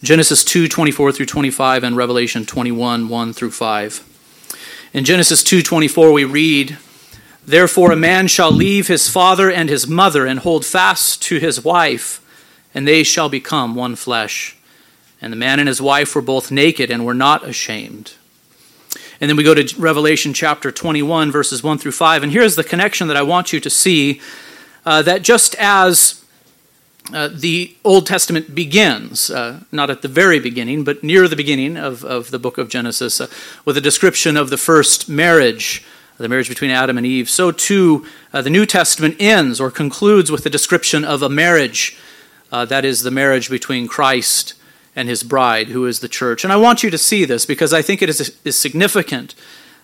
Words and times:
Genesis 0.00 0.44
2 0.44 0.68
24 0.68 1.10
through 1.10 1.26
25 1.26 1.82
and 1.82 1.96
Revelation 1.96 2.46
21 2.46 3.08
1 3.08 3.32
through 3.32 3.50
5. 3.50 4.54
In 4.92 5.04
Genesis 5.04 5.42
2 5.42 5.60
24, 5.60 6.12
we 6.12 6.22
read, 6.22 6.78
Therefore 7.44 7.90
a 7.90 7.96
man 7.96 8.28
shall 8.28 8.52
leave 8.52 8.86
his 8.86 9.08
father 9.08 9.50
and 9.50 9.68
his 9.68 9.88
mother 9.88 10.24
and 10.24 10.38
hold 10.38 10.64
fast 10.64 11.20
to 11.22 11.40
his 11.40 11.64
wife, 11.64 12.24
and 12.72 12.86
they 12.86 13.02
shall 13.02 13.28
become 13.28 13.74
one 13.74 13.96
flesh. 13.96 14.56
And 15.20 15.32
the 15.32 15.36
man 15.36 15.58
and 15.58 15.66
his 15.66 15.82
wife 15.82 16.14
were 16.14 16.22
both 16.22 16.52
naked 16.52 16.92
and 16.92 17.04
were 17.04 17.12
not 17.12 17.44
ashamed. 17.44 18.14
And 19.20 19.28
then 19.28 19.36
we 19.36 19.42
go 19.42 19.54
to 19.54 19.80
Revelation 19.80 20.32
chapter 20.32 20.70
21, 20.70 21.32
verses 21.32 21.64
1 21.64 21.76
through 21.78 21.90
5. 21.90 22.22
And 22.22 22.30
here's 22.30 22.54
the 22.54 22.62
connection 22.62 23.08
that 23.08 23.16
I 23.16 23.22
want 23.22 23.52
you 23.52 23.58
to 23.58 23.68
see 23.68 24.20
uh, 24.86 25.02
that 25.02 25.22
just 25.22 25.56
as 25.56 26.24
uh, 27.12 27.28
the 27.32 27.74
Old 27.84 28.06
Testament 28.06 28.54
begins, 28.54 29.30
uh, 29.30 29.60
not 29.72 29.88
at 29.88 30.02
the 30.02 30.08
very 30.08 30.38
beginning, 30.38 30.84
but 30.84 31.02
near 31.02 31.26
the 31.26 31.36
beginning 31.36 31.76
of, 31.76 32.04
of 32.04 32.30
the 32.30 32.38
book 32.38 32.58
of 32.58 32.68
Genesis, 32.68 33.20
uh, 33.20 33.28
with 33.64 33.76
a 33.76 33.80
description 33.80 34.36
of 34.36 34.50
the 34.50 34.58
first 34.58 35.08
marriage, 35.08 35.84
the 36.18 36.28
marriage 36.28 36.48
between 36.48 36.70
Adam 36.70 36.98
and 36.98 37.06
Eve. 37.06 37.30
So 37.30 37.50
too, 37.50 38.06
uh, 38.32 38.42
the 38.42 38.50
New 38.50 38.66
Testament 38.66 39.16
ends 39.18 39.60
or 39.60 39.70
concludes 39.70 40.30
with 40.30 40.44
a 40.44 40.50
description 40.50 41.04
of 41.04 41.22
a 41.22 41.28
marriage, 41.28 41.98
uh, 42.52 42.64
that 42.66 42.84
is, 42.84 43.02
the 43.02 43.10
marriage 43.10 43.48
between 43.48 43.88
Christ 43.88 44.54
and 44.94 45.08
his 45.08 45.22
bride, 45.22 45.68
who 45.68 45.86
is 45.86 46.00
the 46.00 46.08
church. 46.08 46.44
And 46.44 46.52
I 46.52 46.56
want 46.56 46.82
you 46.82 46.90
to 46.90 46.98
see 46.98 47.24
this 47.24 47.46
because 47.46 47.72
I 47.72 47.82
think 47.82 48.02
it 48.02 48.08
is, 48.08 48.36
is 48.44 48.58
significant 48.58 49.34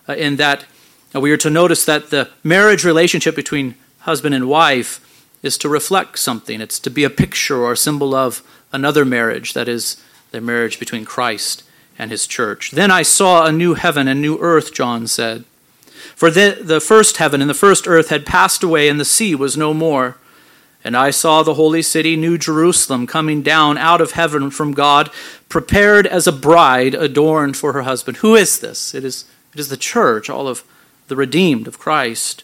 in 0.07 0.35
that 0.35 0.65
we 1.13 1.31
are 1.31 1.37
to 1.37 1.49
notice 1.49 1.85
that 1.85 2.09
the 2.09 2.29
marriage 2.43 2.83
relationship 2.83 3.35
between 3.35 3.75
husband 3.99 4.35
and 4.35 4.47
wife 4.47 4.99
is 5.45 5.57
to 5.59 5.69
reflect 5.69 6.19
something. 6.19 6.61
It's 6.61 6.79
to 6.79 6.89
be 6.89 7.03
a 7.03 7.09
picture 7.09 7.61
or 7.63 7.73
a 7.73 7.77
symbol 7.77 8.13
of 8.13 8.43
another 8.71 9.05
marriage, 9.05 9.53
that 9.53 9.67
is, 9.67 10.01
the 10.31 10.41
marriage 10.41 10.79
between 10.79 11.05
Christ 11.05 11.63
and 11.97 12.11
his 12.11 12.27
church. 12.27 12.71
Then 12.71 12.91
I 12.91 13.03
saw 13.03 13.45
a 13.45 13.51
new 13.51 13.73
heaven 13.73 14.07
and 14.07 14.21
new 14.21 14.37
earth, 14.39 14.73
John 14.73 15.07
said. 15.07 15.45
For 16.15 16.29
the, 16.29 16.59
the 16.61 16.79
first 16.79 17.17
heaven 17.17 17.41
and 17.41 17.49
the 17.49 17.53
first 17.53 17.87
earth 17.87 18.09
had 18.09 18.25
passed 18.25 18.63
away, 18.63 18.89
and 18.89 18.99
the 18.99 19.05
sea 19.05 19.35
was 19.35 19.57
no 19.57 19.73
more. 19.73 20.17
And 20.83 20.95
I 20.95 21.09
saw 21.09 21.41
the 21.41 21.55
holy 21.55 21.81
city, 21.81 22.15
New 22.15 22.37
Jerusalem, 22.37 23.07
coming 23.07 23.41
down 23.41 23.77
out 23.77 24.01
of 24.01 24.11
heaven 24.11 24.51
from 24.51 24.73
God, 24.73 25.09
prepared 25.49 26.05
as 26.05 26.27
a 26.27 26.31
bride 26.31 26.93
adorned 26.93 27.57
for 27.57 27.73
her 27.73 27.81
husband. 27.81 28.17
Who 28.17 28.35
is 28.35 28.59
this? 28.59 28.93
It 28.93 29.03
is, 29.03 29.25
it 29.53 29.59
is 29.59 29.69
the 29.69 29.77
church, 29.77 30.29
all 30.29 30.47
of 30.47 30.63
the 31.07 31.15
redeemed 31.15 31.67
of 31.67 31.79
Christ. 31.79 32.43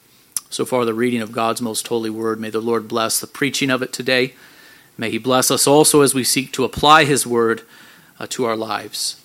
So 0.51 0.65
far, 0.65 0.83
the 0.83 0.93
reading 0.93 1.21
of 1.21 1.31
God's 1.31 1.61
most 1.61 1.87
holy 1.87 2.09
word. 2.09 2.37
May 2.37 2.49
the 2.49 2.59
Lord 2.59 2.89
bless 2.89 3.21
the 3.21 3.25
preaching 3.25 3.69
of 3.69 3.81
it 3.81 3.93
today. 3.93 4.33
May 4.97 5.09
He 5.09 5.17
bless 5.17 5.49
us 5.49 5.65
also 5.65 6.01
as 6.01 6.13
we 6.13 6.25
seek 6.25 6.51
to 6.51 6.65
apply 6.65 7.05
His 7.05 7.25
word 7.25 7.61
uh, 8.19 8.27
to 8.31 8.43
our 8.43 8.57
lives. 8.57 9.15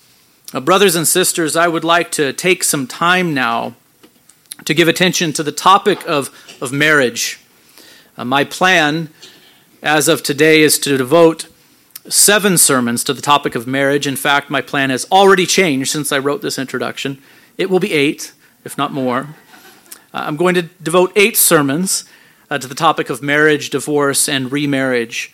Uh, 0.53 0.61
brothers 0.61 0.95
and 0.95 1.05
sisters, 1.05 1.57
I 1.57 1.67
would 1.67 1.83
like 1.83 2.11
to 2.11 2.31
take 2.31 2.63
some 2.63 2.87
time 2.87 3.33
now 3.33 3.75
to 4.63 4.73
give 4.73 4.87
attention 4.87 5.33
to 5.33 5.43
the 5.43 5.51
topic 5.51 6.01
of, 6.07 6.29
of 6.61 6.71
marriage. 6.71 7.41
Uh, 8.17 8.23
my 8.23 8.45
plan, 8.45 9.09
as 9.83 10.07
of 10.07 10.23
today, 10.23 10.61
is 10.61 10.79
to 10.79 10.97
devote 10.97 11.49
seven 12.07 12.57
sermons 12.57 13.03
to 13.03 13.13
the 13.13 13.21
topic 13.21 13.53
of 13.53 13.67
marriage. 13.67 14.07
In 14.07 14.15
fact, 14.15 14.49
my 14.49 14.61
plan 14.61 14.91
has 14.91 15.05
already 15.11 15.45
changed 15.45 15.91
since 15.91 16.13
I 16.13 16.19
wrote 16.19 16.41
this 16.41 16.57
introduction. 16.57 17.21
It 17.57 17.69
will 17.69 17.81
be 17.81 17.91
eight, 17.91 18.31
if 18.63 18.77
not 18.77 18.93
more. 18.93 19.35
Uh, 20.17 20.21
I'm 20.21 20.35
going 20.35 20.55
to 20.55 20.63
devote 20.63 21.11
eight 21.15 21.37
sermons 21.37 22.03
uh, 22.49 22.57
to 22.57 22.65
the 22.65 22.73
topic 22.73 23.11
of 23.11 23.21
marriage, 23.21 23.69
divorce, 23.69 24.27
and 24.27 24.51
remarriage. 24.51 25.31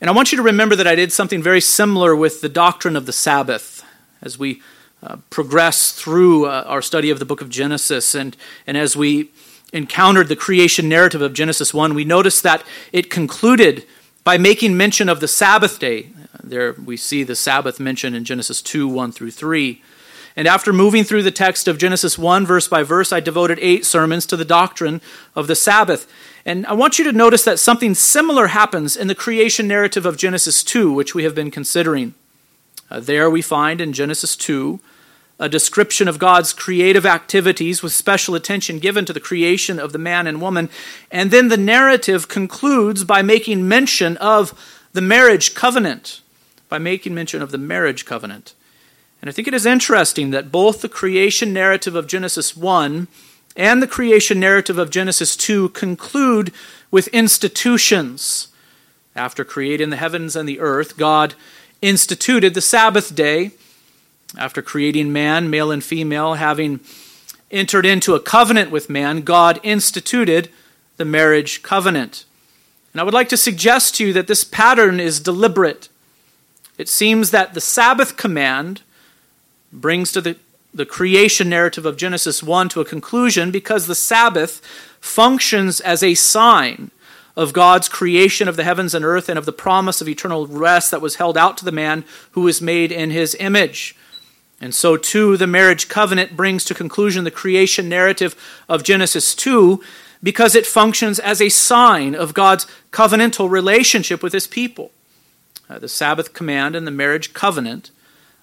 And 0.00 0.08
I 0.08 0.12
want 0.12 0.30
you 0.30 0.36
to 0.36 0.42
remember 0.44 0.76
that 0.76 0.86
I 0.86 0.94
did 0.94 1.10
something 1.12 1.42
very 1.42 1.60
similar 1.60 2.14
with 2.14 2.40
the 2.40 2.48
doctrine 2.48 2.94
of 2.94 3.06
the 3.06 3.12
Sabbath 3.12 3.84
as 4.22 4.38
we 4.38 4.62
uh, 5.02 5.16
progress 5.30 5.90
through 5.90 6.46
uh, 6.46 6.62
our 6.68 6.80
study 6.80 7.10
of 7.10 7.18
the 7.18 7.24
book 7.24 7.40
of 7.40 7.48
Genesis. 7.48 8.14
And, 8.14 8.36
and 8.68 8.76
as 8.76 8.94
we 8.94 9.32
encountered 9.72 10.28
the 10.28 10.36
creation 10.36 10.88
narrative 10.88 11.22
of 11.22 11.32
Genesis 11.32 11.74
1, 11.74 11.92
we 11.92 12.04
noticed 12.04 12.44
that 12.44 12.62
it 12.92 13.10
concluded 13.10 13.84
by 14.22 14.38
making 14.38 14.76
mention 14.76 15.08
of 15.08 15.18
the 15.18 15.26
Sabbath 15.26 15.80
day. 15.80 16.10
There 16.40 16.74
we 16.74 16.96
see 16.96 17.24
the 17.24 17.34
Sabbath 17.34 17.80
mentioned 17.80 18.14
in 18.14 18.24
Genesis 18.24 18.62
2 18.62 18.86
1 18.86 19.10
through 19.10 19.32
3. 19.32 19.82
And 20.36 20.46
after 20.46 20.72
moving 20.72 21.04
through 21.04 21.24
the 21.24 21.30
text 21.30 21.66
of 21.66 21.78
Genesis 21.78 22.16
1, 22.16 22.46
verse 22.46 22.68
by 22.68 22.82
verse, 22.82 23.12
I 23.12 23.20
devoted 23.20 23.58
eight 23.60 23.84
sermons 23.84 24.26
to 24.26 24.36
the 24.36 24.44
doctrine 24.44 25.00
of 25.34 25.46
the 25.46 25.56
Sabbath. 25.56 26.10
And 26.46 26.64
I 26.66 26.72
want 26.72 26.98
you 26.98 27.04
to 27.04 27.12
notice 27.12 27.44
that 27.44 27.58
something 27.58 27.94
similar 27.94 28.48
happens 28.48 28.96
in 28.96 29.08
the 29.08 29.14
creation 29.14 29.66
narrative 29.66 30.06
of 30.06 30.16
Genesis 30.16 30.62
2, 30.62 30.92
which 30.92 31.14
we 31.14 31.24
have 31.24 31.34
been 31.34 31.50
considering. 31.50 32.14
Uh, 32.90 33.00
there 33.00 33.28
we 33.28 33.42
find 33.42 33.80
in 33.80 33.92
Genesis 33.92 34.36
2 34.36 34.80
a 35.40 35.48
description 35.48 36.06
of 36.06 36.18
God's 36.18 36.52
creative 36.52 37.06
activities 37.06 37.82
with 37.82 37.94
special 37.94 38.34
attention 38.34 38.78
given 38.78 39.06
to 39.06 39.12
the 39.12 39.20
creation 39.20 39.78
of 39.78 39.92
the 39.92 39.98
man 39.98 40.26
and 40.26 40.40
woman. 40.40 40.68
And 41.10 41.30
then 41.30 41.48
the 41.48 41.56
narrative 41.56 42.28
concludes 42.28 43.04
by 43.04 43.22
making 43.22 43.66
mention 43.66 44.18
of 44.18 44.52
the 44.92 45.00
marriage 45.00 45.54
covenant. 45.54 46.20
By 46.68 46.78
making 46.78 47.14
mention 47.14 47.40
of 47.40 47.52
the 47.52 47.58
marriage 47.58 48.04
covenant. 48.04 48.54
And 49.20 49.28
I 49.28 49.32
think 49.32 49.48
it 49.48 49.54
is 49.54 49.66
interesting 49.66 50.30
that 50.30 50.50
both 50.50 50.80
the 50.80 50.88
creation 50.88 51.52
narrative 51.52 51.94
of 51.94 52.06
Genesis 52.06 52.56
1 52.56 53.08
and 53.56 53.82
the 53.82 53.86
creation 53.86 54.40
narrative 54.40 54.78
of 54.78 54.90
Genesis 54.90 55.36
2 55.36 55.70
conclude 55.70 56.52
with 56.90 57.08
institutions. 57.08 58.48
After 59.14 59.44
creating 59.44 59.90
the 59.90 59.96
heavens 59.96 60.36
and 60.36 60.48
the 60.48 60.60
earth, 60.60 60.96
God 60.96 61.34
instituted 61.82 62.54
the 62.54 62.60
Sabbath 62.60 63.14
day. 63.14 63.50
After 64.38 64.62
creating 64.62 65.12
man, 65.12 65.50
male 65.50 65.70
and 65.70 65.82
female, 65.82 66.34
having 66.34 66.80
entered 67.50 67.84
into 67.84 68.14
a 68.14 68.20
covenant 68.20 68.70
with 68.70 68.88
man, 68.88 69.22
God 69.22 69.58
instituted 69.62 70.48
the 70.96 71.04
marriage 71.04 71.62
covenant. 71.62 72.24
And 72.92 73.00
I 73.00 73.04
would 73.04 73.14
like 73.14 73.28
to 73.30 73.36
suggest 73.36 73.96
to 73.96 74.06
you 74.06 74.12
that 74.12 74.28
this 74.28 74.44
pattern 74.44 75.00
is 75.00 75.20
deliberate. 75.20 75.88
It 76.78 76.88
seems 76.88 77.30
that 77.32 77.54
the 77.54 77.60
Sabbath 77.60 78.16
command 78.16 78.82
brings 79.72 80.12
to 80.12 80.20
the, 80.20 80.36
the 80.72 80.86
creation 80.86 81.48
narrative 81.48 81.86
of 81.86 81.96
Genesis 81.96 82.42
1 82.42 82.68
to 82.70 82.80
a 82.80 82.84
conclusion 82.84 83.50
because 83.50 83.86
the 83.86 83.94
Sabbath 83.94 84.60
functions 85.00 85.80
as 85.80 86.02
a 86.02 86.14
sign 86.14 86.90
of 87.36 87.52
God's 87.52 87.88
creation 87.88 88.48
of 88.48 88.56
the 88.56 88.64
heavens 88.64 88.94
and 88.94 89.04
earth 89.04 89.28
and 89.28 89.38
of 89.38 89.46
the 89.46 89.52
promise 89.52 90.00
of 90.00 90.08
eternal 90.08 90.46
rest 90.46 90.90
that 90.90 91.00
was 91.00 91.16
held 91.16 91.38
out 91.38 91.56
to 91.58 91.64
the 91.64 91.72
man 91.72 92.04
who 92.32 92.42
was 92.42 92.60
made 92.60 92.92
in 92.92 93.10
his 93.10 93.36
image. 93.38 93.96
And 94.60 94.74
so, 94.74 94.96
too, 94.96 95.36
the 95.36 95.46
marriage 95.46 95.88
covenant 95.88 96.36
brings 96.36 96.64
to 96.66 96.74
conclusion 96.74 97.24
the 97.24 97.30
creation 97.30 97.88
narrative 97.88 98.36
of 98.68 98.82
Genesis 98.82 99.34
2 99.34 99.82
because 100.22 100.54
it 100.54 100.66
functions 100.66 101.18
as 101.18 101.40
a 101.40 101.48
sign 101.48 102.14
of 102.14 102.34
God's 102.34 102.66
covenantal 102.92 103.48
relationship 103.50 104.22
with 104.22 104.34
his 104.34 104.46
people. 104.46 104.90
Uh, 105.68 105.78
the 105.78 105.88
Sabbath 105.88 106.34
command 106.34 106.76
and 106.76 106.86
the 106.86 106.90
marriage 106.90 107.32
covenant 107.32 107.90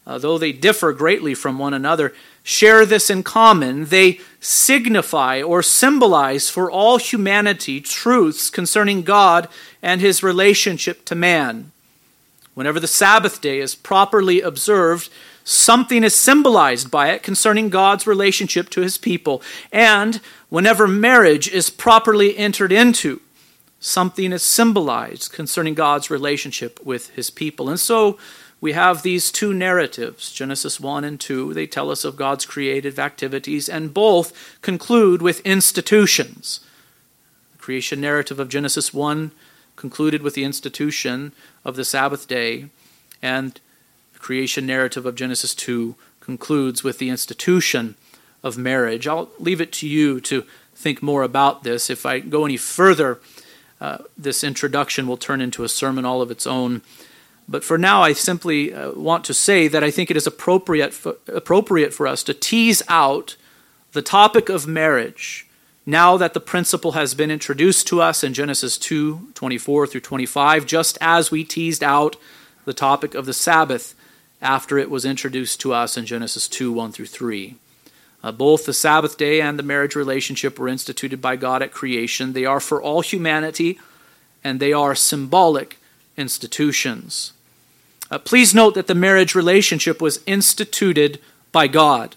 uh, 0.08 0.18
though 0.18 0.38
they 0.38 0.54
differ 0.54 0.94
greatly 0.94 1.36
from 1.36 1.60
one 1.60 1.74
another, 1.74 2.14
share 2.42 2.86
this 2.86 3.10
in 3.10 3.24
common. 3.24 3.86
They 3.86 4.22
signify 4.40 5.42
or 5.42 5.62
symbolize 5.62 6.50
for 6.50 6.72
all 6.72 6.98
humanity 6.98 7.82
truths 7.82 8.50
concerning 8.50 9.02
God 9.02 9.50
and 9.84 10.00
his 10.00 10.24
relationship 10.24 11.04
to 11.06 11.16
man. 11.16 11.74
Whenever 12.54 12.80
the 12.80 12.88
Sabbath 12.88 13.42
day 13.42 13.60
is 13.60 13.76
properly 13.76 14.40
observed, 14.40 15.10
something 15.44 16.06
is 16.06 16.16
symbolized 16.16 16.90
by 16.90 17.10
it 17.10 17.22
concerning 17.22 17.68
God's 17.68 18.08
relationship 18.08 18.70
to 18.70 18.82
his 18.82 18.98
people. 18.98 19.42
And 19.74 20.22
whenever 20.48 20.88
marriage 20.88 21.50
is 21.50 21.70
properly 21.70 22.38
entered 22.38 22.72
into, 22.72 23.20
something 23.82 24.32
is 24.32 24.42
symbolized 24.42 25.34
concerning 25.34 25.74
God's 25.74 26.10
relationship 26.10 26.80
with 26.86 27.10
his 27.10 27.30
people. 27.30 27.70
And 27.70 27.80
so, 27.80 28.18
we 28.60 28.74
have 28.74 29.04
these 29.04 29.32
two 29.32 29.54
narratives, 29.54 30.32
Genesis 30.32 30.80
1 30.80 31.04
and 31.04 31.20
2. 31.20 31.54
They 31.54 31.68
tell 31.68 31.92
us 31.92 32.04
of 32.04 32.16
God's 32.16 32.46
creative 32.46 32.98
activities, 32.98 33.70
and 33.70 33.94
both 33.94 34.60
conclude 34.62 35.22
with 35.22 35.42
institutions. 35.42 36.62
The 37.54 37.60
creation 37.60 38.02
narrative 38.02 38.40
of 38.40 38.50
Genesis 38.50 38.94
1 38.94 39.32
concluded 39.76 40.24
with 40.24 40.34
the 40.34 40.44
institution 40.44 41.34
of 41.64 41.76
the 41.76 41.86
Sabbath 41.86 42.28
day, 42.28 42.70
and 43.22 43.60
the 44.14 44.20
creation 44.20 44.66
narrative 44.66 45.06
of 45.06 45.16
Genesis 45.16 45.54
2 45.54 45.96
concludes 46.20 46.84
with 46.84 46.98
the 46.98 47.10
institution 47.10 47.96
of 48.42 48.58
marriage. 48.58 49.08
I'll 49.08 49.30
leave 49.40 49.62
it 49.62 49.72
to 49.74 49.88
you 49.88 50.20
to 50.22 50.44
think 50.74 51.04
more 51.04 51.24
about 51.24 51.64
this. 51.64 51.90
If 51.90 52.06
I 52.06 52.20
go 52.20 52.44
any 52.44 52.58
further, 52.58 53.20
uh, 53.80 54.00
this 54.18 54.44
introduction 54.44 55.08
will 55.08 55.18
turn 55.18 55.42
into 55.42 55.64
a 55.64 55.70
sermon 55.70 56.06
all 56.06 56.22
of 56.22 56.32
its 56.32 56.48
own. 56.48 56.82
But 57.50 57.64
for 57.64 57.78
now, 57.78 58.02
I 58.02 58.14
simply 58.14 58.74
uh, 58.74 58.92
want 58.92 59.24
to 59.26 59.34
say 59.34 59.68
that 59.68 59.84
I 59.84 59.92
think 59.92 60.12
it 60.12 60.18
is 60.18 60.28
appropriate 60.28 60.94
for, 60.94 61.16
appropriate 61.28 61.94
for 61.94 62.06
us 62.06 62.24
to 62.24 62.34
tease 62.34 62.84
out 62.90 63.38
the 63.94 64.02
topic 64.02 64.50
of 64.50 64.68
marriage 64.68 65.48
now 65.86 66.18
that 66.18 66.34
the 66.34 66.42
principle 66.42 66.92
has 66.92 67.14
been 67.14 67.32
introduced 67.32 67.88
to 67.88 68.02
us 68.02 68.22
in 68.22 68.34
Genesis 68.34 68.78
2 68.78 69.30
24 69.34 69.88
through 69.88 70.02
25, 70.02 70.66
just 70.66 70.98
as 71.00 71.32
we 71.32 71.46
teased 71.46 71.84
out 71.84 72.18
the 72.66 72.74
topic 72.74 73.16
of 73.16 73.26
the 73.26 73.34
Sabbath 73.34 73.96
after 74.42 74.78
it 74.78 74.90
was 74.90 75.06
introduced 75.06 75.62
to 75.62 75.74
us 75.74 75.96
in 75.96 76.06
Genesis 76.06 76.50
2 76.50 76.74
1 76.74 76.92
through 76.92 77.06
3. 77.06 77.56
Uh, 78.22 78.32
both 78.34 78.66
the 78.66 78.74
Sabbath 78.74 79.18
day 79.18 79.40
and 79.40 79.58
the 79.58 79.64
marriage 79.64 79.96
relationship 79.96 80.60
were 80.60 80.68
instituted 80.68 81.22
by 81.22 81.38
God 81.38 81.62
at 81.62 81.72
creation. 81.72 82.34
They 82.34 82.46
are 82.46 82.60
for 82.60 82.82
all 82.82 83.02
humanity, 83.02 83.80
and 84.44 84.60
they 84.60 84.74
are 84.74 84.96
symbolic 84.96 85.78
institutions. 86.18 87.32
Uh, 88.10 88.18
please 88.18 88.56
note 88.56 88.74
that 88.76 88.88
the 88.88 88.96
marriage 88.96 89.36
relationship 89.36 90.02
was 90.02 90.22
instituted 90.26 91.20
by 91.52 91.68
God. 91.68 92.16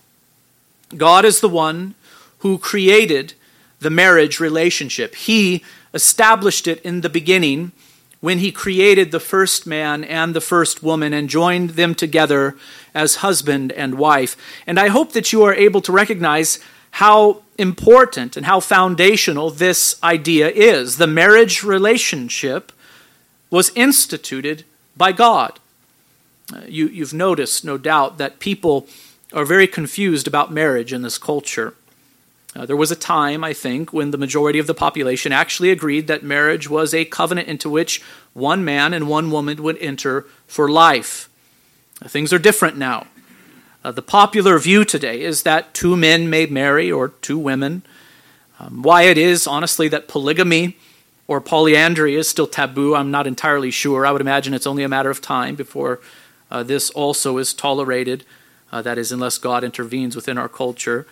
God 0.96 1.24
is 1.24 1.40
the 1.40 1.48
one 1.48 1.94
who 2.38 2.58
created 2.58 3.34
the 3.80 3.90
marriage 3.90 4.40
relationship. 4.40 5.14
He 5.14 5.64
established 5.92 6.68
it 6.68 6.80
in 6.82 7.00
the 7.00 7.08
beginning 7.08 7.72
when 8.20 8.38
he 8.38 8.52
created 8.52 9.10
the 9.10 9.20
first 9.20 9.66
man 9.66 10.04
and 10.04 10.34
the 10.34 10.40
first 10.40 10.82
woman 10.82 11.12
and 11.12 11.28
joined 11.28 11.70
them 11.70 11.94
together 11.94 12.56
as 12.94 13.16
husband 13.16 13.72
and 13.72 13.94
wife. 13.94 14.36
And 14.66 14.78
I 14.78 14.88
hope 14.88 15.12
that 15.12 15.32
you 15.32 15.42
are 15.42 15.54
able 15.54 15.80
to 15.82 15.92
recognize 15.92 16.58
how 16.92 17.42
important 17.56 18.36
and 18.36 18.46
how 18.46 18.60
foundational 18.60 19.50
this 19.50 19.96
idea 20.02 20.50
is. 20.50 20.98
The 20.98 21.06
marriage 21.06 21.62
relationship 21.62 22.72
was 23.48 23.72
instituted 23.74 24.64
by 24.96 25.12
God. 25.12 25.58
Uh, 26.52 26.62
you, 26.66 26.88
you've 26.88 27.14
noticed, 27.14 27.64
no 27.64 27.78
doubt, 27.78 28.18
that 28.18 28.40
people 28.40 28.86
are 29.32 29.44
very 29.44 29.66
confused 29.66 30.26
about 30.26 30.52
marriage 30.52 30.92
in 30.92 31.02
this 31.02 31.18
culture. 31.18 31.74
Uh, 32.56 32.66
there 32.66 32.76
was 32.76 32.90
a 32.90 32.96
time, 32.96 33.44
I 33.44 33.52
think, 33.52 33.92
when 33.92 34.10
the 34.10 34.18
majority 34.18 34.58
of 34.58 34.66
the 34.66 34.74
population 34.74 35.32
actually 35.32 35.70
agreed 35.70 36.08
that 36.08 36.24
marriage 36.24 36.68
was 36.68 36.92
a 36.92 37.04
covenant 37.04 37.46
into 37.46 37.70
which 37.70 38.02
one 38.32 38.64
man 38.64 38.92
and 38.92 39.08
one 39.08 39.30
woman 39.30 39.62
would 39.62 39.78
enter 39.78 40.26
for 40.46 40.68
life. 40.68 41.28
Uh, 42.02 42.08
things 42.08 42.32
are 42.32 42.38
different 42.38 42.76
now. 42.76 43.06
Uh, 43.84 43.92
the 43.92 44.02
popular 44.02 44.58
view 44.58 44.84
today 44.84 45.22
is 45.22 45.44
that 45.44 45.72
two 45.74 45.96
men 45.96 46.28
may 46.28 46.46
marry 46.46 46.90
or 46.90 47.08
two 47.08 47.38
women. 47.38 47.82
Um, 48.58 48.82
why 48.82 49.02
it 49.02 49.16
is, 49.16 49.46
honestly, 49.46 49.86
that 49.88 50.08
polygamy 50.08 50.76
or 51.28 51.40
polyandry 51.40 52.16
is 52.16 52.28
still 52.28 52.48
taboo, 52.48 52.96
I'm 52.96 53.12
not 53.12 53.28
entirely 53.28 53.70
sure. 53.70 54.04
I 54.04 54.10
would 54.10 54.20
imagine 54.20 54.52
it's 54.52 54.66
only 54.66 54.82
a 54.82 54.88
matter 54.88 55.10
of 55.10 55.22
time 55.22 55.54
before 55.54 56.00
uh, 56.50 56.62
this 56.62 56.90
also 56.90 57.38
is 57.38 57.54
tolerated. 57.54 58.24
Uh, 58.72 58.82
that 58.82 58.98
is, 58.98 59.10
unless 59.10 59.38
God 59.38 59.64
intervenes 59.64 60.14
within 60.14 60.38
our 60.38 60.48
culture. 60.48 61.06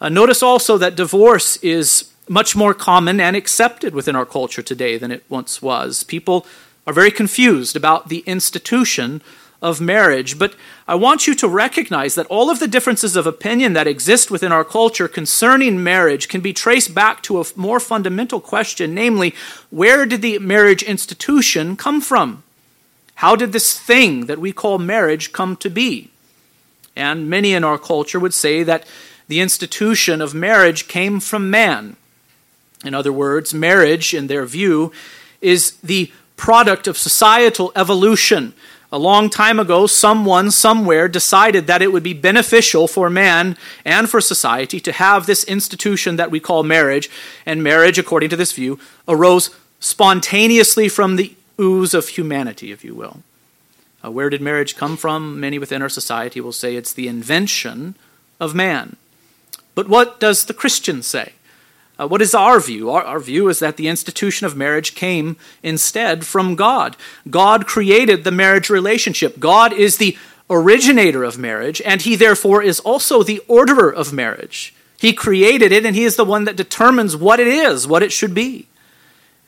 Uh, 0.00 0.08
notice 0.08 0.42
also 0.42 0.78
that 0.78 0.94
divorce 0.94 1.56
is 1.58 2.12
much 2.28 2.54
more 2.54 2.74
common 2.74 3.20
and 3.20 3.34
accepted 3.36 3.94
within 3.94 4.14
our 4.14 4.26
culture 4.26 4.62
today 4.62 4.96
than 4.96 5.10
it 5.10 5.24
once 5.28 5.60
was. 5.60 6.04
People 6.04 6.46
are 6.86 6.92
very 6.92 7.10
confused 7.10 7.76
about 7.76 8.08
the 8.08 8.20
institution 8.20 9.20
of 9.60 9.80
marriage, 9.80 10.38
but 10.38 10.56
I 10.88 10.96
want 10.96 11.26
you 11.26 11.34
to 11.36 11.48
recognize 11.48 12.16
that 12.16 12.26
all 12.26 12.50
of 12.50 12.58
the 12.58 12.66
differences 12.66 13.14
of 13.14 13.26
opinion 13.26 13.74
that 13.74 13.86
exist 13.86 14.30
within 14.30 14.50
our 14.50 14.64
culture 14.64 15.06
concerning 15.06 15.82
marriage 15.82 16.28
can 16.28 16.40
be 16.40 16.52
traced 16.52 16.94
back 16.94 17.22
to 17.24 17.40
a 17.40 17.44
more 17.54 17.78
fundamental 17.78 18.40
question 18.40 18.94
namely, 18.94 19.34
where 19.70 20.04
did 20.04 20.22
the 20.22 20.38
marriage 20.40 20.82
institution 20.82 21.76
come 21.76 22.00
from? 22.00 22.42
How 23.22 23.36
did 23.36 23.52
this 23.52 23.78
thing 23.78 24.26
that 24.26 24.40
we 24.40 24.52
call 24.52 24.80
marriage 24.80 25.32
come 25.32 25.54
to 25.58 25.70
be? 25.70 26.10
And 26.96 27.30
many 27.30 27.52
in 27.52 27.62
our 27.62 27.78
culture 27.78 28.18
would 28.18 28.34
say 28.34 28.64
that 28.64 28.84
the 29.28 29.38
institution 29.38 30.20
of 30.20 30.34
marriage 30.34 30.88
came 30.88 31.20
from 31.20 31.48
man. 31.48 31.94
In 32.84 32.94
other 32.94 33.12
words, 33.12 33.54
marriage, 33.54 34.12
in 34.12 34.26
their 34.26 34.44
view, 34.44 34.90
is 35.40 35.76
the 35.84 36.10
product 36.36 36.88
of 36.88 36.98
societal 36.98 37.70
evolution. 37.76 38.54
A 38.90 38.98
long 38.98 39.30
time 39.30 39.60
ago, 39.60 39.86
someone 39.86 40.50
somewhere 40.50 41.06
decided 41.06 41.68
that 41.68 41.80
it 41.80 41.92
would 41.92 42.02
be 42.02 42.14
beneficial 42.14 42.88
for 42.88 43.08
man 43.08 43.56
and 43.84 44.10
for 44.10 44.20
society 44.20 44.80
to 44.80 44.90
have 44.90 45.26
this 45.26 45.44
institution 45.44 46.16
that 46.16 46.32
we 46.32 46.40
call 46.40 46.64
marriage. 46.64 47.08
And 47.46 47.62
marriage, 47.62 48.00
according 48.00 48.30
to 48.30 48.36
this 48.36 48.50
view, 48.50 48.80
arose 49.06 49.50
spontaneously 49.78 50.88
from 50.88 51.14
the 51.14 51.36
ooze 51.60 51.94
of 51.94 52.08
humanity, 52.08 52.72
if 52.72 52.84
you 52.84 52.94
will. 52.94 53.22
Uh, 54.04 54.10
where 54.10 54.30
did 54.30 54.40
marriage 54.40 54.76
come 54.76 54.96
from? 54.96 55.38
Many 55.38 55.58
within 55.58 55.82
our 55.82 55.88
society 55.88 56.40
will 56.40 56.52
say 56.52 56.74
it's 56.74 56.92
the 56.92 57.08
invention 57.08 57.94
of 58.40 58.54
man. 58.54 58.96
But 59.74 59.88
what 59.88 60.20
does 60.20 60.44
the 60.44 60.54
Christian 60.54 61.02
say? 61.02 61.32
Uh, 61.98 62.08
what 62.08 62.22
is 62.22 62.34
our 62.34 62.58
view? 62.58 62.90
Our, 62.90 63.02
our 63.04 63.20
view 63.20 63.48
is 63.48 63.58
that 63.60 63.76
the 63.76 63.88
institution 63.88 64.46
of 64.46 64.56
marriage 64.56 64.94
came 64.94 65.36
instead 65.62 66.26
from 66.26 66.56
God. 66.56 66.96
God 67.30 67.66
created 67.66 68.24
the 68.24 68.30
marriage 68.30 68.70
relationship. 68.70 69.38
God 69.38 69.72
is 69.72 69.98
the 69.98 70.16
originator 70.50 71.22
of 71.22 71.38
marriage, 71.38 71.80
and 71.82 72.02
He 72.02 72.16
therefore 72.16 72.62
is 72.62 72.80
also 72.80 73.22
the 73.22 73.40
orderer 73.46 73.92
of 73.92 74.12
marriage. 74.12 74.74
He 74.98 75.12
created 75.12 75.72
it, 75.72 75.86
and 75.86 75.94
He 75.94 76.04
is 76.04 76.16
the 76.16 76.24
one 76.24 76.44
that 76.44 76.56
determines 76.56 77.16
what 77.16 77.40
it 77.40 77.46
is, 77.46 77.86
what 77.86 78.02
it 78.02 78.12
should 78.12 78.34
be. 78.34 78.66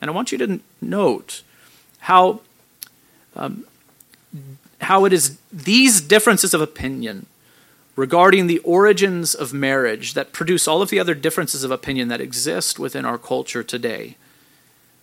And 0.00 0.10
I 0.10 0.14
want 0.14 0.32
you 0.32 0.38
to 0.38 0.60
note 0.80 1.42
how, 2.04 2.40
um, 3.34 3.64
how 4.82 5.06
it 5.06 5.12
is 5.12 5.38
these 5.50 6.02
differences 6.02 6.52
of 6.52 6.60
opinion 6.60 7.24
regarding 7.96 8.46
the 8.46 8.58
origins 8.58 9.34
of 9.34 9.54
marriage 9.54 10.12
that 10.12 10.32
produce 10.32 10.68
all 10.68 10.82
of 10.82 10.90
the 10.90 11.00
other 11.00 11.14
differences 11.14 11.64
of 11.64 11.70
opinion 11.70 12.08
that 12.08 12.20
exist 12.20 12.78
within 12.78 13.06
our 13.06 13.16
culture 13.16 13.62
today. 13.62 14.16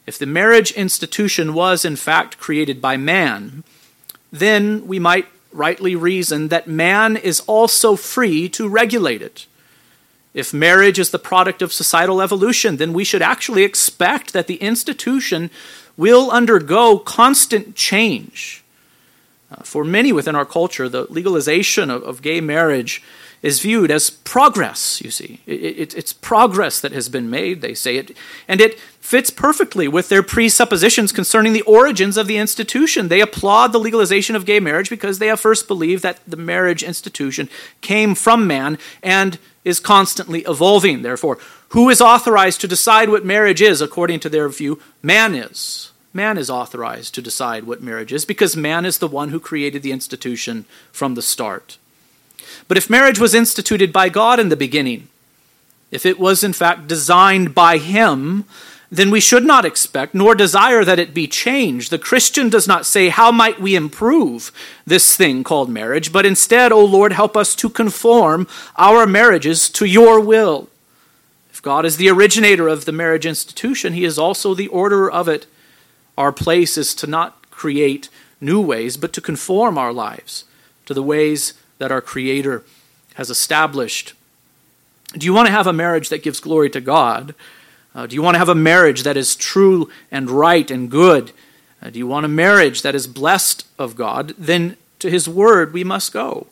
If 0.05 0.19
the 0.19 0.27
marriage 0.27 0.71
institution 0.73 1.55
was 1.55 1.83
in 1.83 1.95
fact 1.95 2.37
created 2.37 2.79
by 2.79 2.97
man, 2.97 3.63
then 4.31 4.85
we 4.85 4.99
might 4.99 5.25
rightly 5.51 5.95
reason 5.95 6.49
that 6.49 6.67
man 6.67 7.17
is 7.17 7.39
also 7.41 7.95
free 7.95 8.47
to 8.49 8.69
regulate 8.69 9.23
it. 9.23 9.47
If 10.35 10.53
marriage 10.53 10.99
is 10.99 11.09
the 11.09 11.19
product 11.19 11.63
of 11.63 11.73
societal 11.73 12.21
evolution, 12.21 12.77
then 12.77 12.93
we 12.93 13.03
should 13.03 13.23
actually 13.23 13.63
expect 13.63 14.33
that 14.33 14.47
the 14.47 14.55
institution 14.55 15.49
will 16.01 16.31
undergo 16.31 16.97
constant 16.97 17.75
change 17.75 18.61
uh, 19.51 19.63
for 19.63 19.83
many 19.83 20.13
within 20.13 20.35
our 20.35 20.45
culture, 20.45 20.87
the 20.87 21.05
legalization 21.09 21.89
of, 21.89 22.03
of 22.03 22.21
gay 22.21 22.39
marriage 22.39 23.03
is 23.41 23.59
viewed 23.59 23.91
as 23.91 24.09
progress, 24.09 25.01
you 25.01 25.11
see. 25.11 25.41
It, 25.45 25.61
it, 25.61 25.95
it's 25.95 26.13
progress 26.13 26.79
that 26.79 26.93
has 26.93 27.09
been 27.09 27.29
made, 27.29 27.59
they 27.59 27.73
say 27.73 27.97
it. 27.97 28.15
And 28.47 28.61
it 28.61 28.79
fits 28.79 29.29
perfectly 29.29 29.87
with 29.87 30.09
their 30.09 30.23
presuppositions 30.23 31.11
concerning 31.11 31.51
the 31.51 31.63
origins 31.63 32.17
of 32.17 32.27
the 32.27 32.37
institution. 32.37 33.07
They 33.07 33.19
applaud 33.19 33.73
the 33.73 33.79
legalization 33.79 34.35
of 34.35 34.45
gay 34.45 34.59
marriage 34.59 34.89
because 34.89 35.19
they 35.19 35.27
have 35.27 35.39
first 35.39 35.67
believed 35.67 36.03
that 36.03 36.19
the 36.25 36.37
marriage 36.37 36.83
institution 36.83 37.49
came 37.81 38.15
from 38.15 38.47
man 38.47 38.77
and 39.03 39.37
is 39.65 39.79
constantly 39.79 40.41
evolving. 40.41 41.01
Therefore, 41.01 41.39
who 41.69 41.89
is 41.89 41.99
authorized 41.99 42.61
to 42.61 42.67
decide 42.67 43.09
what 43.09 43.25
marriage 43.25 43.61
is 43.61 43.81
according 43.81 44.21
to 44.21 44.29
their 44.29 44.47
view? 44.49 44.79
Man 45.01 45.35
is 45.35 45.90
man 46.13 46.37
is 46.37 46.49
authorized 46.49 47.13
to 47.15 47.21
decide 47.21 47.63
what 47.63 47.81
marriage 47.81 48.11
is 48.13 48.25
because 48.25 48.55
man 48.55 48.85
is 48.85 48.97
the 48.97 49.07
one 49.07 49.29
who 49.29 49.39
created 49.39 49.81
the 49.81 49.91
institution 49.91 50.65
from 50.91 51.15
the 51.15 51.21
start. 51.21 51.77
But 52.67 52.77
if 52.77 52.89
marriage 52.89 53.19
was 53.19 53.33
instituted 53.33 53.93
by 53.93 54.09
God 54.09 54.39
in 54.39 54.49
the 54.49 54.55
beginning, 54.55 55.07
if 55.91 56.05
it 56.05 56.19
was 56.19 56.43
in 56.43 56.53
fact 56.53 56.87
designed 56.87 57.53
by 57.53 57.77
Him, 57.77 58.45
then 58.91 59.09
we 59.09 59.21
should 59.21 59.45
not 59.45 59.63
expect 59.63 60.13
nor 60.13 60.35
desire 60.35 60.83
that 60.83 60.99
it 60.99 61.13
be 61.13 61.27
changed. 61.27 61.91
The 61.91 61.97
Christian 61.97 62.49
does 62.49 62.67
not 62.67 62.85
say, 62.85 63.07
How 63.07 63.31
might 63.31 63.61
we 63.61 63.75
improve 63.75 64.51
this 64.85 65.15
thing 65.15 65.43
called 65.43 65.69
marriage? 65.69 66.11
But 66.11 66.25
instead, 66.25 66.71
O 66.73 66.83
Lord, 66.83 67.13
help 67.13 67.37
us 67.37 67.55
to 67.55 67.69
conform 67.69 68.47
our 68.77 69.07
marriages 69.07 69.69
to 69.71 69.85
your 69.85 70.19
will. 70.19 70.67
If 71.51 71.61
God 71.61 71.85
is 71.85 71.97
the 71.97 72.09
originator 72.09 72.67
of 72.67 72.83
the 72.83 72.91
marriage 72.91 73.25
institution, 73.25 73.93
He 73.93 74.03
is 74.03 74.19
also 74.19 74.53
the 74.53 74.67
orderer 74.67 75.09
of 75.09 75.29
it 75.29 75.45
our 76.17 76.31
place 76.31 76.77
is 76.77 76.93
to 76.95 77.07
not 77.07 77.49
create 77.51 78.09
new 78.39 78.59
ways, 78.59 78.97
but 78.97 79.13
to 79.13 79.21
conform 79.21 79.77
our 79.77 79.93
lives 79.93 80.45
to 80.85 80.93
the 80.93 81.03
ways 81.03 81.53
that 81.77 81.91
our 81.91 82.01
Creator 82.01 82.63
has 83.15 83.29
established. 83.29 84.13
Do 85.13 85.25
you 85.25 85.33
want 85.33 85.47
to 85.47 85.53
have 85.53 85.67
a 85.67 85.73
marriage 85.73 86.09
that 86.09 86.23
gives 86.23 86.39
glory 86.39 86.69
to 86.71 86.81
God? 86.81 87.35
Uh, 87.93 88.07
do 88.07 88.15
you 88.15 88.21
want 88.21 88.35
to 88.35 88.39
have 88.39 88.49
a 88.49 88.55
marriage 88.55 89.03
that 89.03 89.17
is 89.17 89.35
true 89.35 89.89
and 90.09 90.29
right 90.29 90.69
and 90.71 90.89
good? 90.89 91.31
Uh, 91.81 91.89
do 91.89 91.99
you 91.99 92.07
want 92.07 92.25
a 92.25 92.29
marriage 92.29 92.81
that 92.81 92.95
is 92.95 93.07
blessed 93.07 93.65
of 93.77 93.95
God? 93.95 94.33
Then 94.37 94.77
to 94.99 95.09
His 95.09 95.27
Word 95.27 95.73
we 95.73 95.83
must 95.83 96.13
go. 96.13 96.47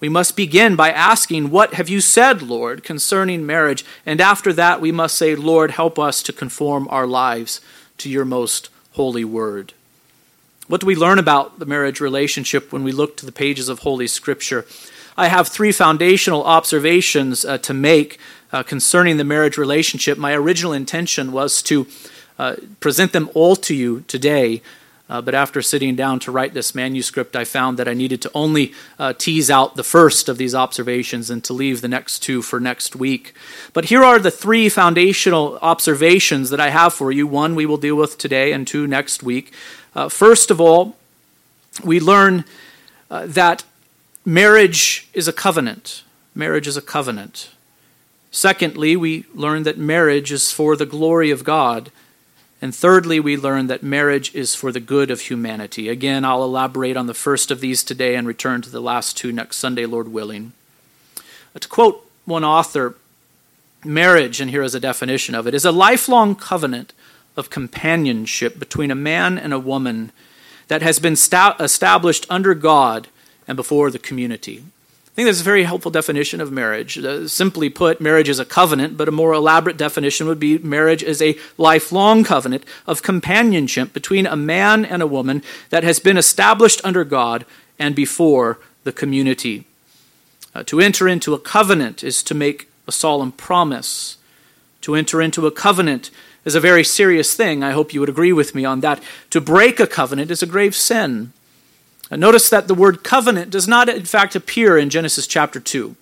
we 0.00 0.08
must 0.08 0.36
begin 0.36 0.76
by 0.76 0.90
asking, 0.90 1.50
What 1.50 1.74
have 1.74 1.88
you 1.88 2.00
said, 2.00 2.42
Lord, 2.42 2.84
concerning 2.84 3.46
marriage? 3.46 3.84
And 4.04 4.20
after 4.20 4.52
that, 4.52 4.80
we 4.80 4.92
must 4.92 5.16
say, 5.16 5.34
Lord, 5.34 5.70
help 5.70 5.98
us 5.98 6.22
to 6.24 6.32
conform 6.32 6.86
our 6.90 7.06
lives 7.06 7.60
to 7.98 8.10
your 8.10 8.24
most 8.24 8.68
holy 8.94 9.24
word. 9.24 9.72
What 10.66 10.80
do 10.80 10.86
we 10.86 10.96
learn 10.96 11.18
about 11.18 11.58
the 11.58 11.66
marriage 11.66 12.00
relationship 12.00 12.72
when 12.72 12.84
we 12.84 12.92
look 12.92 13.16
to 13.18 13.26
the 13.26 13.32
pages 13.32 13.68
of 13.68 13.80
Holy 13.80 14.06
Scripture? 14.06 14.64
I 15.16 15.28
have 15.28 15.48
three 15.48 15.72
foundational 15.72 16.42
observations 16.44 17.44
uh, 17.44 17.58
to 17.58 17.74
make 17.74 18.18
uh, 18.52 18.62
concerning 18.62 19.16
the 19.16 19.24
marriage 19.24 19.58
relationship. 19.58 20.16
My 20.16 20.32
original 20.32 20.72
intention 20.72 21.32
was 21.32 21.62
to 21.64 21.86
uh, 22.38 22.56
present 22.80 23.12
them 23.12 23.30
all 23.34 23.56
to 23.56 23.74
you 23.74 24.04
today. 24.08 24.62
Uh, 25.06 25.20
but 25.20 25.34
after 25.34 25.60
sitting 25.60 25.94
down 25.94 26.18
to 26.18 26.32
write 26.32 26.54
this 26.54 26.74
manuscript, 26.74 27.36
I 27.36 27.44
found 27.44 27.78
that 27.78 27.86
I 27.86 27.92
needed 27.92 28.22
to 28.22 28.30
only 28.34 28.72
uh, 28.98 29.12
tease 29.12 29.50
out 29.50 29.76
the 29.76 29.84
first 29.84 30.30
of 30.30 30.38
these 30.38 30.54
observations 30.54 31.28
and 31.28 31.44
to 31.44 31.52
leave 31.52 31.82
the 31.82 31.88
next 31.88 32.20
two 32.20 32.40
for 32.40 32.58
next 32.58 32.96
week. 32.96 33.34
But 33.74 33.86
here 33.86 34.02
are 34.02 34.18
the 34.18 34.30
three 34.30 34.70
foundational 34.70 35.58
observations 35.60 36.48
that 36.48 36.60
I 36.60 36.70
have 36.70 36.94
for 36.94 37.12
you. 37.12 37.26
One 37.26 37.54
we 37.54 37.66
will 37.66 37.76
deal 37.76 37.96
with 37.96 38.16
today, 38.16 38.52
and 38.52 38.66
two 38.66 38.86
next 38.86 39.22
week. 39.22 39.52
Uh, 39.94 40.08
first 40.08 40.50
of 40.50 40.58
all, 40.58 40.96
we 41.84 42.00
learn 42.00 42.44
uh, 43.10 43.26
that 43.26 43.64
marriage 44.24 45.08
is 45.12 45.28
a 45.28 45.32
covenant. 45.32 46.02
Marriage 46.34 46.66
is 46.66 46.78
a 46.78 46.82
covenant. 46.82 47.50
Secondly, 48.30 48.96
we 48.96 49.26
learn 49.34 49.64
that 49.64 49.78
marriage 49.78 50.32
is 50.32 50.50
for 50.50 50.76
the 50.76 50.86
glory 50.86 51.30
of 51.30 51.44
God. 51.44 51.92
And 52.64 52.74
thirdly, 52.74 53.20
we 53.20 53.36
learn 53.36 53.66
that 53.66 53.82
marriage 53.82 54.34
is 54.34 54.54
for 54.54 54.72
the 54.72 54.80
good 54.80 55.10
of 55.10 55.20
humanity. 55.20 55.90
Again, 55.90 56.24
I'll 56.24 56.42
elaborate 56.42 56.96
on 56.96 57.06
the 57.06 57.12
first 57.12 57.50
of 57.50 57.60
these 57.60 57.84
today 57.84 58.16
and 58.16 58.26
return 58.26 58.62
to 58.62 58.70
the 58.70 58.80
last 58.80 59.18
two 59.18 59.32
next 59.32 59.58
Sunday, 59.58 59.84
Lord 59.84 60.08
willing. 60.08 60.54
Uh, 61.54 61.58
to 61.58 61.68
quote 61.68 62.10
one 62.24 62.42
author, 62.42 62.96
marriage, 63.84 64.40
and 64.40 64.50
here 64.50 64.62
is 64.62 64.74
a 64.74 64.80
definition 64.80 65.34
of 65.34 65.46
it, 65.46 65.52
is 65.52 65.66
a 65.66 65.72
lifelong 65.72 66.34
covenant 66.34 66.94
of 67.36 67.50
companionship 67.50 68.58
between 68.58 68.90
a 68.90 68.94
man 68.94 69.36
and 69.36 69.52
a 69.52 69.58
woman 69.58 70.10
that 70.68 70.80
has 70.80 70.98
been 70.98 71.16
sta- 71.16 71.56
established 71.60 72.24
under 72.30 72.54
God 72.54 73.08
and 73.46 73.56
before 73.56 73.90
the 73.90 73.98
community. 73.98 74.64
I 75.14 75.22
think 75.22 75.26
that's 75.28 75.42
a 75.42 75.44
very 75.44 75.62
helpful 75.62 75.92
definition 75.92 76.40
of 76.40 76.50
marriage. 76.50 76.98
Uh, 76.98 77.28
simply 77.28 77.70
put, 77.70 78.00
marriage 78.00 78.28
is 78.28 78.40
a 78.40 78.44
covenant, 78.44 78.96
but 78.96 79.06
a 79.06 79.12
more 79.12 79.32
elaborate 79.32 79.76
definition 79.76 80.26
would 80.26 80.40
be 80.40 80.58
marriage 80.58 81.04
is 81.04 81.22
a 81.22 81.38
lifelong 81.56 82.24
covenant 82.24 82.64
of 82.84 83.04
companionship 83.04 83.92
between 83.92 84.26
a 84.26 84.34
man 84.34 84.84
and 84.84 85.02
a 85.02 85.06
woman 85.06 85.44
that 85.70 85.84
has 85.84 86.00
been 86.00 86.16
established 86.16 86.80
under 86.82 87.04
God 87.04 87.46
and 87.78 87.94
before 87.94 88.58
the 88.82 88.90
community. 88.90 89.66
Uh, 90.52 90.64
to 90.64 90.80
enter 90.80 91.06
into 91.06 91.32
a 91.32 91.38
covenant 91.38 92.02
is 92.02 92.20
to 92.24 92.34
make 92.34 92.68
a 92.88 92.92
solemn 92.92 93.30
promise. 93.30 94.16
To 94.80 94.96
enter 94.96 95.22
into 95.22 95.46
a 95.46 95.52
covenant 95.52 96.10
is 96.44 96.56
a 96.56 96.60
very 96.60 96.82
serious 96.82 97.34
thing. 97.34 97.62
I 97.62 97.70
hope 97.70 97.94
you 97.94 98.00
would 98.00 98.08
agree 98.08 98.32
with 98.32 98.52
me 98.52 98.64
on 98.64 98.80
that. 98.80 99.00
To 99.30 99.40
break 99.40 99.78
a 99.78 99.86
covenant 99.86 100.32
is 100.32 100.42
a 100.42 100.46
grave 100.46 100.74
sin. 100.74 101.32
Notice 102.16 102.48
that 102.50 102.68
the 102.68 102.74
word 102.74 103.02
covenant 103.02 103.50
does 103.50 103.66
not, 103.66 103.88
in 103.88 104.04
fact, 104.04 104.36
appear 104.36 104.78
in 104.78 104.90
Genesis 104.90 105.26
chapter 105.26 105.58
2. 105.58 105.96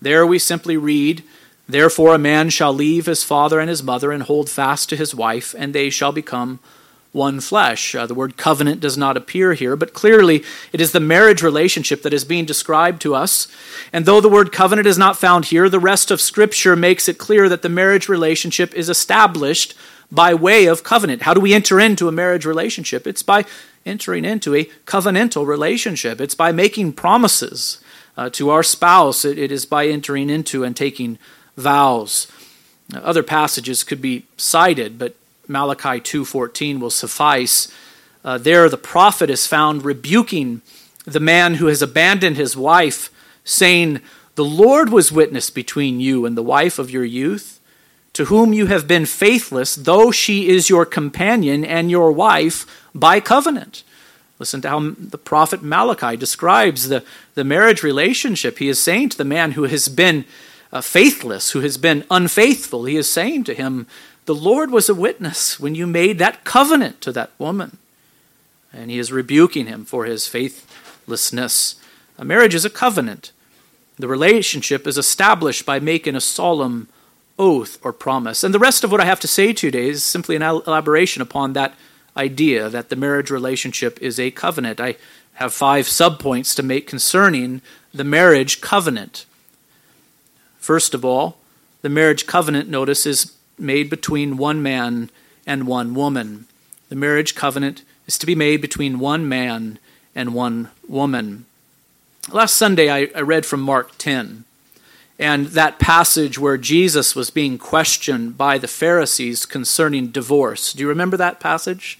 There 0.00 0.26
we 0.26 0.38
simply 0.38 0.76
read, 0.76 1.24
Therefore 1.68 2.14
a 2.14 2.18
man 2.18 2.50
shall 2.50 2.72
leave 2.72 3.06
his 3.06 3.24
father 3.24 3.60
and 3.60 3.68
his 3.68 3.82
mother 3.82 4.12
and 4.12 4.22
hold 4.22 4.48
fast 4.48 4.88
to 4.88 4.96
his 4.96 5.14
wife, 5.14 5.54
and 5.58 5.74
they 5.74 5.90
shall 5.90 6.12
become 6.12 6.60
one 7.12 7.40
flesh. 7.40 7.94
Uh, 7.94 8.06
the 8.06 8.14
word 8.14 8.36
covenant 8.36 8.80
does 8.80 8.96
not 8.96 9.16
appear 9.16 9.54
here, 9.54 9.76
but 9.76 9.94
clearly 9.94 10.44
it 10.72 10.80
is 10.80 10.92
the 10.92 11.00
marriage 11.00 11.42
relationship 11.42 12.02
that 12.02 12.12
is 12.12 12.24
being 12.24 12.44
described 12.44 13.00
to 13.02 13.14
us. 13.14 13.48
And 13.92 14.04
though 14.04 14.20
the 14.20 14.28
word 14.28 14.52
covenant 14.52 14.86
is 14.86 14.98
not 14.98 15.16
found 15.16 15.46
here, 15.46 15.68
the 15.68 15.80
rest 15.80 16.10
of 16.10 16.20
Scripture 16.20 16.76
makes 16.76 17.08
it 17.08 17.18
clear 17.18 17.48
that 17.48 17.62
the 17.62 17.68
marriage 17.68 18.08
relationship 18.08 18.74
is 18.74 18.88
established 18.88 19.74
by 20.10 20.34
way 20.34 20.66
of 20.66 20.82
covenant. 20.82 21.22
How 21.22 21.34
do 21.34 21.40
we 21.40 21.54
enter 21.54 21.78
into 21.78 22.08
a 22.08 22.12
marriage 22.12 22.46
relationship? 22.46 23.06
It's 23.06 23.22
by 23.22 23.44
entering 23.84 24.24
into 24.24 24.54
a 24.54 24.64
covenantal 24.86 25.46
relationship. 25.46 26.20
It's 26.20 26.34
by 26.34 26.52
making 26.52 26.94
promises 26.94 27.80
uh, 28.16 28.30
to 28.30 28.50
our 28.50 28.62
spouse. 28.62 29.24
It, 29.24 29.38
it 29.38 29.52
is 29.52 29.66
by 29.66 29.86
entering 29.86 30.30
into 30.30 30.64
and 30.64 30.76
taking 30.76 31.18
vows. 31.56 32.26
other 32.94 33.22
passages 33.22 33.84
could 33.84 34.00
be 34.00 34.24
cited, 34.36 34.98
but 34.98 35.14
Malachi 35.46 36.00
2:14 36.00 36.78
will 36.78 36.90
suffice. 36.90 37.68
Uh, 38.24 38.38
there, 38.38 38.68
the 38.68 38.76
prophet 38.76 39.30
is 39.30 39.46
found 39.46 39.84
rebuking 39.84 40.62
the 41.04 41.20
man 41.20 41.54
who 41.54 41.66
has 41.66 41.82
abandoned 41.82 42.36
his 42.36 42.56
wife, 42.56 43.10
saying, 43.44 44.00
"The 44.34 44.44
Lord 44.44 44.90
was 44.90 45.12
witness 45.12 45.50
between 45.50 46.00
you 46.00 46.26
and 46.26 46.36
the 46.36 46.42
wife 46.42 46.78
of 46.78 46.90
your 46.90 47.04
youth." 47.04 47.57
To 48.18 48.24
whom 48.24 48.52
you 48.52 48.66
have 48.66 48.88
been 48.88 49.06
faithless, 49.06 49.76
though 49.76 50.10
she 50.10 50.48
is 50.48 50.68
your 50.68 50.84
companion 50.84 51.64
and 51.64 51.88
your 51.88 52.10
wife 52.10 52.66
by 52.92 53.20
covenant. 53.20 53.84
Listen 54.40 54.60
to 54.62 54.68
how 54.68 54.94
the 54.98 55.16
prophet 55.16 55.62
Malachi 55.62 56.16
describes 56.16 56.88
the, 56.88 57.04
the 57.34 57.44
marriage 57.44 57.84
relationship. 57.84 58.58
He 58.58 58.68
is 58.68 58.82
saying 58.82 59.10
to 59.10 59.18
the 59.18 59.24
man 59.24 59.52
who 59.52 59.66
has 59.66 59.88
been 59.88 60.24
uh, 60.72 60.80
faithless, 60.80 61.52
who 61.52 61.60
has 61.60 61.78
been 61.78 62.04
unfaithful, 62.10 62.86
he 62.86 62.96
is 62.96 63.08
saying 63.08 63.44
to 63.44 63.54
him, 63.54 63.86
The 64.24 64.34
Lord 64.34 64.72
was 64.72 64.88
a 64.88 64.96
witness 64.96 65.60
when 65.60 65.76
you 65.76 65.86
made 65.86 66.18
that 66.18 66.42
covenant 66.42 67.00
to 67.02 67.12
that 67.12 67.30
woman. 67.38 67.78
And 68.72 68.90
he 68.90 68.98
is 68.98 69.12
rebuking 69.12 69.66
him 69.66 69.84
for 69.84 70.06
his 70.06 70.26
faithlessness. 70.26 71.76
A 72.18 72.24
marriage 72.24 72.56
is 72.56 72.64
a 72.64 72.70
covenant. 72.70 73.30
The 73.96 74.08
relationship 74.08 74.88
is 74.88 74.98
established 74.98 75.64
by 75.64 75.78
making 75.78 76.16
a 76.16 76.20
solemn 76.20 76.88
oath 77.38 77.78
or 77.84 77.92
promise. 77.92 78.42
And 78.42 78.54
the 78.54 78.58
rest 78.58 78.84
of 78.84 78.90
what 78.90 79.00
I 79.00 79.04
have 79.04 79.20
to 79.20 79.28
say 79.28 79.52
today 79.52 79.88
is 79.88 80.04
simply 80.04 80.36
an 80.36 80.42
elaboration 80.42 81.22
upon 81.22 81.52
that 81.52 81.74
idea 82.16 82.68
that 82.68 82.88
the 82.88 82.96
marriage 82.96 83.30
relationship 83.30 84.00
is 84.02 84.18
a 84.18 84.30
covenant. 84.30 84.80
I 84.80 84.96
have 85.34 85.54
five 85.54 85.86
subpoints 85.86 86.54
to 86.56 86.62
make 86.62 86.86
concerning 86.86 87.62
the 87.94 88.04
marriage 88.04 88.60
covenant. 88.60 89.24
First 90.58 90.94
of 90.94 91.04
all, 91.04 91.38
the 91.82 91.88
marriage 91.88 92.26
covenant, 92.26 92.68
notice, 92.68 93.06
is 93.06 93.34
made 93.56 93.88
between 93.88 94.36
one 94.36 94.62
man 94.62 95.10
and 95.46 95.66
one 95.66 95.94
woman. 95.94 96.46
The 96.88 96.96
marriage 96.96 97.34
covenant 97.34 97.82
is 98.06 98.18
to 98.18 98.26
be 98.26 98.34
made 98.34 98.60
between 98.60 98.98
one 98.98 99.28
man 99.28 99.78
and 100.14 100.34
one 100.34 100.70
woman. 100.88 101.46
Last 102.30 102.56
Sunday, 102.56 102.90
I, 102.90 103.08
I 103.14 103.20
read 103.20 103.46
from 103.46 103.60
Mark 103.60 103.96
10 103.98 104.44
and 105.18 105.46
that 105.48 105.78
passage 105.78 106.38
where 106.38 106.56
Jesus 106.56 107.16
was 107.16 107.30
being 107.30 107.58
questioned 107.58 108.38
by 108.38 108.56
the 108.56 108.68
Pharisees 108.68 109.46
concerning 109.46 110.08
divorce. 110.08 110.72
Do 110.72 110.82
you 110.82 110.88
remember 110.88 111.16
that 111.16 111.40
passage? 111.40 111.98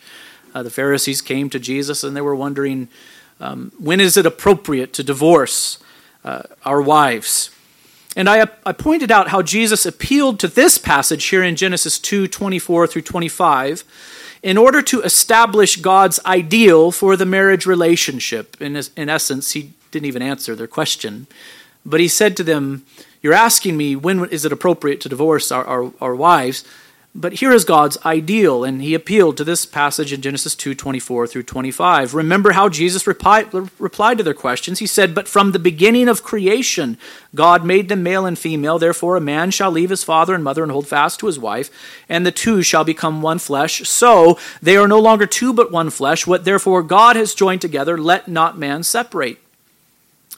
Uh, 0.54 0.62
the 0.62 0.70
Pharisees 0.70 1.20
came 1.20 1.50
to 1.50 1.58
Jesus 1.58 2.04
and 2.04 2.16
they 2.16 2.20
were 2.20 2.36
wondering 2.36 2.88
um, 3.40 3.72
when 3.78 4.00
is 4.00 4.16
it 4.16 4.26
appropriate 4.26 4.92
to 4.94 5.02
divorce 5.02 5.78
uh, 6.24 6.42
our 6.64 6.80
wives? 6.80 7.50
And 8.16 8.28
I, 8.28 8.48
I 8.64 8.72
pointed 8.72 9.12
out 9.12 9.28
how 9.28 9.42
Jesus 9.42 9.86
appealed 9.86 10.40
to 10.40 10.48
this 10.48 10.78
passage 10.78 11.24
here 11.26 11.42
in 11.42 11.56
Genesis 11.56 11.98
2 11.98 12.26
24 12.28 12.86
through 12.86 13.02
25 13.02 13.84
in 14.42 14.56
order 14.56 14.82
to 14.82 15.02
establish 15.02 15.76
God's 15.76 16.20
ideal 16.24 16.92
for 16.92 17.16
the 17.16 17.26
marriage 17.26 17.66
relationship. 17.66 18.60
In, 18.60 18.80
in 18.96 19.08
essence, 19.08 19.52
he 19.52 19.72
didn't 19.90 20.06
even 20.06 20.22
answer 20.22 20.54
their 20.54 20.66
question, 20.66 21.26
but 21.84 22.00
he 22.00 22.08
said 22.08 22.36
to 22.36 22.44
them, 22.44 22.84
you're 23.22 23.34
asking 23.34 23.76
me 23.76 23.96
when 23.96 24.24
is 24.26 24.44
it 24.44 24.52
appropriate 24.52 25.00
to 25.02 25.08
divorce 25.08 25.50
our, 25.50 25.64
our, 25.64 25.92
our 26.00 26.14
wives, 26.14 26.64
but 27.14 27.32
here 27.32 27.52
is 27.52 27.64
God's 27.64 27.98
ideal, 28.04 28.62
and 28.62 28.80
he 28.80 28.94
appealed 28.94 29.38
to 29.38 29.44
this 29.44 29.66
passage 29.66 30.12
in 30.12 30.20
Genesis 30.20 30.54
2 30.54 30.74
24 30.74 31.26
through 31.26 31.42
25. 31.42 32.14
Remember 32.14 32.52
how 32.52 32.68
Jesus 32.68 33.08
replied, 33.08 33.52
replied 33.78 34.18
to 34.18 34.24
their 34.24 34.34
questions. 34.34 34.78
He 34.78 34.86
said, 34.86 35.16
But 35.16 35.26
from 35.26 35.50
the 35.50 35.58
beginning 35.58 36.06
of 36.06 36.22
creation, 36.22 36.96
God 37.34 37.64
made 37.64 37.88
them 37.88 38.04
male 38.04 38.24
and 38.24 38.38
female. 38.38 38.78
Therefore, 38.78 39.16
a 39.16 39.20
man 39.20 39.50
shall 39.50 39.70
leave 39.72 39.90
his 39.90 40.04
father 40.04 40.34
and 40.34 40.44
mother 40.44 40.62
and 40.62 40.70
hold 40.70 40.86
fast 40.86 41.18
to 41.20 41.26
his 41.26 41.40
wife, 41.40 41.70
and 42.08 42.24
the 42.24 42.30
two 42.30 42.62
shall 42.62 42.84
become 42.84 43.20
one 43.20 43.40
flesh. 43.40 43.88
So 43.88 44.38
they 44.62 44.76
are 44.76 44.86
no 44.86 45.00
longer 45.00 45.26
two, 45.26 45.52
but 45.52 45.72
one 45.72 45.90
flesh. 45.90 46.26
What 46.26 46.44
therefore 46.44 46.84
God 46.84 47.16
has 47.16 47.34
joined 47.34 47.62
together, 47.62 47.98
let 47.98 48.28
not 48.28 48.58
man 48.58 48.84
separate. 48.84 49.38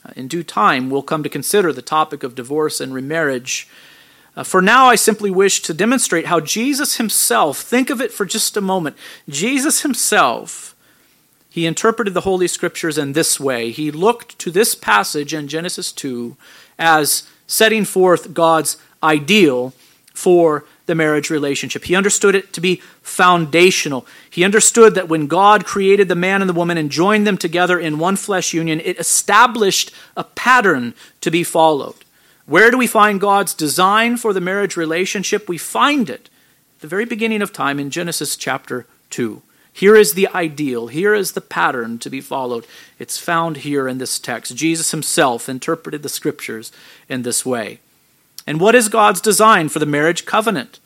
Uh, 0.05 0.13
in 0.17 0.29
due 0.29 0.43
time, 0.43 0.91
we'll 0.91 1.03
come 1.03 1.23
to 1.23 1.29
consider 1.29 1.73
the 1.73 1.83
topic 1.83 2.23
of 2.23 2.35
divorce 2.35 2.81
and 2.81 2.95
remarriage. 2.95 3.69
Uh, 4.37 4.45
for 4.45 4.63
now, 4.63 4.87
I 4.87 4.95
simply 4.95 5.31
wish 5.31 5.61
to 5.63 5.75
demonstrate 5.75 6.27
how 6.27 6.41
Jesus 6.41 6.97
himself, 6.97 7.59
think 7.59 7.91
of 7.91 8.01
it 8.01 8.13
for 8.13 8.25
just 8.25 8.57
a 8.57 8.61
moment, 8.61 8.97
Jesus 9.29 9.83
himself, 9.83 10.71
he 11.51 11.67
interpreted 11.67 12.15
the 12.15 12.21
Holy 12.21 12.47
Scriptures 12.47 12.97
in 12.97 13.13
this 13.13 13.41
way. 13.41 13.73
He 13.73 13.91
looked 13.91 14.39
to 14.39 14.53
this 14.53 14.77
passage 14.77 15.35
in 15.35 15.49
Genesis 15.49 15.91
2 15.91 16.37
as 16.79 17.25
setting 17.49 17.85
forth 17.85 18.33
God's 18.33 18.77
ideal 19.03 19.75
for 20.15 20.65
the 20.91 20.95
marriage 20.97 21.31
relationship. 21.31 21.85
He 21.85 21.95
understood 21.95 22.35
it 22.35 22.53
to 22.53 22.61
be 22.61 22.83
foundational. 23.01 24.07
He 24.29 24.45
understood 24.45 24.97
that 24.97 25.09
when 25.09 25.29
God 25.29 25.65
created 25.65 26.09
the 26.09 26.17
man 26.17 26.43
and 26.43 26.49
the 26.49 26.55
woman 26.55 26.77
and 26.77 26.91
joined 26.91 27.29
them 27.29 27.39
together 27.39 27.79
in 27.79 28.01
one 28.01 28.17
flesh 28.17 28.53
union, 28.53 28.81
it 28.81 28.99
established 28.99 29.93
a 30.17 30.25
pattern 30.25 30.95
to 31.21 31.31
be 31.31 31.45
followed. 31.45 31.95
Where 32.45 32.73
do 32.73 32.77
we 32.77 32.89
find 32.89 33.21
God's 33.21 33.55
design 33.55 34.17
for 34.17 34.33
the 34.33 34.41
marriage 34.41 34.77
relationship? 34.77 35.49
We 35.49 35.59
find 35.59 36.11
it 36.11 36.29
at 36.75 36.81
the 36.81 36.89
very 36.89 37.05
beginning 37.05 37.41
of 37.41 37.53
time 37.53 37.79
in 37.79 37.91
Genesis 37.91 38.35
chapter 38.35 38.85
2. 39.11 39.43
Here 39.73 39.95
is 39.95 40.15
the 40.15 40.27
ideal. 40.35 40.89
Here 40.89 41.15
is 41.15 41.33
the 41.33 41.41
pattern 41.41 42.01
to 42.01 42.11
be 42.11 42.21
followed. 42.21 42.67
It's 42.99 43.17
found 43.17 43.59
here 43.59 43.87
in 43.87 43.99
this 43.99 44.19
text. 44.19 44.57
Jesus 44.57 44.91
himself 44.91 45.49
interpreted 45.49 46.03
the 46.03 46.09
scriptures 46.09 46.73
in 47.09 47.23
this 47.23 47.47
way. 47.47 47.79
And 48.47 48.61
what 48.61 48.75
is 48.75 48.89
God's 48.89 49.21
design 49.21 49.69
for 49.69 49.79
the 49.79 49.87
marriage 49.87 50.25
covenant? 50.25 50.81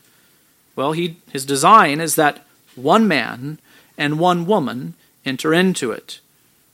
Well, 0.75 0.91
he, 0.91 1.17
his 1.31 1.45
design 1.45 2.01
is 2.01 2.15
that 2.15 2.45
one 2.75 3.07
man 3.07 3.59
and 3.97 4.19
one 4.19 4.45
woman 4.45 4.93
enter 5.25 5.53
into 5.53 5.91
it. 5.91 6.19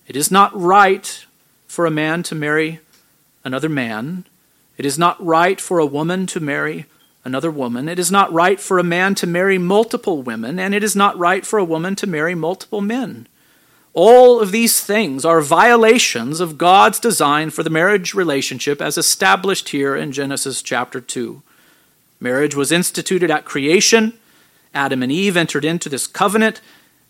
It 0.08 0.16
is 0.16 0.32
not 0.32 0.60
right 0.60 1.26
for 1.68 1.86
a 1.86 1.92
man 1.92 2.24
to 2.24 2.36
marry 2.36 2.80
another 3.44 3.70
man. 3.70 4.26
It 4.78 4.86
is 4.86 4.98
not 4.98 5.24
right 5.24 5.62
for 5.62 5.80
a 5.80 5.86
woman 5.86 6.26
to 6.28 6.40
marry 6.40 6.86
another 7.24 7.52
woman. 7.52 7.88
It 7.88 8.00
is 8.00 8.12
not 8.12 8.34
right 8.34 8.60
for 8.60 8.80
a 8.80 8.84
man 8.84 9.16
to 9.16 9.28
marry 9.28 9.58
multiple 9.58 10.24
women, 10.24 10.60
and 10.60 10.74
it 10.74 10.84
is 10.84 10.96
not 10.96 11.18
right 11.18 11.46
for 11.46 11.60
a 11.60 11.66
woman 11.66 11.96
to 11.98 12.08
marry 12.08 12.36
multiple 12.36 12.82
men. 12.82 13.28
All 13.94 14.40
of 14.40 14.52
these 14.52 14.80
things 14.80 15.26
are 15.26 15.42
violations 15.42 16.40
of 16.40 16.58
God's 16.58 17.00
design 17.00 17.50
for 17.50 17.62
the 17.62 17.70
marriage 17.70 18.14
relationship 18.14 18.82
as 18.82 18.98
established 18.98 19.70
here 19.70 19.96
in 19.98 20.14
Genesis 20.14 20.62
chapter 20.62 21.02
2. 21.02 21.42
Marriage 22.20 22.56
was 22.56 22.72
instituted 22.72 23.30
at 23.30 23.44
creation. 23.44 24.14
Adam 24.74 25.04
and 25.04 25.12
Eve 25.12 25.36
entered 25.36 25.66
into 25.66 25.90
this 25.90 26.08
covenant. 26.08 26.62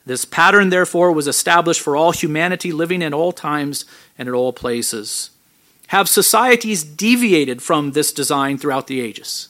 This 0.08 0.26
pattern, 0.26 0.70
therefore, 0.70 1.12
was 1.12 1.28
established 1.28 1.82
for 1.82 1.96
all 1.96 2.12
humanity 2.12 2.72
living 2.72 3.04
in 3.04 3.14
all 3.14 3.32
times 3.32 3.86
and 4.18 4.28
at 4.28 4.34
all 4.34 4.52
places. 4.52 5.30
Have 5.88 6.10
societies 6.10 6.84
deviated 6.84 7.62
from 7.62 7.92
this 7.92 8.12
design 8.12 8.58
throughout 8.58 8.88
the 8.88 9.02
ages? 9.02 9.50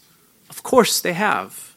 Of 0.50 0.64
course 0.64 1.00
they 1.00 1.14
have. 1.14 1.71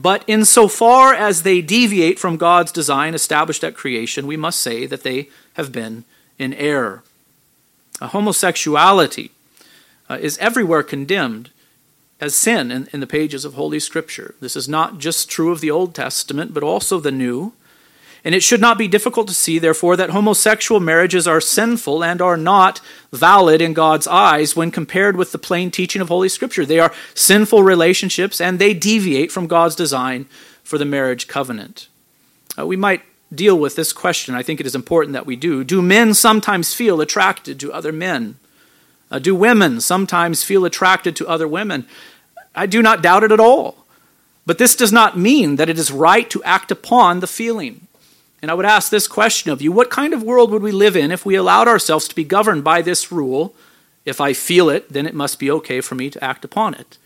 But 0.00 0.22
insofar 0.28 1.12
as 1.12 1.42
they 1.42 1.60
deviate 1.60 2.20
from 2.20 2.36
God's 2.36 2.70
design 2.70 3.14
established 3.14 3.64
at 3.64 3.74
creation, 3.74 4.28
we 4.28 4.36
must 4.36 4.60
say 4.60 4.86
that 4.86 5.02
they 5.02 5.28
have 5.54 5.72
been 5.72 6.04
in 6.38 6.54
error. 6.54 7.02
homosexuality 8.00 9.32
uh, 10.08 10.18
is 10.20 10.38
everywhere 10.38 10.84
condemned 10.84 11.50
as 12.20 12.36
sin 12.36 12.70
in, 12.70 12.88
in 12.92 13.00
the 13.00 13.08
pages 13.08 13.44
of 13.44 13.54
Holy 13.54 13.80
Scripture. 13.80 14.36
This 14.40 14.54
is 14.54 14.68
not 14.68 14.98
just 14.98 15.28
true 15.28 15.50
of 15.50 15.60
the 15.60 15.70
Old 15.72 15.96
Testament, 15.96 16.54
but 16.54 16.62
also 16.62 17.00
the 17.00 17.10
New. 17.10 17.54
And 18.24 18.34
it 18.34 18.42
should 18.42 18.60
not 18.60 18.78
be 18.78 18.88
difficult 18.88 19.28
to 19.28 19.34
see, 19.34 19.58
therefore, 19.58 19.96
that 19.96 20.10
homosexual 20.10 20.80
marriages 20.80 21.26
are 21.26 21.40
sinful 21.40 22.02
and 22.02 22.20
are 22.20 22.36
not 22.36 22.80
valid 23.12 23.60
in 23.60 23.74
God's 23.74 24.06
eyes 24.06 24.56
when 24.56 24.70
compared 24.70 25.16
with 25.16 25.32
the 25.32 25.38
plain 25.38 25.70
teaching 25.70 26.02
of 26.02 26.08
Holy 26.08 26.28
Scripture. 26.28 26.66
They 26.66 26.80
are 26.80 26.92
sinful 27.14 27.62
relationships 27.62 28.40
and 28.40 28.58
they 28.58 28.74
deviate 28.74 29.30
from 29.30 29.46
God's 29.46 29.76
design 29.76 30.26
for 30.64 30.78
the 30.78 30.84
marriage 30.84 31.28
covenant. 31.28 31.88
Uh, 32.58 32.66
we 32.66 32.76
might 32.76 33.02
deal 33.34 33.58
with 33.58 33.76
this 33.76 33.92
question. 33.92 34.34
I 34.34 34.42
think 34.42 34.60
it 34.60 34.66
is 34.66 34.74
important 34.74 35.12
that 35.12 35.26
we 35.26 35.36
do. 35.36 35.62
Do 35.62 35.80
men 35.80 36.14
sometimes 36.14 36.74
feel 36.74 37.00
attracted 37.00 37.60
to 37.60 37.72
other 37.72 37.92
men? 37.92 38.36
Uh, 39.10 39.18
do 39.18 39.34
women 39.34 39.80
sometimes 39.80 40.44
feel 40.44 40.64
attracted 40.64 41.16
to 41.16 41.28
other 41.28 41.48
women? 41.48 41.86
I 42.54 42.66
do 42.66 42.82
not 42.82 43.02
doubt 43.02 43.24
it 43.24 43.32
at 43.32 43.40
all. 43.40 43.84
But 44.44 44.56
this 44.56 44.74
does 44.74 44.92
not 44.92 45.18
mean 45.18 45.56
that 45.56 45.68
it 45.68 45.78
is 45.78 45.92
right 45.92 46.28
to 46.30 46.42
act 46.42 46.70
upon 46.70 47.20
the 47.20 47.26
feeling. 47.26 47.86
And 48.40 48.50
I 48.50 48.54
would 48.54 48.66
ask 48.66 48.90
this 48.90 49.08
question 49.08 49.50
of 49.50 49.60
you 49.60 49.72
What 49.72 49.90
kind 49.90 50.14
of 50.14 50.22
world 50.22 50.50
would 50.50 50.62
we 50.62 50.72
live 50.72 50.96
in 50.96 51.10
if 51.10 51.26
we 51.26 51.34
allowed 51.34 51.68
ourselves 51.68 52.08
to 52.08 52.14
be 52.14 52.24
governed 52.24 52.64
by 52.64 52.82
this 52.82 53.10
rule? 53.10 53.54
If 54.04 54.20
I 54.20 54.32
feel 54.32 54.70
it, 54.70 54.92
then 54.92 55.06
it 55.06 55.14
must 55.14 55.38
be 55.38 55.50
okay 55.50 55.80
for 55.80 55.94
me 55.94 56.08
to 56.10 56.24
act 56.24 56.44
upon 56.44 56.74
it. 56.74 56.96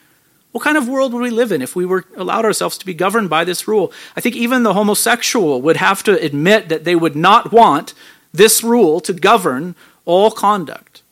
What 0.53 0.63
kind 0.63 0.77
of 0.77 0.87
world 0.87 1.13
would 1.13 1.23
we 1.23 1.31
live 1.31 1.51
in 1.51 1.63
if 1.63 1.75
we 1.75 1.87
were 1.87 2.05
allowed 2.15 2.45
ourselves 2.45 2.77
to 2.79 2.87
be 2.87 2.95
governed 2.95 3.31
by 3.31 3.43
this 3.43 3.67
rule? 3.67 3.91
I 4.17 4.21
think 4.21 4.37
even 4.37 4.63
the 4.63 4.75
homosexual 4.75 5.63
would 5.63 5.79
have 5.79 6.03
to 6.05 6.23
admit 6.23 6.69
that 6.69 6.85
they 6.85 6.95
would 6.95 7.17
not 7.17 7.51
want 7.51 7.95
this 8.33 8.63
rule 8.63 9.01
to 9.01 9.13
govern 9.13 9.75
all 10.05 10.31
conduct. 10.31 11.03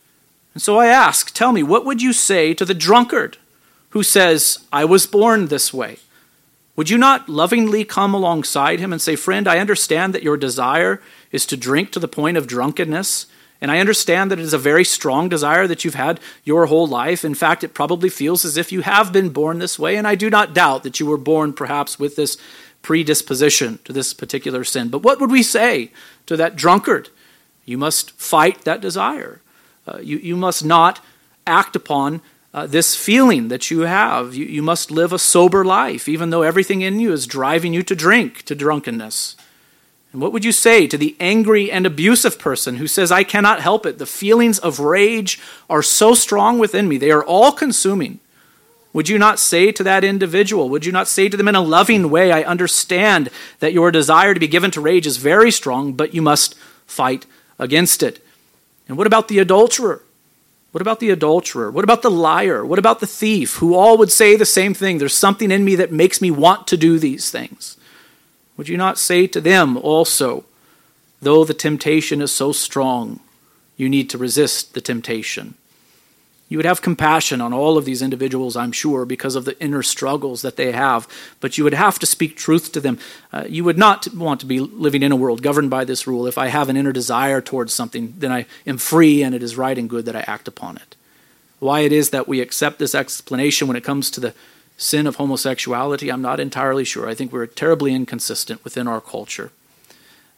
And 0.53 0.61
so 0.61 0.77
I 0.77 0.87
ask, 0.87 1.33
tell 1.33 1.51
me, 1.51 1.63
what 1.63 1.85
would 1.85 2.01
you 2.01 2.13
say 2.13 2.53
to 2.53 2.65
the 2.65 2.73
drunkard 2.73 3.37
who 3.89 4.03
says, 4.03 4.59
I 4.71 4.85
was 4.85 5.07
born 5.07 5.47
this 5.47 5.73
way? 5.73 5.97
Would 6.75 6.89
you 6.89 6.97
not 6.97 7.27
lovingly 7.27 7.83
come 7.83 8.13
alongside 8.13 8.79
him 8.79 8.93
and 8.93 9.01
say, 9.01 9.15
Friend, 9.15 9.47
I 9.47 9.59
understand 9.59 10.13
that 10.13 10.23
your 10.23 10.37
desire 10.37 11.01
is 11.31 11.45
to 11.47 11.57
drink 11.57 11.91
to 11.91 11.99
the 11.99 12.07
point 12.07 12.37
of 12.37 12.47
drunkenness, 12.47 13.27
and 13.59 13.69
I 13.69 13.79
understand 13.79 14.31
that 14.31 14.39
it 14.39 14.43
is 14.43 14.53
a 14.53 14.57
very 14.57 14.83
strong 14.83 15.29
desire 15.29 15.67
that 15.67 15.85
you've 15.85 15.93
had 15.95 16.19
your 16.43 16.65
whole 16.65 16.87
life. 16.87 17.23
In 17.23 17.35
fact, 17.35 17.63
it 17.63 17.73
probably 17.73 18.09
feels 18.09 18.43
as 18.43 18.57
if 18.57 18.71
you 18.71 18.81
have 18.81 19.13
been 19.13 19.29
born 19.29 19.59
this 19.59 19.77
way, 19.77 19.97
and 19.97 20.07
I 20.07 20.15
do 20.15 20.29
not 20.29 20.53
doubt 20.53 20.83
that 20.83 20.99
you 20.99 21.05
were 21.05 21.17
born 21.17 21.53
perhaps 21.53 21.99
with 21.99 22.15
this 22.15 22.37
predisposition 22.81 23.77
to 23.83 23.93
this 23.93 24.13
particular 24.13 24.63
sin. 24.63 24.89
But 24.89 25.03
what 25.03 25.19
would 25.19 25.29
we 25.29 25.43
say 25.43 25.91
to 26.25 26.35
that 26.37 26.55
drunkard? 26.55 27.09
You 27.65 27.77
must 27.77 28.11
fight 28.11 28.63
that 28.63 28.81
desire. 28.81 29.41
Uh, 29.87 29.99
you, 29.99 30.17
you 30.17 30.35
must 30.35 30.65
not 30.65 31.03
act 31.45 31.75
upon 31.75 32.21
uh, 32.53 32.67
this 32.67 32.95
feeling 32.95 33.47
that 33.47 33.71
you 33.71 33.81
have. 33.81 34.35
You, 34.35 34.45
you 34.45 34.61
must 34.61 34.91
live 34.91 35.13
a 35.13 35.19
sober 35.19 35.63
life, 35.63 36.09
even 36.09 36.29
though 36.29 36.41
everything 36.41 36.81
in 36.81 36.99
you 36.99 37.11
is 37.11 37.27
driving 37.27 37.73
you 37.73 37.83
to 37.83 37.95
drink, 37.95 38.43
to 38.43 38.55
drunkenness. 38.55 39.35
And 40.11 40.21
what 40.21 40.33
would 40.33 40.43
you 40.43 40.51
say 40.51 40.87
to 40.87 40.97
the 40.97 41.15
angry 41.19 41.71
and 41.71 41.85
abusive 41.85 42.37
person 42.37 42.75
who 42.75 42.87
says, 42.87 43.11
I 43.11 43.23
cannot 43.23 43.61
help 43.61 43.85
it? 43.85 43.97
The 43.97 44.05
feelings 44.05 44.59
of 44.59 44.79
rage 44.79 45.39
are 45.69 45.81
so 45.81 46.13
strong 46.13 46.59
within 46.59 46.89
me, 46.89 46.97
they 46.97 47.11
are 47.11 47.23
all 47.23 47.51
consuming. 47.51 48.19
Would 48.93 49.07
you 49.07 49.17
not 49.17 49.39
say 49.39 49.71
to 49.71 49.83
that 49.83 50.03
individual, 50.03 50.67
would 50.67 50.85
you 50.85 50.91
not 50.91 51.07
say 51.07 51.29
to 51.29 51.37
them 51.37 51.47
in 51.47 51.55
a 51.55 51.61
loving 51.61 52.09
way, 52.09 52.33
I 52.33 52.43
understand 52.43 53.29
that 53.59 53.71
your 53.71 53.89
desire 53.89 54.33
to 54.33 54.39
be 54.39 54.49
given 54.49 54.69
to 54.71 54.81
rage 54.81 55.07
is 55.07 55.15
very 55.15 55.49
strong, 55.49 55.93
but 55.93 56.13
you 56.13 56.21
must 56.21 56.55
fight 56.85 57.25
against 57.57 58.03
it? 58.03 58.21
And 58.89 58.97
what 58.97 59.07
about 59.07 59.29
the 59.29 59.39
adulterer? 59.39 60.03
What 60.71 60.81
about 60.81 60.99
the 60.99 61.09
adulterer? 61.09 61.69
What 61.69 61.83
about 61.83 62.01
the 62.01 62.11
liar? 62.11 62.65
What 62.65 62.79
about 62.79 63.01
the 63.01 63.07
thief 63.07 63.55
who 63.55 63.75
all 63.75 63.97
would 63.97 64.11
say 64.11 64.35
the 64.35 64.45
same 64.45 64.73
thing? 64.73 64.97
There's 64.97 65.13
something 65.13 65.51
in 65.51 65.65
me 65.65 65.75
that 65.75 65.91
makes 65.91 66.21
me 66.21 66.31
want 66.31 66.67
to 66.67 66.77
do 66.77 66.97
these 66.97 67.29
things. 67.29 67.77
Would 68.55 68.69
you 68.69 68.77
not 68.77 68.97
say 68.97 69.27
to 69.27 69.41
them 69.41 69.77
also, 69.77 70.45
though 71.21 71.43
the 71.43 71.53
temptation 71.53 72.21
is 72.21 72.31
so 72.31 72.51
strong, 72.51 73.19
you 73.75 73.89
need 73.89 74.09
to 74.11 74.17
resist 74.17 74.73
the 74.73 74.81
temptation? 74.81 75.55
You 76.51 76.57
would 76.57 76.65
have 76.65 76.81
compassion 76.81 77.39
on 77.39 77.53
all 77.53 77.77
of 77.77 77.85
these 77.85 78.01
individuals, 78.01 78.57
I'm 78.57 78.73
sure, 78.73 79.05
because 79.05 79.37
of 79.37 79.45
the 79.45 79.57
inner 79.63 79.81
struggles 79.81 80.41
that 80.41 80.57
they 80.57 80.73
have, 80.73 81.07
but 81.39 81.57
you 81.57 81.63
would 81.63 81.73
have 81.73 81.97
to 81.99 82.05
speak 82.05 82.35
truth 82.35 82.73
to 82.73 82.81
them. 82.81 82.99
Uh, 83.31 83.45
you 83.47 83.63
would 83.63 83.77
not 83.77 84.13
want 84.13 84.41
to 84.41 84.45
be 84.45 84.59
living 84.59 85.01
in 85.01 85.13
a 85.13 85.15
world 85.15 85.41
governed 85.41 85.69
by 85.69 85.85
this 85.85 86.05
rule. 86.05 86.27
If 86.27 86.37
I 86.37 86.47
have 86.47 86.67
an 86.67 86.75
inner 86.75 86.91
desire 86.91 87.39
towards 87.39 87.73
something, 87.73 88.15
then 88.17 88.33
I 88.33 88.47
am 88.67 88.77
free 88.77 89.23
and 89.23 89.33
it 89.33 89.41
is 89.41 89.55
right 89.55 89.77
and 89.77 89.89
good 89.89 90.03
that 90.03 90.15
I 90.17 90.25
act 90.27 90.49
upon 90.49 90.75
it. 90.75 90.97
Why 91.59 91.81
it 91.81 91.93
is 91.93 92.09
that 92.09 92.27
we 92.27 92.41
accept 92.41 92.79
this 92.79 92.93
explanation 92.93 93.69
when 93.69 93.77
it 93.77 93.85
comes 93.85 94.11
to 94.11 94.19
the 94.19 94.33
sin 94.75 95.07
of 95.07 95.15
homosexuality, 95.15 96.11
I'm 96.11 96.21
not 96.21 96.41
entirely 96.41 96.83
sure. 96.83 97.07
I 97.07 97.15
think 97.15 97.31
we're 97.31 97.45
terribly 97.45 97.93
inconsistent 97.93 98.61
within 98.65 98.89
our 98.89 98.99
culture. 98.99 99.53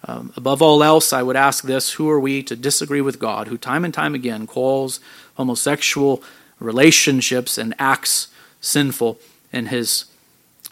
Um, 0.05 0.33
above 0.35 0.61
all 0.61 0.83
else, 0.83 1.13
I 1.13 1.23
would 1.23 1.35
ask 1.35 1.63
this 1.63 1.93
who 1.93 2.09
are 2.09 2.19
we 2.19 2.43
to 2.43 2.55
disagree 2.55 3.01
with 3.01 3.19
God, 3.19 3.47
who 3.47 3.57
time 3.57 3.85
and 3.85 3.93
time 3.93 4.13
again 4.13 4.47
calls 4.47 4.99
homosexual 5.35 6.21
relationships 6.59 7.57
and 7.57 7.73
acts 7.79 8.27
sinful 8.59 9.19
in 9.51 9.67
His 9.67 10.05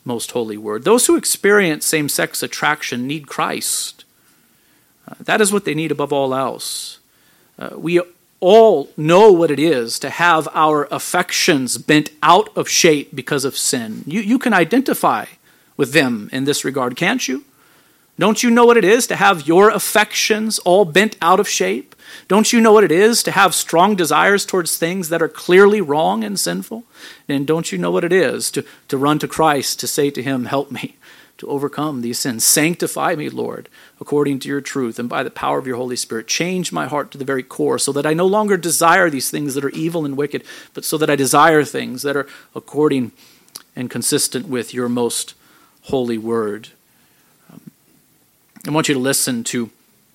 most 0.04 0.32
holy 0.32 0.58
word? 0.58 0.84
Those 0.84 1.08
who 1.08 1.16
experience 1.16 1.86
same 1.86 2.10
sex 2.10 2.44
attraction 2.44 3.08
need 3.08 3.28
Christ. 3.28 4.04
Uh, 5.08 5.16
that 5.22 5.40
is 5.40 5.54
what 5.54 5.66
they 5.66 5.76
need 5.76 5.92
above 5.92 6.12
all 6.12 6.36
else. 6.36 7.00
Uh, 7.58 7.70
we 7.78 8.02
all 8.42 8.90
know 8.98 9.32
what 9.32 9.52
it 9.52 9.60
is 9.60 10.00
to 10.00 10.10
have 10.10 10.48
our 10.54 10.88
affections 10.92 11.78
bent 11.78 12.10
out 12.22 12.56
of 12.58 12.68
shape 12.68 13.16
because 13.16 13.46
of 13.46 13.56
sin. 13.56 14.04
You, 14.06 14.20
you 14.20 14.40
can 14.40 14.54
identify 14.54 15.26
with 15.78 15.94
them 15.94 16.30
in 16.34 16.44
this 16.44 16.66
regard, 16.66 16.98
can't 16.98 17.28
you? 17.28 17.46
Don't 18.22 18.44
you 18.44 18.52
know 18.52 18.68
what 18.68 18.78
it 18.78 18.86
is 18.86 19.08
to 19.08 19.16
have 19.16 19.48
your 19.48 19.72
affections 19.72 20.60
all 20.60 20.86
bent 20.86 21.18
out 21.24 21.40
of 21.40 21.50
shape? 21.50 21.96
Don't 22.28 22.54
you 22.54 22.62
know 22.62 22.72
what 22.72 22.84
it 22.84 22.92
is 22.92 23.24
to 23.24 23.32
have 23.32 23.56
strong 23.56 23.96
desires 23.96 24.46
towards 24.46 24.78
things 24.78 25.10
that 25.10 25.24
are 25.24 25.28
clearly 25.28 25.82
wrong 25.82 26.24
and 26.24 26.40
sinful? 26.40 26.84
And 27.28 27.48
don't 27.48 27.72
you 27.72 27.80
know 27.80 27.90
what 27.90 28.04
it 28.04 28.14
is 28.14 28.52
to, 28.52 28.64
to 28.90 28.98
run 29.00 29.18
to 29.18 29.28
Christ, 29.28 29.80
to 29.80 29.88
say 29.88 30.12
to 30.12 30.22
Him, 30.22 30.46
Help 30.46 30.70
me 30.70 30.98
to 31.40 31.48
overcome 31.48 32.02
these 32.02 32.20
sins? 32.20 32.44
Sanctify 32.44 33.16
me, 33.16 33.28
Lord, 33.28 33.70
according 34.00 34.38
to 34.42 34.50
your 34.50 34.62
truth, 34.62 35.00
and 35.00 35.10
by 35.10 35.24
the 35.24 35.32
power 35.32 35.58
of 35.58 35.66
your 35.66 35.78
Holy 35.78 35.96
Spirit. 35.96 36.28
Change 36.28 36.72
my 36.72 36.86
heart 36.86 37.10
to 37.10 37.18
the 37.18 37.26
very 37.26 37.42
core 37.42 37.80
so 37.80 37.92
that 37.92 38.06
I 38.06 38.14
no 38.14 38.28
longer 38.28 38.56
desire 38.56 39.10
these 39.10 39.32
things 39.32 39.56
that 39.56 39.66
are 39.66 39.70
evil 39.70 40.06
and 40.06 40.16
wicked, 40.16 40.44
but 40.76 40.86
so 40.86 40.96
that 41.00 41.10
I 41.10 41.16
desire 41.16 41.64
things 41.64 42.04
that 42.04 42.16
are 42.16 42.28
according 42.54 43.14
and 43.76 43.90
consistent 43.90 44.48
with 44.48 44.76
your 44.76 44.90
most 44.90 45.34
holy 45.86 46.20
word. 46.20 46.70
I 48.68 48.72
want 48.72 48.88
you 48.88 48.94
to 48.94 49.00
listen 49.00 49.44
to 49.46 49.70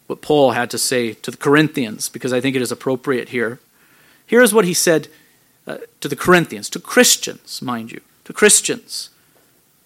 what 0.07 0.23
Paul 0.23 0.53
had 0.53 0.71
to 0.71 0.79
say 0.79 1.15
to 1.15 1.31
the 1.31 1.37
Corinthians 1.37 2.09
because 2.09 2.33
I 2.33 2.41
think 2.41 2.55
it 2.55 2.63
is 2.63 2.71
appropriate 2.71 3.31
here. 3.31 3.59
Here 4.27 4.43
is 4.43 4.55
what 4.55 4.65
he 4.65 4.75
said 4.75 5.09
uh, 5.67 5.79
to 6.01 6.09
the 6.09 6.17
Corinthians, 6.17 6.71
to 6.71 6.81
Christians, 6.81 7.61
mind 7.61 7.91
you, 7.91 8.01
to 8.25 8.33
Christians. 8.33 9.11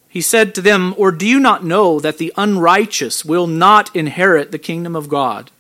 He 0.09 0.21
said 0.21 0.55
to 0.55 0.61
them, 0.61 0.95
Or 0.99 1.11
do 1.13 1.27
you 1.27 1.39
not 1.39 1.65
know 1.65 2.01
that 2.01 2.19
the 2.19 2.33
unrighteous 2.37 3.25
will 3.25 3.47
not 3.47 3.95
inherit 3.95 4.51
the 4.51 4.59
kingdom 4.59 4.95
of 4.95 5.09
God? 5.09 5.51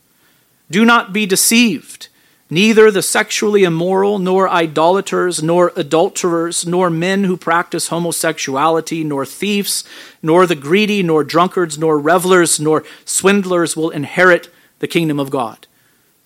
Do 0.71 0.85
not 0.85 1.13
be 1.13 1.25
deceived. 1.25 2.09
Neither 2.53 2.91
the 2.91 3.03
sexually 3.03 3.63
immoral, 3.63 4.19
nor 4.19 4.49
idolaters, 4.49 5.41
nor 5.41 5.73
adulterers, 5.77 6.67
nor 6.67 6.91
men 6.91 7.23
who 7.23 7.37
practice 7.37 7.89
homosexuality, 7.89 9.05
nor 9.05 9.25
thieves, 9.25 9.85
nor 10.21 10.47
the 10.47 10.57
greedy, 10.57 11.01
nor 11.03 11.23
drunkards, 11.23 11.79
nor 11.79 11.97
revelers, 11.97 12.59
nor 12.59 12.83
swindlers 13.05 13.77
will 13.77 13.91
inherit 13.91 14.53
the 14.81 14.89
kingdom 14.89 15.21
of 15.21 15.31
God. 15.31 15.69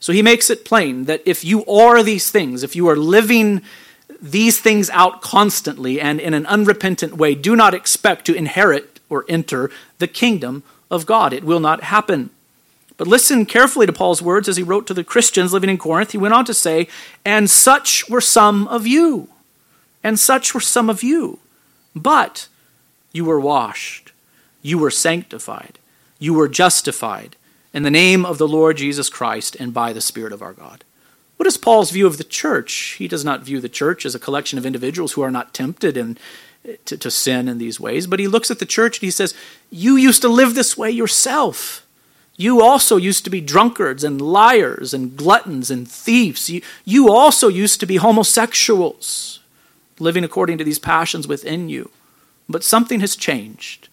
So 0.01 0.15
he 0.15 0.23
makes 0.23 0.49
it 0.49 0.65
plain 0.65 1.05
that 1.05 1.23
if 1.27 1.45
you 1.45 1.65
are 1.67 2.03
these 2.03 2.31
things, 2.31 2.63
if 2.63 2.75
you 2.75 2.89
are 2.89 2.97
living 2.97 3.63
these 4.21 4.59
things 4.59 4.89
out 4.91 5.21
constantly 5.21 6.01
and 6.01 6.21
in 6.21 6.33
an 6.33 6.47
unrepentant 6.47 7.17
way, 7.19 7.35
do 7.35 7.55
not 7.55 7.75
expect 7.75 8.25
to 8.27 8.35
inherit 8.35 9.01
or 9.11 9.27
enter 9.29 9.71
the 9.99 10.09
kingdom 10.09 10.63
of 10.91 11.05
God. 11.05 11.35
It 11.35 11.45
will 11.45 11.61
not 11.61 11.85
happen. 11.85 12.31
But 12.97 13.09
listen 13.09 13.45
carefully 13.45 13.87
to 13.87 13.93
Paul's 13.93 14.23
words 14.23 14.49
as 14.49 14.57
he 14.57 14.63
wrote 14.63 14.87
to 14.87 14.95
the 14.95 15.03
Christians 15.03 15.53
living 15.53 15.71
in 15.71 15.79
Corinth. 15.79 16.13
He 16.13 16.19
went 16.19 16.35
on 16.35 16.45
to 16.45 16.55
say, 16.55 16.89
And 17.25 17.51
such 17.51 18.09
were 18.09 18.21
some 18.21 18.69
of 18.69 18.87
you. 18.87 19.29
And 20.03 20.19
such 20.19 20.55
were 20.55 20.61
some 20.61 20.89
of 20.89 21.03
you. 21.03 21.41
But 21.95 22.49
you 23.13 23.25
were 23.25 23.41
washed, 23.41 24.13
you 24.61 24.79
were 24.79 24.91
sanctified, 24.91 25.79
you 26.19 26.35
were 26.35 26.49
justified 26.49 27.37
in 27.73 27.85
the 27.85 27.91
name 27.91 28.25
of 28.25 28.39
the 28.39 28.49
Lord 28.49 28.77
Jesus 28.77 29.09
Christ 29.09 29.57
and 29.59 29.73
by 29.73 29.93
the 29.93 30.01
Spirit 30.01 30.33
of 30.33 30.43
our 30.43 30.53
God. 30.53 30.85
What 31.37 31.47
is 31.47 31.57
Paul's 31.57 31.91
view 31.91 32.07
of 32.07 32.19
the 32.19 32.25
church? 32.25 32.97
He 32.99 33.09
does 33.09 33.25
not 33.25 33.43
view 33.43 33.61
the 33.61 33.69
church 33.69 34.07
as 34.07 34.15
a 34.15 34.21
collection 34.21 34.59
of 34.59 34.67
individuals 34.67 35.13
who 35.13 35.23
are 35.23 35.31
not 35.31 35.53
tempted 35.53 35.97
in, 35.97 36.17
to, 36.85 36.97
to 36.97 37.11
sin 37.11 37.49
in 37.49 37.59
these 37.59 37.81
ways, 37.81 38.07
but 38.07 38.21
he 38.21 38.29
looks 38.29 38.51
at 38.51 38.61
the 38.61 38.67
church 38.67 38.99
and 38.99 39.05
he 39.05 39.11
says, 39.11 39.35
You 39.71 39.97
used 39.97 40.23
to 40.23 40.29
live 40.29 40.55
this 40.55 40.77
way 40.77 40.91
yourself. 40.91 41.84
You 42.37 42.63
also 42.63 42.97
used 42.97 43.25
to 43.25 43.31
be 43.31 43.41
drunkards 43.41 44.03
and 44.03 44.21
liars 44.21 44.93
and 44.93 45.17
gluttons 45.17 45.71
and 45.71 45.89
thieves. 45.89 46.51
You, 46.51 46.63
you 46.85 47.13
also 47.13 47.49
used 47.49 47.79
to 47.81 47.87
be 47.87 47.97
homosexuals, 47.97 49.41
living 49.99 50.25
according 50.25 50.59
to 50.59 50.65
these 50.65 50.81
passions 50.81 51.29
within 51.29 51.69
you. 51.69 51.91
But 52.49 52.65
something 52.65 53.01
has 53.01 53.15
changed. 53.15 53.89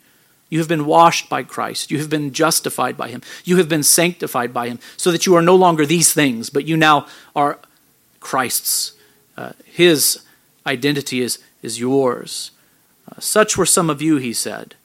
You 0.49 0.59
have 0.59 0.67
been 0.67 0.85
washed 0.85 1.29
by 1.29 1.43
Christ. 1.43 1.91
You 1.91 1.99
have 1.99 2.09
been 2.09 2.33
justified 2.33 2.97
by 2.97 3.09
Him. 3.09 3.21
You 3.45 3.57
have 3.57 3.69
been 3.69 3.83
sanctified 3.83 4.53
by 4.53 4.67
Him, 4.67 4.79
so 4.97 5.11
that 5.11 5.25
you 5.25 5.35
are 5.35 5.41
no 5.41 5.55
longer 5.55 5.85
these 5.85 6.11
things, 6.11 6.49
but 6.49 6.67
you 6.67 6.75
now 6.75 7.07
are 7.35 7.59
Christ's. 8.19 8.93
Uh, 9.37 9.53
his 9.63 10.23
identity 10.65 11.21
is, 11.21 11.39
is 11.61 11.79
yours. 11.79 12.51
Uh, 13.09 13.19
such 13.19 13.57
were 13.57 13.65
some 13.65 13.89
of 13.89 14.01
you, 14.01 14.17
he 14.17 14.33
said. 14.33 14.75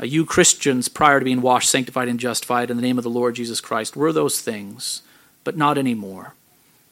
Uh, 0.00 0.06
you 0.06 0.24
Christians, 0.24 0.88
prior 0.88 1.18
to 1.18 1.24
being 1.24 1.42
washed, 1.42 1.70
sanctified, 1.70 2.08
and 2.08 2.18
justified 2.18 2.70
in 2.70 2.76
the 2.76 2.82
name 2.82 2.96
of 2.96 3.04
the 3.04 3.10
Lord 3.10 3.34
Jesus 3.34 3.60
Christ, 3.60 3.96
were 3.96 4.12
those 4.12 4.40
things, 4.40 5.02
but 5.44 5.56
not 5.56 5.76
anymore. 5.76 6.34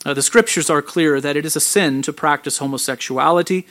Uh, 0.04 0.14
the 0.14 0.22
scriptures 0.22 0.68
are 0.68 0.82
clear 0.82 1.20
that 1.20 1.36
it 1.36 1.46
is 1.46 1.56
a 1.56 1.60
sin 1.60 2.02
to 2.02 2.12
practice 2.12 2.58
homosexuality. 2.58 3.66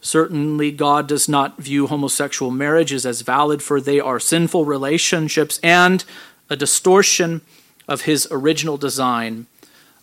Certainly, 0.00 0.72
God 0.72 1.06
does 1.06 1.28
not 1.28 1.58
view 1.58 1.86
homosexual 1.86 2.50
marriages 2.50 3.04
as 3.04 3.20
valid, 3.20 3.62
for 3.62 3.80
they 3.80 4.00
are 4.00 4.18
sinful 4.18 4.64
relationships 4.64 5.60
and 5.62 6.04
a 6.48 6.56
distortion 6.56 7.42
of 7.86 8.02
His 8.02 8.26
original 8.30 8.78
design 8.78 9.46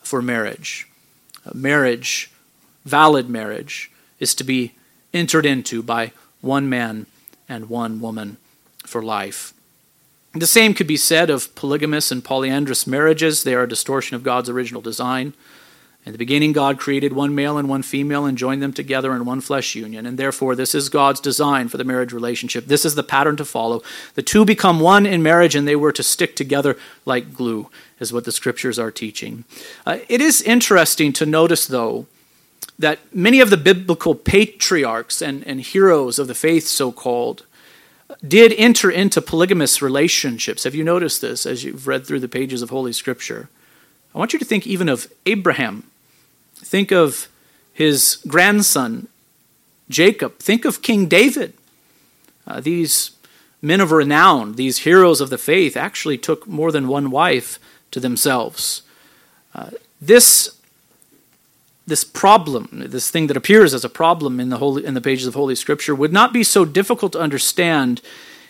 for 0.02 0.22
marriage. 0.22 0.88
Uh, 1.46 1.52
marriage, 1.56 2.32
valid 2.86 3.28
marriage, 3.28 3.92
is 4.20 4.36
to 4.36 4.44
be 4.44 4.74
entered 5.14 5.48
into 5.48 5.82
by 5.82 6.12
one 6.42 6.70
man 6.70 7.08
and 7.50 7.70
one 7.70 8.00
woman 8.00 8.38
for 8.88 9.02
life. 9.02 9.54
The 10.34 10.48
same 10.48 10.74
could 10.74 10.88
be 10.88 10.98
said 10.98 11.30
of 11.30 11.54
polygamous 11.56 12.12
and 12.12 12.24
polyandrous 12.24 12.86
marriages. 12.86 13.44
They 13.44 13.56
are 13.56 13.64
a 13.64 13.70
distortion 13.70 14.16
of 14.16 14.24
God's 14.24 14.50
original 14.50 14.82
design. 14.82 15.34
In 16.06 16.14
the 16.14 16.18
beginning, 16.18 16.54
God 16.54 16.80
created 16.80 17.12
one 17.12 17.36
male 17.36 17.58
and 17.58 17.68
one 17.68 17.82
female 17.82 18.26
and 18.26 18.38
joined 18.38 18.62
them 18.62 18.72
together 18.72 19.14
in 19.14 19.26
one 19.26 19.42
flesh 19.42 19.76
union. 19.76 20.06
And 20.06 20.18
therefore, 20.18 20.56
this 20.56 20.74
is 20.74 20.88
God's 20.88 21.20
design 21.20 21.68
for 21.68 21.76
the 21.76 21.84
marriage 21.84 22.14
relationship. 22.14 22.68
This 22.68 22.86
is 22.86 22.96
the 22.96 23.04
pattern 23.04 23.36
to 23.38 23.46
follow. 23.46 23.84
The 24.16 24.22
two 24.22 24.46
become 24.46 24.80
one 24.80 25.06
in 25.06 25.22
marriage, 25.22 25.54
and 25.54 25.68
they 25.68 25.76
were 25.76 25.92
to 25.92 26.04
stick 26.04 26.36
together 26.36 26.78
like 27.06 27.34
glue, 27.34 27.70
is 28.00 28.14
what 28.14 28.24
the 28.24 28.32
scriptures 28.32 28.80
are 28.80 28.92
teaching. 28.92 29.44
Uh, 29.86 30.00
it 30.08 30.22
is 30.22 30.42
interesting 30.42 31.12
to 31.12 31.26
notice, 31.26 31.68
though, 31.68 32.06
that 32.80 33.00
many 33.14 33.42
of 33.42 33.50
the 33.50 33.58
biblical 33.58 34.16
patriarchs 34.16 35.22
and, 35.22 35.46
and 35.46 35.60
heroes 35.60 36.20
of 36.20 36.28
the 36.28 36.36
faith, 36.36 36.68
so 36.68 36.92
called, 36.92 37.46
did 38.26 38.54
enter 38.54 38.90
into 38.90 39.22
polygamous 39.22 39.82
relationships. 39.82 40.64
Have 40.64 40.76
you 40.76 40.84
noticed 40.84 41.22
this 41.22 41.46
as 41.46 41.64
you've 41.64 41.88
read 41.88 42.06
through 42.06 42.22
the 42.22 42.28
pages 42.28 42.62
of 42.62 42.70
Holy 42.70 42.94
Scripture? 42.94 43.50
I 44.16 44.18
want 44.18 44.34
you 44.34 44.40
to 44.40 44.46
think 44.46 44.66
even 44.66 44.90
of 44.90 45.12
Abraham. 45.26 45.84
Think 46.56 46.92
of 46.92 47.28
his 47.74 48.18
grandson, 48.28 49.08
Jacob. 49.90 50.40
Think 50.40 50.66
of 50.66 50.82
King 50.82 51.08
David. 51.08 51.54
Uh, 52.48 52.62
these 52.62 53.12
men 53.62 53.82
of 53.82 53.92
renown, 53.92 54.54
these 54.54 54.80
heroes 54.80 55.22
of 55.22 55.30
the 55.30 55.38
faith, 55.38 55.76
actually 55.76 56.18
took 56.18 56.48
more 56.48 56.72
than 56.72 56.88
one 56.88 57.12
wife 57.12 57.60
to 57.92 58.00
themselves. 58.00 58.84
Uh, 59.54 59.72
this 60.02 60.57
this 61.88 62.04
problem, 62.04 62.68
this 62.88 63.10
thing 63.10 63.28
that 63.28 63.38
appears 63.38 63.74
as 63.74 63.86
a 63.86 63.90
problem 63.90 64.40
in 64.40 64.50
the, 64.50 64.58
holy, 64.58 64.86
in 64.86 64.94
the 64.94 65.02
pages 65.02 65.26
of 65.26 65.34
Holy 65.34 65.56
Scripture, 65.56 65.96
would 65.96 66.14
not 66.14 66.34
be 66.34 66.44
so 66.44 66.66
difficult 66.66 67.14
to 67.14 67.20
understand 67.20 68.02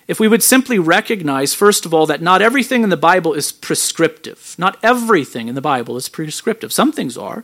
if 0.08 0.20
we 0.20 0.28
would 0.28 0.42
simply 0.42 0.80
recognize, 0.80 1.54
first 1.54 1.86
of 1.86 1.94
all, 1.94 2.06
that 2.08 2.22
not 2.22 2.42
everything 2.42 2.84
in 2.84 2.90
the 2.90 2.98
Bible 2.98 3.34
is 3.34 3.52
prescriptive. 3.52 4.56
Not 4.58 4.78
everything 4.82 5.50
in 5.50 5.56
the 5.56 5.62
Bible 5.62 5.98
is 5.98 6.10
prescriptive. 6.10 6.74
Some 6.74 6.92
things 6.92 7.18
are. 7.18 7.44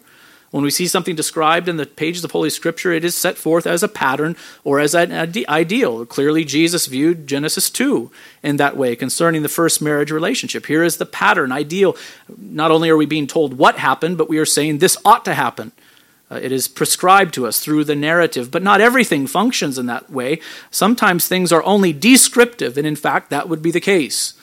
When 0.49 0.63
we 0.63 0.69
see 0.69 0.87
something 0.87 1.15
described 1.15 1.67
in 1.67 1.77
the 1.77 1.85
pages 1.85 2.23
of 2.23 2.31
Holy 2.31 2.49
Scripture, 2.49 2.91
it 2.91 3.03
is 3.03 3.15
set 3.15 3.37
forth 3.37 3.65
as 3.67 3.83
a 3.83 3.87
pattern 3.87 4.35
or 4.63 4.79
as 4.79 4.93
an 4.93 5.11
ideal. 5.49 6.05
Clearly, 6.05 6.45
Jesus 6.45 6.85
viewed 6.85 7.27
Genesis 7.27 7.71
2 7.71 8.11
in 8.43 8.57
that 8.57 8.77
way 8.77 8.95
concerning 8.95 9.41
the 9.41 9.49
first 9.49 9.81
marriage 9.81 10.11
relationship. 10.11 10.67
Here 10.67 10.83
is 10.83 10.97
the 10.97 11.07
pattern, 11.07 11.51
ideal. 11.51 11.97
Not 12.37 12.69
only 12.69 12.89
are 12.89 12.97
we 12.97 13.07
being 13.07 13.25
told 13.27 13.57
what 13.57 13.79
happened, 13.79 14.17
but 14.17 14.29
we 14.29 14.37
are 14.37 14.45
saying 14.45 14.77
this 14.77 14.95
ought 15.03 15.25
to 15.25 15.33
happen. 15.33 15.71
Uh, 16.33 16.39
it 16.41 16.51
is 16.51 16.67
prescribed 16.67 17.31
to 17.35 17.45
us 17.45 17.59
through 17.59 17.83
the 17.83 17.95
narrative, 17.95 18.49
but 18.49 18.63
not 18.63 18.81
everything 18.81 19.27
functions 19.27 19.77
in 19.77 19.85
that 19.85 20.09
way. 20.09 20.39
Sometimes 20.71 21.27
things 21.27 21.51
are 21.51 21.63
only 21.63 21.93
descriptive, 21.93 22.75
and 22.75 22.87
in 22.87 22.95
fact, 22.95 23.29
that 23.29 23.47
would 23.47 23.61
be 23.61 23.69
the 23.69 23.79
case 23.79 24.33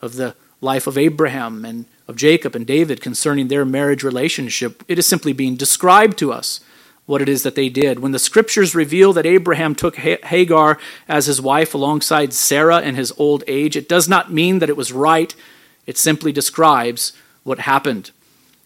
of 0.00 0.14
the 0.14 0.36
life 0.60 0.86
of 0.86 0.96
Abraham 0.96 1.64
and 1.64 1.86
of 2.06 2.14
Jacob 2.14 2.54
and 2.54 2.64
David 2.64 3.00
concerning 3.00 3.48
their 3.48 3.64
marriage 3.64 4.04
relationship. 4.04 4.84
It 4.86 5.00
is 5.00 5.06
simply 5.06 5.32
being 5.32 5.56
described 5.56 6.16
to 6.18 6.32
us 6.32 6.60
what 7.06 7.20
it 7.22 7.28
is 7.28 7.42
that 7.42 7.56
they 7.56 7.68
did. 7.68 7.98
When 7.98 8.12
the 8.12 8.20
scriptures 8.20 8.76
reveal 8.76 9.12
that 9.14 9.26
Abraham 9.26 9.74
took 9.74 9.96
Hagar 9.96 10.78
as 11.08 11.26
his 11.26 11.40
wife 11.40 11.74
alongside 11.74 12.32
Sarah 12.32 12.80
in 12.80 12.94
his 12.94 13.12
old 13.18 13.42
age, 13.48 13.76
it 13.76 13.88
does 13.88 14.08
not 14.08 14.32
mean 14.32 14.60
that 14.60 14.68
it 14.68 14.76
was 14.76 14.92
right, 14.92 15.34
it 15.86 15.98
simply 15.98 16.30
describes 16.30 17.12
what 17.42 17.60
happened. 17.60 18.12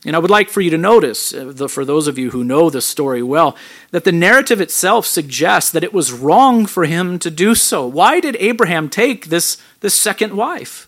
And 0.06 0.14
I 0.14 0.20
would 0.20 0.30
like 0.30 0.48
for 0.48 0.60
you 0.60 0.70
to 0.70 0.78
notice, 0.78 1.34
uh, 1.34 1.66
for 1.68 1.84
those 1.84 2.06
of 2.06 2.16
you 2.16 2.30
who 2.30 2.44
know 2.44 2.70
the 2.70 2.80
story 2.80 3.24
well, 3.24 3.56
that 3.90 4.04
the 4.04 4.12
narrative 4.12 4.60
itself 4.60 5.04
suggests 5.04 5.72
that 5.72 5.82
it 5.82 5.92
was 5.92 6.12
wrong 6.12 6.64
for 6.64 6.84
him 6.84 7.18
to 7.18 7.30
do 7.30 7.56
so. 7.56 7.84
Why 7.84 8.20
did 8.20 8.36
Abraham 8.38 8.88
take 8.88 9.26
this, 9.26 9.58
this 9.80 9.96
second 9.96 10.36
wife? 10.36 10.86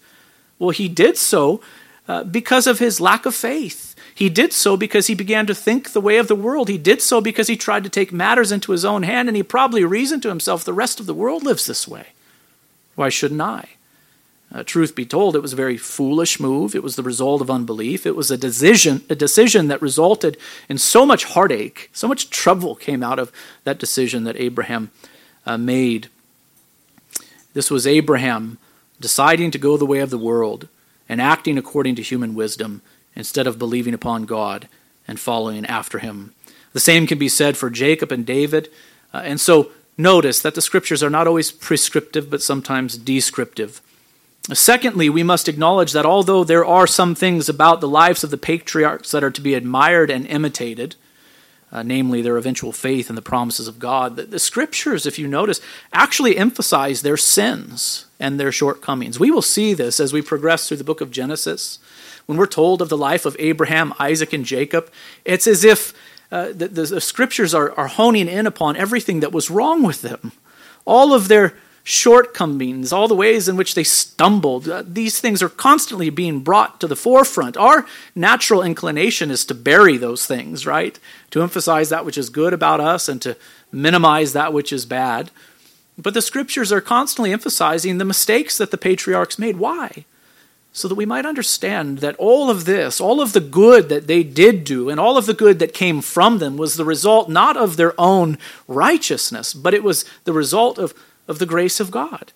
Well, 0.60 0.70
he 0.70 0.88
did 0.88 1.16
so 1.16 1.60
uh, 2.06 2.22
because 2.22 2.68
of 2.68 2.78
his 2.78 3.00
lack 3.00 3.26
of 3.26 3.34
faith. 3.34 3.96
He 4.14 4.28
did 4.28 4.52
so 4.52 4.76
because 4.76 5.08
he 5.08 5.14
began 5.14 5.46
to 5.46 5.54
think 5.54 5.90
the 5.90 6.00
way 6.00 6.18
of 6.18 6.28
the 6.28 6.36
world. 6.36 6.68
He 6.68 6.78
did 6.78 7.02
so 7.02 7.20
because 7.20 7.48
he 7.48 7.56
tried 7.56 7.82
to 7.84 7.90
take 7.90 8.12
matters 8.12 8.52
into 8.52 8.70
his 8.70 8.84
own 8.84 9.02
hand, 9.02 9.28
and 9.28 9.36
he 9.36 9.42
probably 9.42 9.84
reasoned 9.84 10.22
to 10.22 10.28
himself, 10.28 10.64
the 10.64 10.72
rest 10.72 11.00
of 11.00 11.06
the 11.06 11.14
world 11.14 11.42
lives 11.42 11.66
this 11.66 11.88
way. 11.88 12.08
Why 12.94 13.08
shouldn't 13.08 13.40
I? 13.40 13.68
Uh, 14.52 14.62
truth 14.62 14.94
be 14.94 15.04
told, 15.04 15.36
it 15.36 15.42
was 15.42 15.52
a 15.52 15.56
very 15.56 15.76
foolish 15.76 16.40
move. 16.40 16.74
It 16.74 16.82
was 16.82 16.96
the 16.96 17.02
result 17.02 17.42
of 17.42 17.50
unbelief. 17.50 18.06
It 18.06 18.16
was 18.16 18.30
a 18.30 18.38
decision, 18.38 19.04
a 19.10 19.14
decision 19.14 19.68
that 19.68 19.82
resulted 19.82 20.38
in 20.70 20.78
so 20.78 21.04
much 21.04 21.24
heartache, 21.24 21.90
so 21.92 22.08
much 22.08 22.30
trouble 22.30 22.74
came 22.74 23.02
out 23.02 23.18
of 23.18 23.30
that 23.64 23.78
decision 23.78 24.24
that 24.24 24.40
Abraham 24.40 24.90
uh, 25.44 25.58
made. 25.58 26.08
This 27.52 27.70
was 27.70 27.86
Abraham 27.86 28.58
deciding 29.00 29.50
to 29.50 29.58
go 29.58 29.76
the 29.76 29.86
way 29.86 29.98
of 29.98 30.10
the 30.10 30.18
world 30.18 30.68
and 31.08 31.20
acting 31.20 31.58
according 31.58 31.94
to 31.96 32.02
human 32.02 32.34
wisdom 32.34 32.80
instead 33.14 33.46
of 33.46 33.58
believing 33.58 33.94
upon 33.94 34.24
God 34.24 34.68
and 35.06 35.20
following 35.20 35.66
after 35.66 35.98
him. 35.98 36.34
The 36.72 36.80
same 36.80 37.06
can 37.06 37.18
be 37.18 37.28
said 37.28 37.56
for 37.56 37.70
Jacob 37.70 38.12
and 38.12 38.24
David. 38.24 38.70
Uh, 39.12 39.22
and 39.24 39.40
so 39.40 39.72
notice 39.96 40.40
that 40.40 40.54
the 40.54 40.62
scriptures 40.62 41.02
are 41.02 41.10
not 41.10 41.26
always 41.26 41.50
prescriptive, 41.50 42.30
but 42.30 42.42
sometimes 42.42 42.96
descriptive. 42.96 43.80
Secondly, 44.52 45.10
we 45.10 45.22
must 45.22 45.48
acknowledge 45.48 45.92
that 45.92 46.06
although 46.06 46.42
there 46.42 46.64
are 46.64 46.86
some 46.86 47.14
things 47.14 47.48
about 47.48 47.80
the 47.80 47.88
lives 47.88 48.24
of 48.24 48.30
the 48.30 48.38
patriarchs 48.38 49.10
that 49.10 49.22
are 49.22 49.30
to 49.30 49.42
be 49.42 49.54
admired 49.54 50.10
and 50.10 50.26
imitated, 50.26 50.96
uh, 51.70 51.82
namely 51.82 52.22
their 52.22 52.38
eventual 52.38 52.72
faith 52.72 53.10
in 53.10 53.14
the 53.14 53.22
promises 53.22 53.68
of 53.68 53.78
God, 53.78 54.16
the, 54.16 54.22
the 54.22 54.38
scriptures, 54.38 55.04
if 55.04 55.18
you 55.18 55.28
notice, 55.28 55.60
actually 55.92 56.38
emphasize 56.38 57.02
their 57.02 57.18
sins 57.18 58.06
and 58.18 58.40
their 58.40 58.50
shortcomings. 58.50 59.20
We 59.20 59.30
will 59.30 59.42
see 59.42 59.74
this 59.74 60.00
as 60.00 60.14
we 60.14 60.22
progress 60.22 60.66
through 60.66 60.78
the 60.78 60.84
book 60.84 61.02
of 61.02 61.10
Genesis. 61.10 61.78
When 62.24 62.38
we're 62.38 62.46
told 62.46 62.80
of 62.80 62.88
the 62.88 62.96
life 62.96 63.26
of 63.26 63.36
Abraham, 63.38 63.92
Isaac, 63.98 64.32
and 64.32 64.46
Jacob, 64.46 64.90
it's 65.26 65.46
as 65.46 65.62
if 65.62 65.92
uh, 66.32 66.48
the, 66.48 66.68
the, 66.68 66.82
the, 66.84 67.00
scriptures 67.00 67.54
are, 67.54 67.72
are 67.72 67.86
honing 67.86 68.28
in 68.28 68.46
upon 68.46 68.76
everything 68.76 69.20
that 69.20 69.32
was 69.32 69.50
wrong 69.50 69.82
with 69.82 70.02
them. 70.02 70.32
All 70.84 71.14
of 71.14 71.28
their 71.28 71.54
shortcomings, 71.88 72.92
all 72.92 73.08
the 73.08 73.14
ways 73.14 73.48
in 73.48 73.56
which 73.56 73.74
they 73.74 73.82
stumbled. 73.82 74.68
Uh, 74.68 74.82
these 74.86 75.20
things 75.20 75.42
are 75.42 75.48
constantly 75.48 76.10
being 76.10 76.40
brought 76.40 76.78
to 76.78 76.86
the 76.86 76.94
forefront. 76.94 77.56
Our 77.56 77.86
natural 78.14 78.62
inclination 78.62 79.30
is 79.30 79.46
to 79.46 79.54
bury 79.54 79.96
those 79.96 80.26
things, 80.26 80.66
right? 80.66 80.98
To 81.30 81.40
emphasize 81.40 81.88
that 81.88 82.04
which 82.04 82.18
is 82.18 82.28
good 82.28 82.52
about 82.52 82.78
us 82.78 83.08
and 83.08 83.22
to 83.22 83.38
minimize 83.72 84.34
that 84.34 84.52
which 84.52 84.70
is 84.70 84.84
bad. 84.84 85.30
But 85.96 86.12
the 86.12 86.20
scriptures 86.20 86.70
are 86.70 86.82
constantly 86.82 87.32
emphasizing 87.32 87.96
the 87.96 88.04
mistakes 88.04 88.58
that 88.58 88.70
the 88.70 88.76
patriarchs 88.76 89.38
made. 89.38 89.56
Why? 89.56 90.04
So 90.74 90.88
that 90.88 90.94
we 90.94 91.06
might 91.06 91.24
understand 91.24 92.00
that 92.00 92.16
all 92.16 92.50
of 92.50 92.66
this, 92.66 93.00
all 93.00 93.22
of 93.22 93.32
the 93.32 93.40
good 93.40 93.88
that 93.88 94.06
they 94.06 94.22
did 94.22 94.64
do, 94.64 94.90
and 94.90 95.00
all 95.00 95.16
of 95.16 95.24
the 95.24 95.32
good 95.32 95.58
that 95.60 95.72
came 95.72 96.02
from 96.02 96.36
them 96.38 96.58
was 96.58 96.76
the 96.76 96.84
result 96.84 97.30
not 97.30 97.56
of 97.56 97.78
their 97.78 97.98
own 97.98 98.36
righteousness, 98.66 99.54
but 99.54 99.72
it 99.72 99.82
was 99.82 100.04
the 100.24 100.34
result 100.34 100.78
of 100.78 100.92
of 101.28 101.38
the 101.38 101.46
grace 101.46 101.78
of 101.78 101.90
God. 101.90 102.32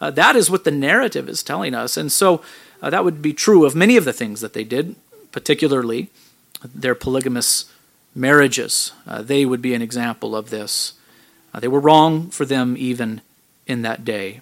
Uh, 0.00 0.10
that 0.10 0.36
is 0.36 0.50
what 0.50 0.64
the 0.64 0.70
narrative 0.70 1.28
is 1.28 1.42
telling 1.42 1.74
us. 1.74 1.96
And 1.96 2.12
so 2.12 2.42
uh, 2.82 2.90
that 2.90 3.04
would 3.04 3.20
be 3.20 3.32
true 3.32 3.64
of 3.64 3.74
many 3.74 3.96
of 3.96 4.04
the 4.04 4.12
things 4.12 4.40
that 4.40 4.52
they 4.52 4.64
did, 4.64 4.94
particularly 5.32 6.08
their 6.74 6.94
polygamous 6.94 7.66
marriages. 8.14 8.92
Uh, 9.06 9.22
they 9.22 9.44
would 9.44 9.62
be 9.62 9.74
an 9.74 9.82
example 9.82 10.34
of 10.34 10.50
this. 10.50 10.94
Uh, 11.52 11.60
they 11.60 11.68
were 11.68 11.80
wrong 11.80 12.30
for 12.30 12.44
them 12.44 12.76
even 12.78 13.20
in 13.66 13.82
that 13.82 14.04
day. 14.04 14.40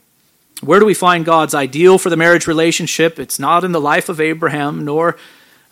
Where 0.60 0.80
do 0.80 0.86
we 0.86 0.94
find 0.94 1.24
God's 1.24 1.54
ideal 1.54 1.98
for 1.98 2.10
the 2.10 2.16
marriage 2.16 2.46
relationship? 2.46 3.18
It's 3.18 3.38
not 3.38 3.64
in 3.64 3.72
the 3.72 3.80
life 3.80 4.08
of 4.08 4.20
Abraham 4.20 4.84
nor 4.84 5.16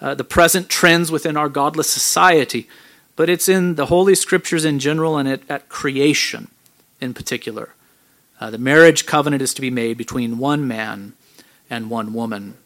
uh, 0.00 0.14
the 0.14 0.24
present 0.24 0.68
trends 0.68 1.10
within 1.10 1.36
our 1.36 1.48
godless 1.48 1.88
society, 1.88 2.68
but 3.14 3.30
it's 3.30 3.48
in 3.48 3.76
the 3.76 3.86
Holy 3.86 4.14
Scriptures 4.14 4.64
in 4.64 4.78
general 4.78 5.16
and 5.16 5.28
at, 5.28 5.42
at 5.48 5.68
creation 5.68 6.48
in 7.00 7.14
particular. 7.14 7.74
Uh, 8.42 8.50
the 8.50 8.58
marriage 8.58 9.06
covenant 9.06 9.40
is 9.40 9.54
to 9.54 9.60
be 9.60 9.70
made 9.70 9.96
between 9.96 10.36
one 10.36 10.66
man 10.66 11.12
and 11.70 11.88
one 11.88 12.12
woman. 12.12 12.56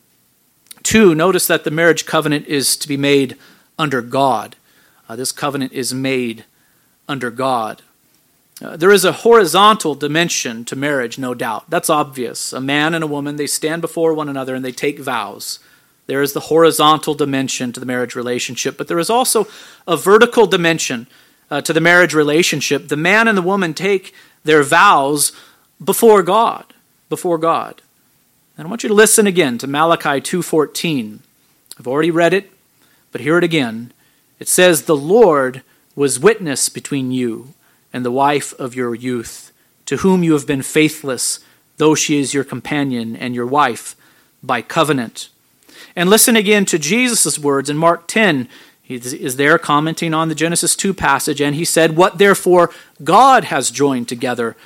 Two, 0.82 1.14
notice 1.14 1.46
that 1.48 1.64
the 1.64 1.70
marriage 1.70 2.06
covenant 2.06 2.46
is 2.46 2.78
to 2.78 2.88
be 2.88 2.96
made 2.96 3.36
under 3.78 4.00
God. 4.00 4.56
Uh, 5.06 5.16
this 5.16 5.32
covenant 5.32 5.74
is 5.74 5.92
made 5.92 6.46
under 7.06 7.30
God. 7.30 7.82
Uh, 8.62 8.78
there 8.78 8.90
is 8.90 9.04
a 9.04 9.12
horizontal 9.12 9.94
dimension 9.94 10.64
to 10.64 10.74
marriage, 10.74 11.18
no 11.18 11.34
doubt. 11.34 11.68
That's 11.68 11.90
obvious. 11.90 12.54
A 12.54 12.60
man 12.62 12.94
and 12.94 13.04
a 13.04 13.06
woman, 13.06 13.36
they 13.36 13.46
stand 13.46 13.82
before 13.82 14.14
one 14.14 14.30
another 14.30 14.54
and 14.54 14.64
they 14.64 14.72
take 14.72 14.98
vows. 14.98 15.58
There 16.06 16.22
is 16.22 16.32
the 16.32 16.48
horizontal 16.48 17.12
dimension 17.12 17.70
to 17.72 17.80
the 17.80 17.84
marriage 17.84 18.14
relationship, 18.14 18.78
but 18.78 18.88
there 18.88 18.98
is 18.98 19.10
also 19.10 19.46
a 19.86 19.98
vertical 19.98 20.46
dimension 20.46 21.06
uh, 21.50 21.60
to 21.60 21.74
the 21.74 21.82
marriage 21.82 22.14
relationship. 22.14 22.88
The 22.88 22.96
man 22.96 23.28
and 23.28 23.36
the 23.36 23.42
woman 23.42 23.74
take 23.74 24.14
their 24.42 24.62
vows 24.62 25.32
before 25.82 26.22
God, 26.22 26.74
before 27.08 27.38
God. 27.38 27.82
And 28.56 28.66
I 28.66 28.70
want 28.70 28.82
you 28.82 28.88
to 28.88 28.94
listen 28.94 29.26
again 29.26 29.58
to 29.58 29.66
Malachi 29.66 30.20
2:14. 30.20 31.20
I've 31.78 31.86
already 31.86 32.10
read 32.10 32.32
it, 32.32 32.50
but 33.12 33.20
hear 33.20 33.38
it 33.38 33.44
again. 33.44 33.92
It 34.38 34.48
says, 34.48 34.82
"The 34.82 34.96
Lord 34.96 35.62
was 35.94 36.18
witness 36.18 36.68
between 36.68 37.10
you 37.10 37.54
and 37.92 38.04
the 38.04 38.10
wife 38.10 38.52
of 38.58 38.74
your 38.74 38.94
youth, 38.94 39.52
to 39.86 39.98
whom 39.98 40.22
you 40.22 40.32
have 40.32 40.46
been 40.46 40.62
faithless, 40.62 41.40
though 41.76 41.94
she 41.94 42.18
is 42.18 42.34
your 42.34 42.44
companion 42.44 43.14
and 43.16 43.34
your 43.34 43.46
wife 43.46 43.94
by 44.42 44.62
covenant." 44.62 45.28
And 45.94 46.10
listen 46.10 46.36
again 46.36 46.64
to 46.66 46.78
Jesus' 46.78 47.38
words 47.38 47.70
in 47.70 47.76
Mark 47.76 48.06
10. 48.06 48.48
He 48.82 48.94
is 48.94 49.36
there 49.36 49.58
commenting 49.58 50.14
on 50.14 50.28
the 50.28 50.34
Genesis 50.34 50.76
2 50.76 50.94
passage, 50.94 51.40
and 51.40 51.56
he 51.56 51.64
said, 51.64 51.96
What 51.96 52.18
therefore 52.18 52.70
God 53.02 53.44
has 53.44 53.70
joined 53.72 54.08
together, 54.08 54.56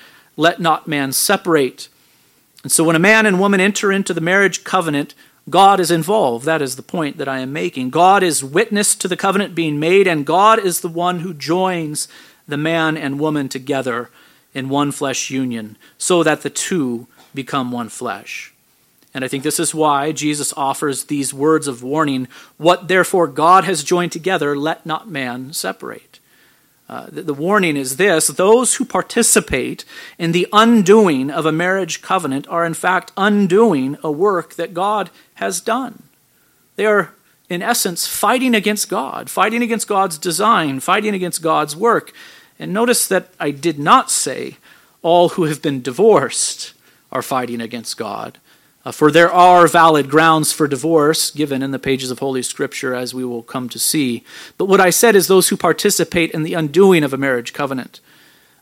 let 0.40 0.58
not 0.58 0.88
man 0.88 1.12
separate. 1.12 1.88
And 2.62 2.72
so 2.72 2.82
when 2.82 2.96
a 2.96 3.00
man 3.00 3.26
and 3.26 3.38
woman 3.38 3.60
enter 3.60 3.92
into 3.92 4.14
the 4.14 4.22
marriage 4.22 4.64
covenant, 4.64 5.14
God 5.50 5.80
is 5.80 5.90
involved. 5.90 6.46
That 6.46 6.62
is 6.62 6.76
the 6.76 6.82
point 6.82 7.18
that 7.18 7.28
I 7.28 7.40
am 7.40 7.52
making. 7.52 7.90
God 7.90 8.22
is 8.22 8.42
witness 8.42 8.94
to 8.96 9.08
the 9.08 9.18
covenant 9.18 9.54
being 9.54 9.78
made, 9.78 10.06
and 10.06 10.24
God 10.24 10.58
is 10.58 10.80
the 10.80 10.88
one 10.88 11.20
who 11.20 11.34
joins 11.34 12.08
the 12.48 12.56
man 12.56 12.96
and 12.96 13.20
woman 13.20 13.48
together 13.50 14.10
in 14.54 14.68
one 14.68 14.92
flesh 14.92 15.30
union 15.30 15.76
so 15.98 16.22
that 16.22 16.40
the 16.40 16.50
two 16.50 17.06
become 17.34 17.70
one 17.70 17.90
flesh. 17.90 18.54
And 19.12 19.24
I 19.24 19.28
think 19.28 19.42
this 19.42 19.60
is 19.60 19.74
why 19.74 20.12
Jesus 20.12 20.54
offers 20.56 21.04
these 21.04 21.34
words 21.34 21.66
of 21.66 21.82
warning 21.82 22.28
What 22.56 22.88
therefore 22.88 23.26
God 23.26 23.64
has 23.64 23.84
joined 23.84 24.12
together, 24.12 24.56
let 24.56 24.86
not 24.86 25.10
man 25.10 25.52
separate. 25.52 26.19
Uh, 26.90 27.06
the, 27.08 27.22
the 27.22 27.34
warning 27.34 27.76
is 27.76 27.98
this 27.98 28.26
those 28.26 28.74
who 28.74 28.84
participate 28.84 29.84
in 30.18 30.32
the 30.32 30.48
undoing 30.52 31.30
of 31.30 31.46
a 31.46 31.52
marriage 31.52 32.02
covenant 32.02 32.48
are, 32.48 32.66
in 32.66 32.74
fact, 32.74 33.12
undoing 33.16 33.96
a 34.02 34.10
work 34.10 34.54
that 34.54 34.74
God 34.74 35.08
has 35.34 35.60
done. 35.60 36.02
They 36.74 36.86
are, 36.86 37.14
in 37.48 37.62
essence, 37.62 38.08
fighting 38.08 38.56
against 38.56 38.88
God, 38.88 39.30
fighting 39.30 39.62
against 39.62 39.86
God's 39.86 40.18
design, 40.18 40.80
fighting 40.80 41.14
against 41.14 41.42
God's 41.42 41.76
work. 41.76 42.12
And 42.58 42.72
notice 42.72 43.06
that 43.06 43.28
I 43.38 43.52
did 43.52 43.78
not 43.78 44.10
say 44.10 44.56
all 45.00 45.30
who 45.30 45.44
have 45.44 45.62
been 45.62 45.82
divorced 45.82 46.74
are 47.12 47.22
fighting 47.22 47.60
against 47.60 47.96
God. 47.96 48.38
Uh, 48.82 48.90
for 48.90 49.10
there 49.10 49.30
are 49.30 49.66
valid 49.66 50.08
grounds 50.08 50.52
for 50.52 50.66
divorce 50.66 51.30
given 51.30 51.62
in 51.62 51.70
the 51.70 51.78
pages 51.78 52.10
of 52.10 52.18
Holy 52.18 52.42
Scripture, 52.42 52.94
as 52.94 53.12
we 53.12 53.24
will 53.24 53.42
come 53.42 53.68
to 53.68 53.78
see. 53.78 54.24
But 54.56 54.66
what 54.66 54.80
I 54.80 54.88
said 54.88 55.14
is 55.14 55.26
those 55.26 55.48
who 55.48 55.56
participate 55.56 56.30
in 56.30 56.44
the 56.44 56.54
undoing 56.54 57.04
of 57.04 57.12
a 57.12 57.18
marriage 57.18 57.52
covenant. 57.52 58.00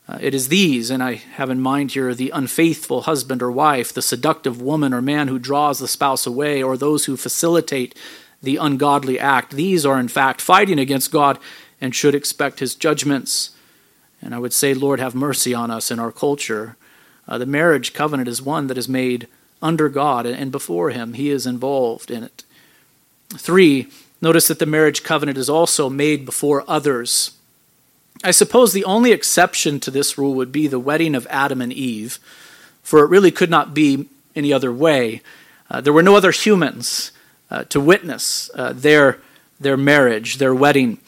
Uh, 0.08 0.18
it 0.20 0.34
is 0.34 0.48
these, 0.48 0.90
and 0.90 1.02
I 1.02 1.14
have 1.14 1.50
in 1.50 1.60
mind 1.60 1.92
here 1.92 2.14
the 2.14 2.30
unfaithful 2.30 3.02
husband 3.02 3.42
or 3.42 3.52
wife, 3.52 3.92
the 3.92 4.02
seductive 4.02 4.60
woman 4.60 4.92
or 4.92 5.02
man 5.02 5.28
who 5.28 5.38
draws 5.38 5.78
the 5.78 5.86
spouse 5.86 6.26
away, 6.26 6.62
or 6.62 6.76
those 6.76 7.04
who 7.04 7.16
facilitate 7.16 7.94
the 8.42 8.56
ungodly 8.56 9.20
act. 9.20 9.52
These 9.52 9.84
are, 9.84 10.00
in 10.00 10.08
fact, 10.08 10.40
fighting 10.40 10.78
against 10.80 11.12
God 11.12 11.38
and 11.80 11.94
should 11.94 12.14
expect 12.14 12.60
his 12.60 12.74
judgments. 12.74 13.50
And 14.20 14.34
I 14.34 14.38
would 14.38 14.52
say, 14.52 14.74
Lord, 14.74 14.98
have 14.98 15.14
mercy 15.14 15.54
on 15.54 15.70
us 15.70 15.90
in 15.90 16.00
our 16.00 16.10
culture. 16.10 16.76
Uh, 17.28 17.38
the 17.38 17.46
marriage 17.46 17.92
covenant 17.92 18.28
is 18.28 18.42
one 18.42 18.66
that 18.68 18.78
is 18.78 18.88
made 18.88 19.28
under 19.62 19.88
God 19.88 20.26
and 20.26 20.52
before 20.52 20.90
Him. 20.90 21.14
He 21.14 21.30
is 21.30 21.46
involved 21.46 22.10
in 22.10 22.22
it. 22.22 22.44
Three, 23.30 23.88
notice 24.20 24.48
that 24.48 24.58
the 24.58 24.66
marriage 24.66 25.02
covenant 25.02 25.38
is 25.38 25.50
also 25.50 25.90
made 25.90 26.24
before 26.24 26.64
others. 26.66 27.32
I 28.24 28.30
suppose 28.30 28.72
the 28.72 28.84
only 28.84 29.12
exception 29.12 29.78
to 29.80 29.90
this 29.90 30.18
rule 30.18 30.34
would 30.34 30.50
be 30.50 30.66
the 30.66 30.78
wedding 30.78 31.14
of 31.14 31.26
Adam 31.30 31.60
and 31.60 31.72
Eve, 31.72 32.18
for 32.82 33.04
it 33.04 33.10
really 33.10 33.30
could 33.30 33.50
not 33.50 33.74
be 33.74 34.08
any 34.34 34.52
other 34.52 34.72
way. 34.72 35.20
Uh, 35.70 35.80
there 35.80 35.92
were 35.92 36.02
no 36.02 36.16
other 36.16 36.32
humans 36.32 37.12
uh, 37.50 37.64
to 37.64 37.80
witness 37.80 38.50
uh, 38.54 38.72
their, 38.72 39.20
their 39.60 39.76
marriage, 39.76 40.38
their 40.38 40.54
wedding. 40.54 40.98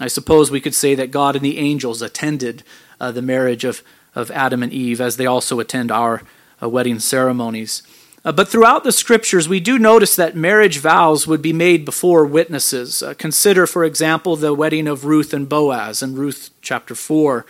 I 0.00 0.08
suppose 0.08 0.50
we 0.50 0.60
could 0.60 0.74
say 0.74 0.94
that 0.94 1.10
God 1.10 1.36
and 1.36 1.44
the 1.44 1.58
angels 1.58 2.02
attended 2.02 2.62
uh, 3.00 3.12
the 3.12 3.22
marriage 3.22 3.64
of, 3.64 3.82
of 4.14 4.30
Adam 4.30 4.62
and 4.62 4.72
Eve 4.72 5.00
as 5.00 5.16
they 5.16 5.26
also 5.26 5.60
attend 5.60 5.90
our 5.90 6.22
uh, 6.62 6.68
wedding 6.68 6.98
ceremonies. 6.98 7.82
Uh, 8.24 8.32
but 8.32 8.48
throughout 8.48 8.84
the 8.84 8.92
scriptures, 8.92 9.48
we 9.48 9.60
do 9.60 9.78
notice 9.78 10.16
that 10.16 10.36
marriage 10.36 10.78
vows 10.78 11.26
would 11.26 11.40
be 11.40 11.52
made 11.52 11.84
before 11.84 12.26
witnesses. 12.26 13.02
Uh, 13.02 13.14
consider, 13.14 13.66
for 13.66 13.84
example, 13.84 14.36
the 14.36 14.52
wedding 14.52 14.88
of 14.88 15.04
Ruth 15.04 15.32
and 15.32 15.48
Boaz 15.48 16.02
in 16.02 16.14
Ruth 16.14 16.50
chapter 16.60 16.94
4. 16.94 17.46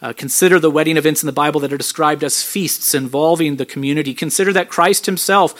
Uh, 0.00 0.12
consider 0.12 0.58
the 0.58 0.70
wedding 0.70 0.96
events 0.96 1.22
in 1.22 1.26
the 1.26 1.32
Bible 1.32 1.60
that 1.60 1.72
are 1.72 1.78
described 1.78 2.22
as 2.22 2.42
feasts 2.42 2.94
involving 2.94 3.56
the 3.56 3.66
community. 3.66 4.12
Consider 4.14 4.52
that 4.52 4.68
Christ 4.68 5.06
himself 5.06 5.54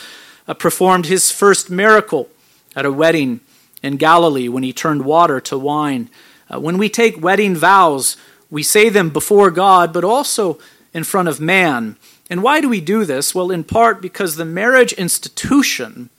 uh, 0.46 0.54
performed 0.54 1.06
his 1.06 1.30
first 1.30 1.70
miracle 1.70 2.28
at 2.76 2.84
a 2.84 2.92
wedding 2.92 3.40
in 3.82 3.96
Galilee 3.96 4.48
when 4.48 4.62
he 4.62 4.72
turned 4.72 5.04
water 5.04 5.40
to 5.40 5.58
wine. 5.58 6.10
Uh, 6.52 6.60
when 6.60 6.78
we 6.78 6.88
take 6.88 7.22
wedding 7.22 7.56
vows, 7.56 8.16
we 8.50 8.62
say 8.62 8.88
them 8.88 9.10
before 9.10 9.50
God, 9.50 9.92
but 9.92 10.04
also 10.04 10.58
in 10.94 11.04
front 11.04 11.28
of 11.28 11.40
man. 11.40 11.96
And 12.30 12.42
why 12.42 12.60
do 12.60 12.68
we 12.68 12.80
do 12.80 13.04
this? 13.04 13.34
Well, 13.34 13.50
in 13.50 13.64
part 13.64 14.02
because 14.02 14.36
the 14.36 14.44
marriage 14.44 14.92
institution 14.94 16.10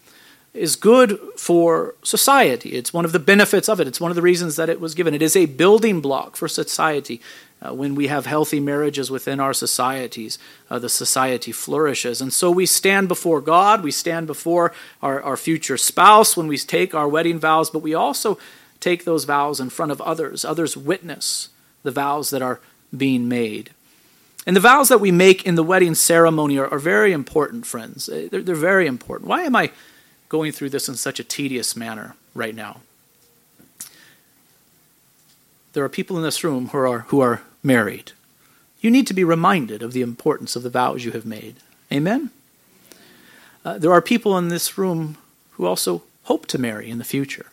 is 0.54 0.76
good 0.76 1.20
for 1.38 1.96
society. 2.04 2.72
It's 2.72 2.92
one 2.92 3.06
of 3.06 3.12
the 3.12 3.20
benefits 3.20 3.70
of 3.70 3.80
it. 3.80 3.88
It's 3.88 4.02
one 4.02 4.12
of 4.12 4.16
the 4.16 4.22
reasons 4.22 4.56
that 4.56 4.70
it 4.70 4.82
was 4.82 4.96
given. 4.96 5.14
It 5.14 5.22
is 5.22 5.36
a 5.36 5.46
building 5.46 6.02
block 6.02 6.36
for 6.36 6.48
society. 6.48 7.22
Uh, 7.62 7.74
when 7.74 7.94
we 7.94 8.08
have 8.08 8.26
healthy 8.26 8.60
marriages 8.60 9.12
within 9.12 9.40
our 9.40 9.54
societies, 9.54 10.40
uh, 10.70 10.80
the 10.80 10.90
society 10.90 11.52
flourishes. 11.52 12.22
And 12.22 12.32
so 12.32 12.50
we 12.50 12.66
stand 12.66 13.10
before 13.10 13.42
God, 13.42 13.84
we 13.84 13.92
stand 13.92 14.28
before 14.28 14.74
our, 15.04 15.22
our 15.22 15.36
future 15.36 15.78
spouse 15.78 16.38
when 16.38 16.48
we 16.48 16.58
take 16.58 16.96
our 16.96 17.08
wedding 17.08 17.38
vows, 17.38 17.70
but 17.70 17.82
we 17.82 17.94
also 17.94 18.40
take 18.80 19.04
those 19.04 19.26
vows 19.26 19.60
in 19.60 19.70
front 19.70 19.92
of 19.92 20.02
others. 20.02 20.46
Others 20.46 20.78
witness 20.78 21.50
the 21.84 21.92
vows 21.92 22.30
that 22.30 22.42
are 22.42 22.62
being 22.96 23.28
made. 23.28 23.72
And 24.50 24.56
the 24.56 24.62
vows 24.62 24.90
that 24.90 25.00
we 25.00 25.12
make 25.12 25.46
in 25.46 25.54
the 25.54 25.62
wedding 25.62 25.94
ceremony 25.94 26.58
are, 26.58 26.68
are 26.74 26.80
very 26.80 27.14
important, 27.14 27.68
friends. 27.68 28.10
Uh, 28.10 28.30
they're, 28.32 28.42
they're 28.42 28.56
very 28.56 28.88
important. 28.88 29.30
Why 29.30 29.44
am 29.44 29.56
I 29.56 29.70
going 30.28 30.54
through 30.54 30.72
this 30.72 30.90
in 30.90 30.96
such 30.96 31.20
a 31.20 31.24
tedious 31.24 31.76
manner 31.76 32.16
right 32.34 32.56
now? 32.56 32.82
There 35.74 35.84
are 35.84 35.88
people 35.90 36.18
in 36.18 36.24
this 36.24 36.44
room 36.44 36.70
who 36.70 36.80
are, 36.80 37.00
who 37.10 37.20
are 37.20 37.44
married. 37.62 38.14
You 38.82 38.90
need 38.90 39.06
to 39.06 39.14
be 39.14 39.24
reminded 39.24 39.84
of 39.84 39.94
the 39.94 40.02
importance 40.02 40.56
of 40.56 40.64
the 40.64 40.72
vows 40.72 41.06
you 41.06 41.12
have 41.12 41.28
made. 41.28 41.58
Amen? 41.92 42.32
Uh, 43.64 43.78
there 43.78 43.94
are 43.94 44.02
people 44.02 44.36
in 44.36 44.48
this 44.48 44.80
room 44.80 45.20
who 45.52 45.68
also 45.68 46.02
hope 46.24 46.48
to 46.48 46.58
marry 46.58 46.90
in 46.90 46.98
the 46.98 47.04
future. 47.04 47.46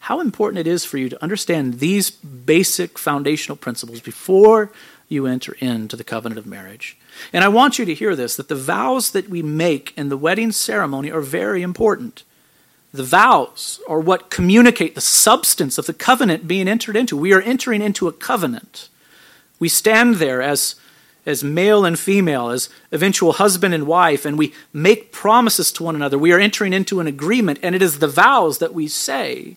How 0.00 0.18
important 0.18 0.60
it 0.60 0.66
is 0.66 0.82
for 0.82 0.96
you 0.96 1.10
to 1.10 1.22
understand 1.22 1.80
these 1.80 2.10
basic 2.10 2.98
foundational 2.98 3.56
principles 3.58 4.00
before 4.00 4.70
you 5.08 5.26
enter 5.26 5.56
into 5.60 5.96
the 5.96 6.04
covenant 6.04 6.38
of 6.38 6.46
marriage. 6.46 6.96
And 7.32 7.42
I 7.42 7.48
want 7.48 7.78
you 7.78 7.84
to 7.84 7.94
hear 7.94 8.14
this 8.14 8.36
that 8.36 8.48
the 8.48 8.54
vows 8.54 9.10
that 9.12 9.28
we 9.28 9.42
make 9.42 9.96
in 9.96 10.08
the 10.08 10.16
wedding 10.16 10.52
ceremony 10.52 11.10
are 11.10 11.20
very 11.20 11.62
important. 11.62 12.24
The 12.92 13.02
vows 13.02 13.80
are 13.88 14.00
what 14.00 14.30
communicate 14.30 14.94
the 14.94 15.00
substance 15.00 15.78
of 15.78 15.86
the 15.86 15.92
covenant 15.92 16.48
being 16.48 16.68
entered 16.68 16.96
into. 16.96 17.16
We 17.16 17.32
are 17.32 17.42
entering 17.42 17.82
into 17.82 18.08
a 18.08 18.12
covenant. 18.12 18.88
We 19.58 19.68
stand 19.68 20.16
there 20.16 20.40
as, 20.40 20.76
as 21.26 21.44
male 21.44 21.84
and 21.84 21.98
female, 21.98 22.48
as 22.48 22.70
eventual 22.92 23.32
husband 23.32 23.74
and 23.74 23.86
wife, 23.86 24.24
and 24.24 24.38
we 24.38 24.54
make 24.72 25.12
promises 25.12 25.72
to 25.72 25.82
one 25.82 25.96
another. 25.96 26.16
We 26.16 26.32
are 26.32 26.38
entering 26.38 26.72
into 26.72 27.00
an 27.00 27.06
agreement, 27.06 27.58
and 27.62 27.74
it 27.74 27.82
is 27.82 27.98
the 27.98 28.08
vows 28.08 28.58
that 28.58 28.72
we 28.72 28.88
say 28.88 29.56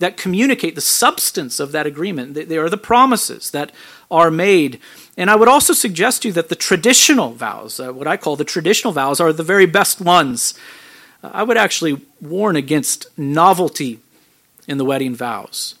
that 0.00 0.16
communicate 0.16 0.74
the 0.74 0.80
substance 0.80 1.60
of 1.60 1.72
that 1.72 1.86
agreement. 1.86 2.34
They 2.34 2.58
are 2.58 2.68
the 2.68 2.76
promises 2.76 3.50
that 3.52 3.70
are 4.10 4.30
made. 4.30 4.80
And 5.16 5.30
I 5.30 5.36
would 5.36 5.48
also 5.48 5.72
suggest 5.72 6.22
to 6.22 6.28
you 6.28 6.34
that 6.34 6.48
the 6.48 6.56
traditional 6.56 7.30
vows, 7.30 7.78
uh, 7.78 7.92
what 7.92 8.08
I 8.08 8.16
call 8.16 8.34
the 8.34 8.44
traditional 8.44 8.92
vows, 8.92 9.20
are 9.20 9.32
the 9.32 9.42
very 9.42 9.66
best 9.66 10.00
ones. 10.00 10.54
I 11.22 11.42
would 11.42 11.58
actually 11.58 12.00
warn 12.20 12.56
against 12.56 13.06
novelty 13.18 14.00
in 14.66 14.78
the 14.78 14.86
wedding 14.86 15.14
vows. 15.14 15.76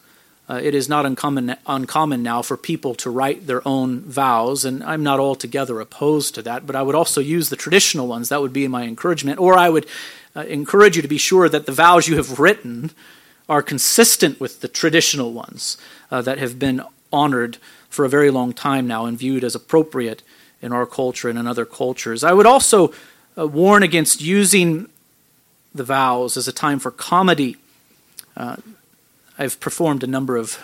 Uh, 0.50 0.60
it 0.62 0.74
is 0.74 0.88
not 0.88 1.06
uncommon, 1.06 1.56
uncommon 1.66 2.22
now 2.22 2.42
for 2.42 2.56
people 2.56 2.94
to 2.96 3.08
write 3.08 3.46
their 3.46 3.66
own 3.66 4.00
vows, 4.00 4.64
and 4.64 4.82
I'm 4.82 5.02
not 5.02 5.20
altogether 5.20 5.80
opposed 5.80 6.34
to 6.34 6.42
that, 6.42 6.66
but 6.66 6.76
I 6.76 6.82
would 6.82 6.96
also 6.96 7.20
use 7.20 7.48
the 7.48 7.56
traditional 7.56 8.08
ones. 8.08 8.28
That 8.28 8.42
would 8.42 8.52
be 8.52 8.68
my 8.68 8.82
encouragement. 8.82 9.38
Or 9.38 9.56
I 9.56 9.70
would 9.70 9.86
uh, 10.36 10.40
encourage 10.40 10.96
you 10.96 11.02
to 11.02 11.08
be 11.08 11.18
sure 11.18 11.48
that 11.48 11.66
the 11.66 11.72
vows 11.72 12.08
you 12.08 12.16
have 12.16 12.38
written 12.38 12.90
are 13.50 13.62
consistent 13.62 14.38
with 14.38 14.60
the 14.60 14.68
traditional 14.68 15.32
ones 15.32 15.76
uh, 16.12 16.22
that 16.22 16.38
have 16.38 16.56
been 16.56 16.80
honored 17.12 17.58
for 17.88 18.04
a 18.04 18.08
very 18.08 18.30
long 18.30 18.52
time 18.52 18.86
now 18.86 19.06
and 19.06 19.18
viewed 19.18 19.42
as 19.42 19.56
appropriate 19.56 20.22
in 20.62 20.72
our 20.72 20.86
culture 20.86 21.28
and 21.28 21.36
in 21.36 21.48
other 21.48 21.64
cultures. 21.64 22.22
I 22.22 22.32
would 22.32 22.46
also 22.46 22.94
uh, 23.36 23.48
warn 23.48 23.82
against 23.82 24.22
using 24.22 24.88
the 25.74 25.82
vows 25.82 26.36
as 26.36 26.46
a 26.46 26.52
time 26.52 26.78
for 26.78 26.92
comedy. 26.92 27.56
Uh, 28.36 28.56
I've 29.36 29.58
performed 29.58 30.04
a 30.04 30.06
number 30.06 30.36
of 30.36 30.62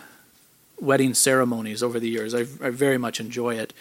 wedding 0.81 1.12
ceremonies 1.12 1.83
over 1.83 1.99
the 1.99 2.09
years. 2.09 2.35
I, 2.35 2.40
I, 2.40 2.70
very 2.70 2.99
much 2.99 3.18
enjoy 3.18 3.57
it. 3.57 3.72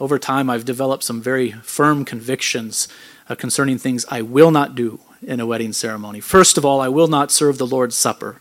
Over 0.00 0.18
time, 0.18 0.48
I've 0.48 0.64
developed 0.64 1.04
some 1.04 1.20
very 1.20 1.52
firm 1.52 2.04
convictions 2.04 2.88
uh, 3.28 3.34
concerning 3.34 3.76
things 3.76 4.06
I 4.08 4.22
will 4.22 4.50
not 4.50 4.74
do 4.74 5.00
in 5.22 5.40
a 5.40 5.46
wedding 5.46 5.72
ceremony. 5.72 6.20
First 6.20 6.58
of 6.58 6.64
all, 6.64 6.80
I 6.80 6.88
will 6.88 7.08
not 7.08 7.30
serve 7.30 7.58
the 7.58 7.66
Lord's 7.66 7.96
Supper 7.96 8.40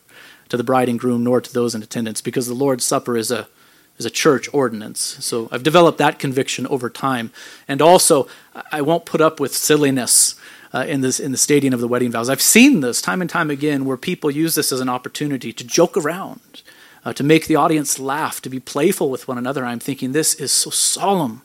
to 0.50 0.58
the 0.58 0.64
bride 0.64 0.90
and 0.90 1.00
groom 1.00 1.24
nor 1.24 1.42
to 1.42 1.54
those 1.54 1.76
in 1.76 1.84
attendance 1.84 2.22
because 2.22 2.48
the 2.48 2.54
Lord's 2.54 2.86
Supper 2.86 3.18
is 3.18 3.32
a 3.32 3.48
is 3.98 4.06
a 4.06 4.10
church 4.12 4.48
ordinance. 4.54 5.18
So 5.26 5.50
I've 5.52 5.64
developed 5.64 5.98
that 5.98 6.20
conviction 6.20 6.68
over 6.68 6.90
time. 6.90 7.32
And 7.68 7.82
also, 7.82 8.28
I 8.72 8.82
won't 8.82 9.06
put 9.06 9.22
up 9.22 9.40
with 9.40 9.56
silliness 9.56 10.36
uh, 10.74 10.86
in, 10.88 11.02
this, 11.02 11.20
in 11.20 11.32
the 11.32 11.38
stating 11.38 11.74
of 11.74 11.80
the 11.80 11.88
wedding 11.88 12.12
vows. 12.12 12.30
I've 12.30 12.42
seen 12.42 12.82
this 12.82 13.02
time 13.02 13.22
and 13.22 13.30
time 13.30 13.50
again 13.50 13.86
where 13.86 13.98
people 13.98 14.30
use 14.30 14.56
this 14.56 14.72
as 14.72 14.80
an 14.80 14.90
opportunity 14.90 15.52
to 15.54 15.64
joke 15.64 15.98
around, 15.98 16.62
uh, 17.06 17.14
to 17.14 17.24
make 17.24 17.48
the 17.48 17.56
audience 17.56 18.00
laugh, 18.00 18.42
to 18.42 18.50
be 18.50 18.60
playful 18.60 19.10
with 19.10 19.28
one 19.28 19.38
another. 19.38 19.66
I'm 19.66 19.80
thinking, 19.80 20.12
this 20.12 20.36
is 20.36 20.52
so 20.52 20.70
solemn. 20.70 21.42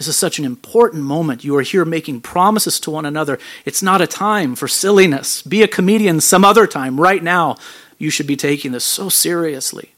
This 0.00 0.08
is 0.08 0.16
such 0.16 0.38
an 0.38 0.46
important 0.46 1.02
moment. 1.02 1.44
You 1.44 1.54
are 1.58 1.62
here 1.62 1.84
making 1.84 2.22
promises 2.22 2.80
to 2.80 2.90
one 2.90 3.04
another. 3.04 3.38
It's 3.66 3.82
not 3.82 4.00
a 4.00 4.06
time 4.06 4.54
for 4.54 4.66
silliness. 4.66 5.42
Be 5.42 5.62
a 5.62 5.68
comedian 5.68 6.22
some 6.22 6.42
other 6.42 6.66
time. 6.66 6.98
Right 6.98 7.22
now, 7.22 7.58
you 7.98 8.08
should 8.08 8.26
be 8.26 8.34
taking 8.34 8.72
this 8.72 8.82
so 8.82 9.10
seriously 9.10 9.90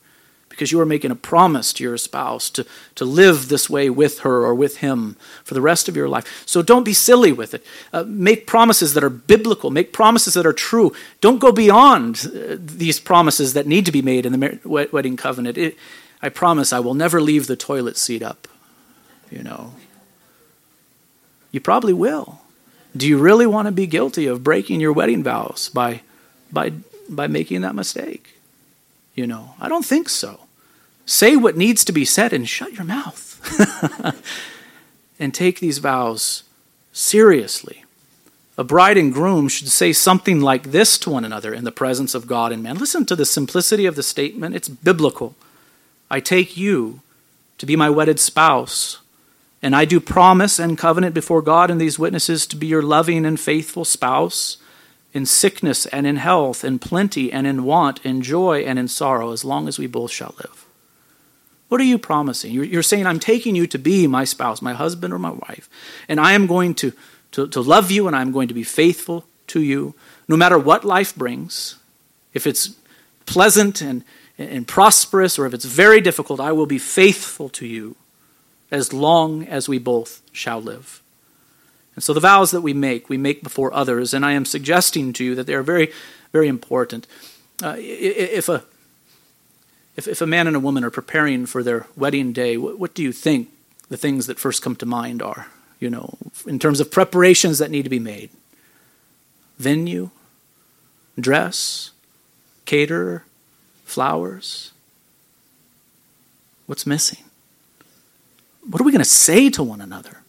because 0.48 0.72
you 0.72 0.80
are 0.80 0.84
making 0.84 1.12
a 1.12 1.14
promise 1.14 1.72
to 1.74 1.84
your 1.84 1.96
spouse 1.96 2.50
to, 2.50 2.66
to 2.96 3.04
live 3.04 3.48
this 3.48 3.70
way 3.70 3.88
with 3.88 4.18
her 4.20 4.44
or 4.44 4.56
with 4.56 4.78
him 4.78 5.14
for 5.44 5.54
the 5.54 5.60
rest 5.60 5.88
of 5.88 5.94
your 5.94 6.08
life. 6.08 6.42
So 6.46 6.62
don't 6.62 6.82
be 6.82 6.94
silly 6.94 7.30
with 7.30 7.54
it. 7.54 7.64
Uh, 7.92 8.02
make 8.04 8.44
promises 8.44 8.94
that 8.94 9.04
are 9.04 9.08
biblical, 9.08 9.70
make 9.70 9.92
promises 9.92 10.34
that 10.34 10.44
are 10.44 10.52
true. 10.52 10.92
Don't 11.20 11.38
go 11.38 11.52
beyond 11.52 12.26
uh, 12.26 12.56
these 12.58 12.98
promises 12.98 13.52
that 13.52 13.68
need 13.68 13.86
to 13.86 13.92
be 13.92 14.02
made 14.02 14.26
in 14.26 14.32
the 14.32 14.58
wedding 14.64 15.16
covenant. 15.16 15.56
It, 15.56 15.78
I 16.20 16.28
promise 16.28 16.72
I 16.72 16.80
will 16.80 16.94
never 16.94 17.20
leave 17.20 17.46
the 17.46 17.54
toilet 17.54 17.96
seat 17.96 18.20
up. 18.20 18.48
You 19.30 19.44
know, 19.44 19.74
you 21.52 21.60
probably 21.60 21.92
will. 21.92 22.40
Do 22.96 23.06
you 23.06 23.18
really 23.18 23.46
want 23.46 23.66
to 23.66 23.72
be 23.72 23.86
guilty 23.86 24.26
of 24.26 24.42
breaking 24.42 24.80
your 24.80 24.92
wedding 24.92 25.22
vows 25.22 25.70
by, 25.72 26.00
by, 26.50 26.72
by 27.08 27.26
making 27.26 27.60
that 27.60 27.74
mistake? 27.74 28.36
You 29.14 29.26
know, 29.26 29.54
I 29.60 29.68
don't 29.68 29.84
think 29.84 30.08
so. 30.08 30.40
Say 31.06 31.36
what 31.36 31.56
needs 31.56 31.84
to 31.84 31.92
be 31.92 32.04
said 32.04 32.32
and 32.32 32.48
shut 32.48 32.72
your 32.72 32.84
mouth. 32.84 33.28
and 35.18 35.34
take 35.34 35.60
these 35.60 35.78
vows 35.78 36.44
seriously. 36.92 37.84
A 38.58 38.64
bride 38.64 38.98
and 38.98 39.12
groom 39.12 39.48
should 39.48 39.68
say 39.68 39.92
something 39.92 40.40
like 40.40 40.64
this 40.64 40.98
to 40.98 41.10
one 41.10 41.24
another 41.24 41.54
in 41.54 41.64
the 41.64 41.72
presence 41.72 42.14
of 42.14 42.26
God 42.26 42.52
and 42.52 42.62
man. 42.62 42.78
Listen 42.78 43.06
to 43.06 43.16
the 43.16 43.24
simplicity 43.24 43.86
of 43.86 43.96
the 43.96 44.02
statement, 44.02 44.54
it's 44.54 44.68
biblical. 44.68 45.34
I 46.10 46.20
take 46.20 46.56
you 46.56 47.00
to 47.58 47.66
be 47.66 47.76
my 47.76 47.88
wedded 47.88 48.20
spouse, 48.20 48.98
and 49.62 49.76
I 49.76 49.84
do 49.84 50.00
promise 50.00 50.58
and 50.58 50.76
covenant 50.76 51.14
before 51.14 51.40
God 51.40 51.70
and 51.70 51.80
these 51.80 51.98
witnesses 51.98 52.46
to 52.48 52.56
be 52.56 52.66
your 52.66 52.82
loving 52.82 53.24
and 53.24 53.38
faithful 53.38 53.84
spouse 53.84 54.56
in 55.12 55.24
sickness 55.24 55.86
and 55.86 56.06
in 56.06 56.16
health, 56.16 56.64
in 56.64 56.80
plenty 56.80 57.32
and 57.32 57.46
in 57.46 57.64
want, 57.64 58.04
in 58.04 58.22
joy 58.22 58.62
and 58.62 58.78
in 58.78 58.88
sorrow, 58.88 59.30
as 59.30 59.44
long 59.44 59.68
as 59.68 59.78
we 59.78 59.86
both 59.86 60.10
shall 60.10 60.34
live. 60.38 60.66
What 61.68 61.80
are 61.80 61.84
you 61.84 61.96
promising? 61.96 62.52
You're, 62.52 62.82
saying, 62.82 63.06
I'm 63.06 63.20
taking 63.20 63.54
you 63.54 63.66
to 63.68 63.78
be 63.78 64.06
my 64.06 64.24
spouse, 64.24 64.60
my 64.60 64.74
husband 64.74 65.14
or 65.14 65.18
my 65.18 65.30
wife, 65.30 65.70
and 66.08 66.18
I 66.18 66.32
am 66.32 66.46
going 66.46 66.74
to, 66.76 66.92
to, 67.32 67.46
to 67.48 67.60
love 67.60 67.90
you 67.90 68.06
and 68.06 68.16
I'm 68.16 68.32
going 68.32 68.48
to 68.48 68.54
be 68.54 68.64
faithful 68.64 69.24
to 69.48 69.60
you, 69.60 69.94
no 70.28 70.36
matter 70.36 70.58
what 70.58 70.84
life 70.84 71.14
brings. 71.14 71.76
If 72.34 72.46
it's 72.46 72.74
pleasant 73.26 73.80
and, 73.80 74.04
and 74.38 74.66
prosperous 74.66 75.38
or 75.38 75.46
if 75.46 75.54
it's 75.54 75.64
very 75.64 76.00
difficult, 76.00 76.40
I 76.40 76.52
will 76.52 76.66
be 76.66 76.78
faithful 76.78 77.48
to 77.50 77.66
you 77.66 77.96
as 78.72 78.92
long 78.92 79.46
as 79.46 79.68
we 79.68 79.78
both 79.78 80.22
shall 80.32 80.60
live. 80.60 81.00
And 81.94 82.02
so 82.02 82.14
the 82.14 82.20
vows 82.20 82.50
that 82.50 82.62
we 82.62 82.72
make, 82.72 83.08
we 83.08 83.18
make 83.18 83.42
before 83.42 83.72
others, 83.72 84.14
and 84.14 84.24
I 84.24 84.32
am 84.32 84.46
suggesting 84.46 85.12
to 85.12 85.24
you 85.24 85.34
that 85.34 85.46
they 85.46 85.54
are 85.54 85.62
very, 85.62 85.92
very 86.32 86.48
important. 86.48 87.06
Uh, 87.62 87.76
if, 87.78 88.48
a, 88.48 88.64
if, 89.94 90.08
if 90.08 90.22
a 90.22 90.26
man 90.26 90.46
and 90.46 90.56
a 90.56 90.60
woman 90.60 90.84
are 90.84 90.90
preparing 90.90 91.44
for 91.44 91.62
their 91.62 91.86
wedding 91.94 92.32
day, 92.32 92.56
what, 92.56 92.78
what 92.78 92.94
do 92.94 93.02
you 93.02 93.12
think 93.12 93.50
the 93.90 93.98
things 93.98 94.26
that 94.26 94.40
first 94.40 94.62
come 94.62 94.74
to 94.76 94.86
mind 94.86 95.22
are? 95.22 95.48
You 95.78 95.90
know, 95.90 96.16
in 96.46 96.58
terms 96.58 96.80
of 96.80 96.90
preparations 96.90 97.58
that 97.58 97.70
need 97.70 97.82
to 97.82 97.90
be 97.90 97.98
made 97.98 98.30
venue, 99.58 100.10
dress, 101.20 101.90
caterer, 102.64 103.24
flowers. 103.84 104.72
What's 106.66 106.86
missing? 106.86 107.21
What 108.68 108.80
are 108.80 108.84
we 108.84 108.92
going 108.92 109.04
to 109.04 109.08
say 109.08 109.50
to 109.50 109.62
one 109.62 109.80
another? 109.80 110.22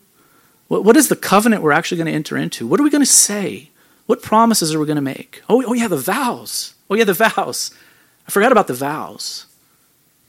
What, 0.67 0.83
what 0.83 0.97
is 0.97 1.07
the 1.07 1.15
covenant 1.15 1.61
we're 1.61 1.71
actually 1.71 1.97
going 1.97 2.07
to 2.07 2.13
enter 2.13 2.37
into? 2.37 2.65
What 2.67 2.79
are 2.79 2.83
we 2.83 2.89
going 2.89 3.01
to 3.01 3.05
say? 3.05 3.69
What 4.05 4.21
promises 4.21 4.73
are 4.73 4.79
we 4.79 4.85
going 4.85 4.95
to 4.95 5.01
make? 5.01 5.41
Oh, 5.49 5.63
oh, 5.65 5.73
yeah, 5.73 5.87
the 5.87 5.97
vows. 5.97 6.73
Oh, 6.89 6.95
yeah, 6.95 7.03
the 7.03 7.13
vows. 7.13 7.71
I 8.27 8.31
forgot 8.31 8.51
about 8.51 8.67
the 8.67 8.73
vows. 8.73 9.45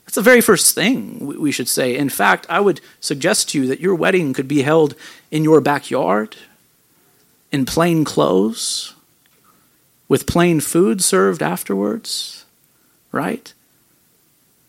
That's 0.05 0.17
the 0.17 0.23
very 0.23 0.41
first 0.41 0.75
thing 0.75 1.27
we 1.27 1.51
should 1.51 1.69
say. 1.69 1.97
In 1.97 2.09
fact, 2.09 2.47
I 2.49 2.61
would 2.61 2.81
suggest 3.01 3.49
to 3.51 3.61
you 3.61 3.67
that 3.69 3.81
your 3.81 3.95
wedding 3.95 4.33
could 4.33 4.47
be 4.47 4.63
held 4.63 4.95
in 5.31 5.45
your 5.45 5.61
backyard, 5.61 6.37
in 7.51 7.65
plain 7.65 8.05
clothes, 8.05 8.95
with 10.09 10.27
plain 10.27 10.61
food 10.61 11.03
served 11.03 11.43
afterwards, 11.43 12.45
right? 13.13 13.53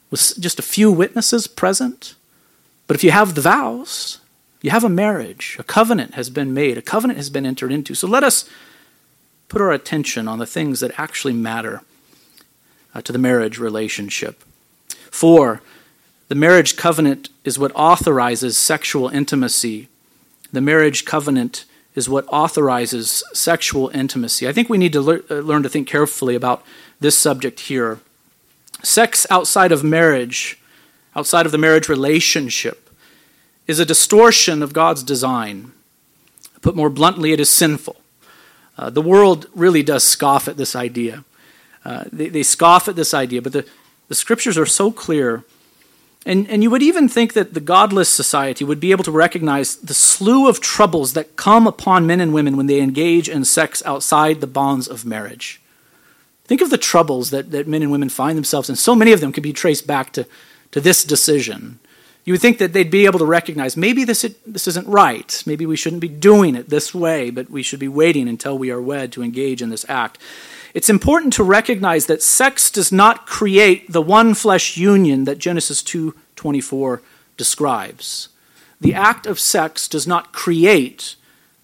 With 0.09 0.39
just 0.39 0.57
a 0.57 0.63
few 0.63 0.91
witnesses 0.91 1.47
present 1.47 2.15
But 2.87 2.95
if 2.95 3.03
you 3.03 3.11
have 3.11 3.35
the 3.35 3.41
vows, 3.41 4.19
you 4.61 4.71
have 4.71 4.83
a 4.83 4.89
marriage, 4.89 5.57
a 5.59 5.63
covenant 5.63 6.15
has 6.15 6.29
been 6.29 6.53
made, 6.53 6.77
a 6.77 6.81
covenant 6.81 7.17
has 7.17 7.29
been 7.29 7.45
entered 7.45 7.71
into. 7.71 7.93
So 7.93 8.07
let 8.07 8.23
us 8.23 8.49
put 9.47 9.61
our 9.61 9.71
attention 9.71 10.27
on 10.27 10.39
the 10.39 10.45
things 10.45 10.79
that 10.79 10.99
actually 10.99 11.33
matter 11.33 11.81
uh, 12.93 13.01
to 13.01 13.11
the 13.11 13.19
marriage 13.19 13.59
relationship. 13.59 14.43
Four, 15.11 15.61
the 16.27 16.35
marriage 16.35 16.75
covenant 16.75 17.29
is 17.43 17.59
what 17.59 17.71
authorizes 17.75 18.57
sexual 18.57 19.09
intimacy. 19.09 19.87
The 20.51 20.61
marriage 20.61 21.05
covenant 21.05 21.65
is 21.93 22.09
what 22.09 22.25
authorizes 22.27 23.23
sexual 23.33 23.89
intimacy. 23.93 24.47
I 24.47 24.51
think 24.51 24.69
we 24.69 24.77
need 24.77 24.93
to 24.93 25.01
le- 25.01 25.21
uh, 25.29 25.35
learn 25.35 25.63
to 25.63 25.69
think 25.69 25.87
carefully 25.87 26.35
about 26.35 26.63
this 26.99 27.17
subject 27.17 27.61
here. 27.61 27.99
Sex 28.83 29.25
outside 29.29 29.71
of 29.71 29.83
marriage, 29.83 30.59
outside 31.15 31.45
of 31.45 31.51
the 31.51 31.57
marriage 31.57 31.89
relationship, 31.89 32.89
is 33.67 33.79
a 33.79 33.85
distortion 33.85 34.61
of 34.61 34.73
God's 34.73 35.03
design. 35.03 35.71
Put 36.61 36.75
more 36.75 36.89
bluntly, 36.89 37.31
it 37.31 37.39
is 37.39 37.49
sinful. 37.49 37.95
Uh, 38.77 38.89
the 38.89 39.01
world 39.01 39.47
really 39.55 39.83
does 39.83 40.03
scoff 40.03 40.47
at 40.47 40.57
this 40.57 40.75
idea. 40.75 41.23
Uh, 41.83 42.05
they, 42.11 42.29
they 42.29 42.43
scoff 42.43 42.87
at 42.87 42.95
this 42.95 43.13
idea, 43.13 43.41
but 43.41 43.53
the, 43.53 43.65
the 44.07 44.15
scriptures 44.15 44.57
are 44.57 44.65
so 44.65 44.91
clear. 44.91 45.43
And, 46.25 46.49
and 46.49 46.63
you 46.63 46.71
would 46.71 46.81
even 46.81 47.07
think 47.07 47.33
that 47.33 47.53
the 47.53 47.59
godless 47.59 48.09
society 48.09 48.65
would 48.65 48.79
be 48.79 48.91
able 48.91 49.03
to 49.03 49.11
recognize 49.11 49.77
the 49.77 49.93
slew 49.93 50.49
of 50.49 50.59
troubles 50.59 51.13
that 51.13 51.35
come 51.35 51.67
upon 51.67 52.07
men 52.07 52.19
and 52.19 52.33
women 52.33 52.57
when 52.57 52.65
they 52.65 52.81
engage 52.81 53.29
in 53.29 53.45
sex 53.45 53.83
outside 53.85 54.41
the 54.41 54.47
bonds 54.47 54.87
of 54.87 55.05
marriage. 55.05 55.61
Think 56.45 56.61
of 56.61 56.71
the 56.71 56.77
troubles 56.77 57.29
that, 57.29 57.51
that 57.51 57.67
men 57.67 57.83
and 57.83 57.91
women 57.91 58.09
find 58.09 58.37
themselves 58.37 58.69
in. 58.69 58.75
So 58.75 58.95
many 58.95 59.11
of 59.11 59.21
them 59.21 59.31
can 59.31 59.43
be 59.43 59.53
traced 59.53 59.85
back 59.85 60.11
to, 60.13 60.25
to 60.75 60.81
this 60.81 61.05
decision. 61.05 61.79
You 62.25 62.33
would 62.33 62.41
think 62.41 62.57
that 62.57 62.73
they'd 62.73 62.91
be 62.91 63.05
able 63.05 63.19
to 63.19 63.25
recognize 63.25 63.77
maybe 63.77 64.03
this, 64.03 64.23
this 64.45 64.67
isn't 64.67 64.85
right. 64.85 65.41
Maybe 65.45 65.65
we 65.65 65.77
shouldn't 65.77 66.01
be 66.01 66.09
doing 66.09 66.53
it 66.53 66.67
this 66.67 66.93
way, 66.93 67.29
but 67.29 67.49
we 67.49 67.63
should 67.63 67.79
be 67.79 67.87
waiting 67.87 68.27
until 68.27 68.57
we 68.57 68.71
are 68.71 68.81
wed 68.81 69.13
to 69.13 69.23
engage 69.23 69.61
in 69.61 69.69
this 69.69 69.85
act. 69.87 70.17
It's 70.73 70.89
important 70.89 71.31
to 71.31 71.45
recognize 71.45 72.07
that 72.07 72.21
sex 72.21 72.69
does 72.69 72.91
not 72.91 73.25
create 73.25 73.89
the 73.89 74.01
one 74.01 74.33
flesh 74.33 74.75
union 74.75 75.23
that 75.23 75.37
Genesis 75.37 75.81
2:24 75.81 76.99
describes. 77.37 78.27
The 78.81 78.93
act 78.93 79.25
of 79.25 79.39
sex 79.39 79.87
does 79.87 80.05
not 80.05 80.33
create 80.33 81.15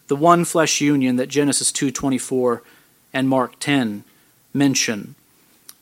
the 0.07 0.15
one 0.15 0.45
flesh 0.45 0.79
union 0.79 1.17
that 1.17 1.27
Genesis 1.27 1.69
2:24 1.73 2.61
and 3.11 3.27
Mark 3.27 3.59
10 3.59 4.05
mention. 4.53 5.15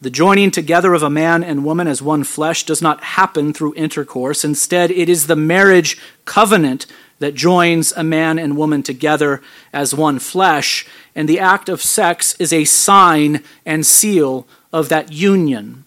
The 0.01 0.09
joining 0.09 0.49
together 0.51 0.93
of 0.93 1.03
a 1.03 1.09
man 1.09 1.43
and 1.43 1.65
woman 1.65 1.85
as 1.85 2.01
one 2.01 2.23
flesh 2.23 2.63
does 2.63 2.81
not 2.81 3.03
happen 3.03 3.51
through 3.51 3.73
intercourse. 3.75 4.45
Instead, 4.45 4.91
it 4.91 5.09
is 5.09 5.27
the 5.27 5.35
marriage 5.35 5.97
covenant 6.23 6.85
that 7.19 7.33
joins 7.35 7.91
a 7.91 8.03
man 8.03 8.39
and 8.39 8.55
woman 8.55 8.81
together 8.81 9.41
as 9.73 9.93
one 9.93 10.17
flesh, 10.19 10.87
and 11.15 11.27
the 11.27 11.39
act 11.39 11.67
of 11.67 11.81
sex 11.81 12.33
is 12.39 12.53
a 12.53 12.63
sign 12.63 13.43
and 13.65 13.85
seal 13.85 14.47
of 14.71 14.87
that 14.87 15.11
union. 15.11 15.83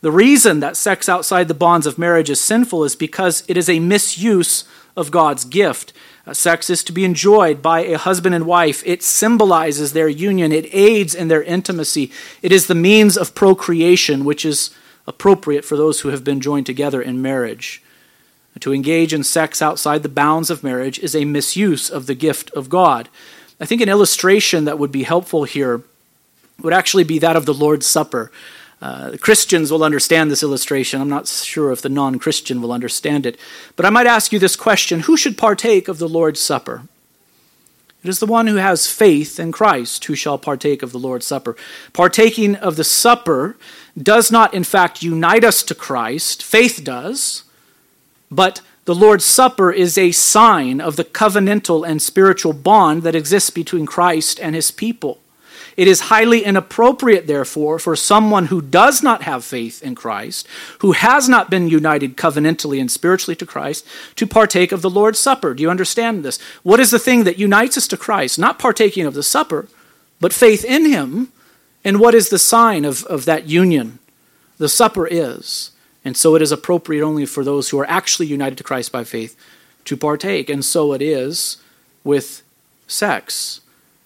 The 0.00 0.10
reason 0.10 0.60
that 0.60 0.78
sex 0.78 1.06
outside 1.06 1.48
the 1.48 1.52
bonds 1.52 1.86
of 1.86 1.98
marriage 1.98 2.30
is 2.30 2.40
sinful 2.40 2.84
is 2.84 2.96
because 2.96 3.44
it 3.48 3.58
is 3.58 3.68
a 3.68 3.80
misuse 3.80 4.64
of 4.96 5.10
God's 5.10 5.44
gift. 5.44 5.92
Sex 6.32 6.70
is 6.70 6.82
to 6.84 6.92
be 6.92 7.04
enjoyed 7.04 7.62
by 7.62 7.80
a 7.80 7.98
husband 7.98 8.34
and 8.34 8.46
wife. 8.46 8.82
It 8.84 9.02
symbolizes 9.02 9.92
their 9.92 10.08
union, 10.08 10.50
it 10.50 10.68
aids 10.74 11.14
in 11.14 11.28
their 11.28 11.42
intimacy. 11.42 12.10
It 12.42 12.50
is 12.50 12.66
the 12.66 12.74
means 12.74 13.16
of 13.16 13.34
procreation, 13.34 14.24
which 14.24 14.44
is 14.44 14.70
appropriate 15.06 15.64
for 15.64 15.76
those 15.76 16.00
who 16.00 16.08
have 16.08 16.24
been 16.24 16.40
joined 16.40 16.66
together 16.66 17.00
in 17.00 17.22
marriage. 17.22 17.80
To 18.60 18.72
engage 18.72 19.12
in 19.12 19.22
sex 19.22 19.62
outside 19.62 20.02
the 20.02 20.08
bounds 20.08 20.50
of 20.50 20.64
marriage 20.64 20.98
is 20.98 21.14
a 21.14 21.24
misuse 21.24 21.90
of 21.90 22.06
the 22.06 22.14
gift 22.14 22.50
of 22.52 22.68
God. 22.68 23.08
I 23.60 23.66
think 23.66 23.80
an 23.80 23.88
illustration 23.88 24.64
that 24.64 24.78
would 24.78 24.90
be 24.90 25.04
helpful 25.04 25.44
here 25.44 25.82
would 26.60 26.72
actually 26.72 27.04
be 27.04 27.18
that 27.18 27.36
of 27.36 27.46
the 27.46 27.54
Lord's 27.54 27.86
Supper. 27.86 28.32
Uh, 28.80 29.16
Christians 29.20 29.72
will 29.72 29.82
understand 29.82 30.30
this 30.30 30.42
illustration. 30.42 31.00
I'm 31.00 31.08
not 31.08 31.26
sure 31.26 31.72
if 31.72 31.80
the 31.80 31.88
non 31.88 32.18
Christian 32.18 32.60
will 32.60 32.72
understand 32.72 33.24
it. 33.24 33.38
But 33.74 33.86
I 33.86 33.90
might 33.90 34.06
ask 34.06 34.32
you 34.32 34.38
this 34.38 34.56
question 34.56 35.00
Who 35.00 35.16
should 35.16 35.38
partake 35.38 35.88
of 35.88 35.98
the 35.98 36.08
Lord's 36.08 36.40
Supper? 36.40 36.82
It 38.06 38.10
is 38.10 38.20
the 38.20 38.26
one 38.26 38.46
who 38.46 38.56
has 38.56 38.86
faith 38.86 39.40
in 39.40 39.50
Christ 39.50 40.04
who 40.04 40.14
shall 40.14 40.38
partake 40.38 40.82
of 40.82 40.92
the 40.92 40.98
Lord's 40.98 41.26
Supper. 41.26 41.56
Partaking 41.92 42.54
of 42.54 42.76
the 42.76 42.84
supper 42.84 43.56
does 44.00 44.30
not, 44.30 44.54
in 44.54 44.62
fact, 44.62 45.02
unite 45.02 45.42
us 45.42 45.64
to 45.64 45.74
Christ. 45.74 46.40
Faith 46.40 46.84
does. 46.84 47.42
But 48.30 48.60
the 48.84 48.94
Lord's 48.94 49.24
Supper 49.24 49.72
is 49.72 49.98
a 49.98 50.12
sign 50.12 50.80
of 50.80 50.94
the 50.94 51.02
covenantal 51.02 51.84
and 51.84 52.00
spiritual 52.00 52.52
bond 52.52 53.02
that 53.02 53.16
exists 53.16 53.50
between 53.50 53.86
Christ 53.86 54.38
and 54.38 54.54
his 54.54 54.70
people. 54.70 55.18
It 55.76 55.86
is 55.86 56.00
highly 56.02 56.42
inappropriate, 56.42 57.26
therefore, 57.26 57.78
for 57.78 57.94
someone 57.96 58.46
who 58.46 58.62
does 58.62 59.02
not 59.02 59.22
have 59.22 59.44
faith 59.44 59.82
in 59.82 59.94
Christ, 59.94 60.48
who 60.78 60.92
has 60.92 61.28
not 61.28 61.50
been 61.50 61.68
united 61.68 62.16
covenantally 62.16 62.80
and 62.80 62.90
spiritually 62.90 63.36
to 63.36 63.46
Christ, 63.46 63.86
to 64.16 64.26
partake 64.26 64.72
of 64.72 64.80
the 64.80 64.88
Lord's 64.88 65.18
Supper. 65.18 65.52
Do 65.52 65.62
you 65.62 65.70
understand 65.70 66.24
this? 66.24 66.38
What 66.62 66.80
is 66.80 66.90
the 66.90 66.98
thing 66.98 67.24
that 67.24 67.38
unites 67.38 67.76
us 67.76 67.86
to 67.88 67.96
Christ? 67.98 68.38
Not 68.38 68.58
partaking 68.58 69.04
of 69.04 69.12
the 69.12 69.22
supper, 69.22 69.68
but 70.18 70.32
faith 70.32 70.64
in 70.64 70.86
Him. 70.86 71.30
And 71.84 72.00
what 72.00 72.14
is 72.14 72.30
the 72.30 72.38
sign 72.38 72.86
of, 72.86 73.04
of 73.04 73.26
that 73.26 73.46
union? 73.46 73.98
The 74.56 74.70
supper 74.70 75.06
is. 75.06 75.72
And 76.06 76.16
so 76.16 76.34
it 76.36 76.42
is 76.42 76.52
appropriate 76.52 77.02
only 77.02 77.26
for 77.26 77.44
those 77.44 77.68
who 77.68 77.78
are 77.78 77.90
actually 77.90 78.26
united 78.26 78.56
to 78.58 78.64
Christ 78.64 78.92
by 78.92 79.04
faith 79.04 79.36
to 79.84 79.96
partake. 79.96 80.48
And 80.48 80.64
so 80.64 80.94
it 80.94 81.02
is 81.02 81.58
with 82.02 82.42
sex. 82.86 83.60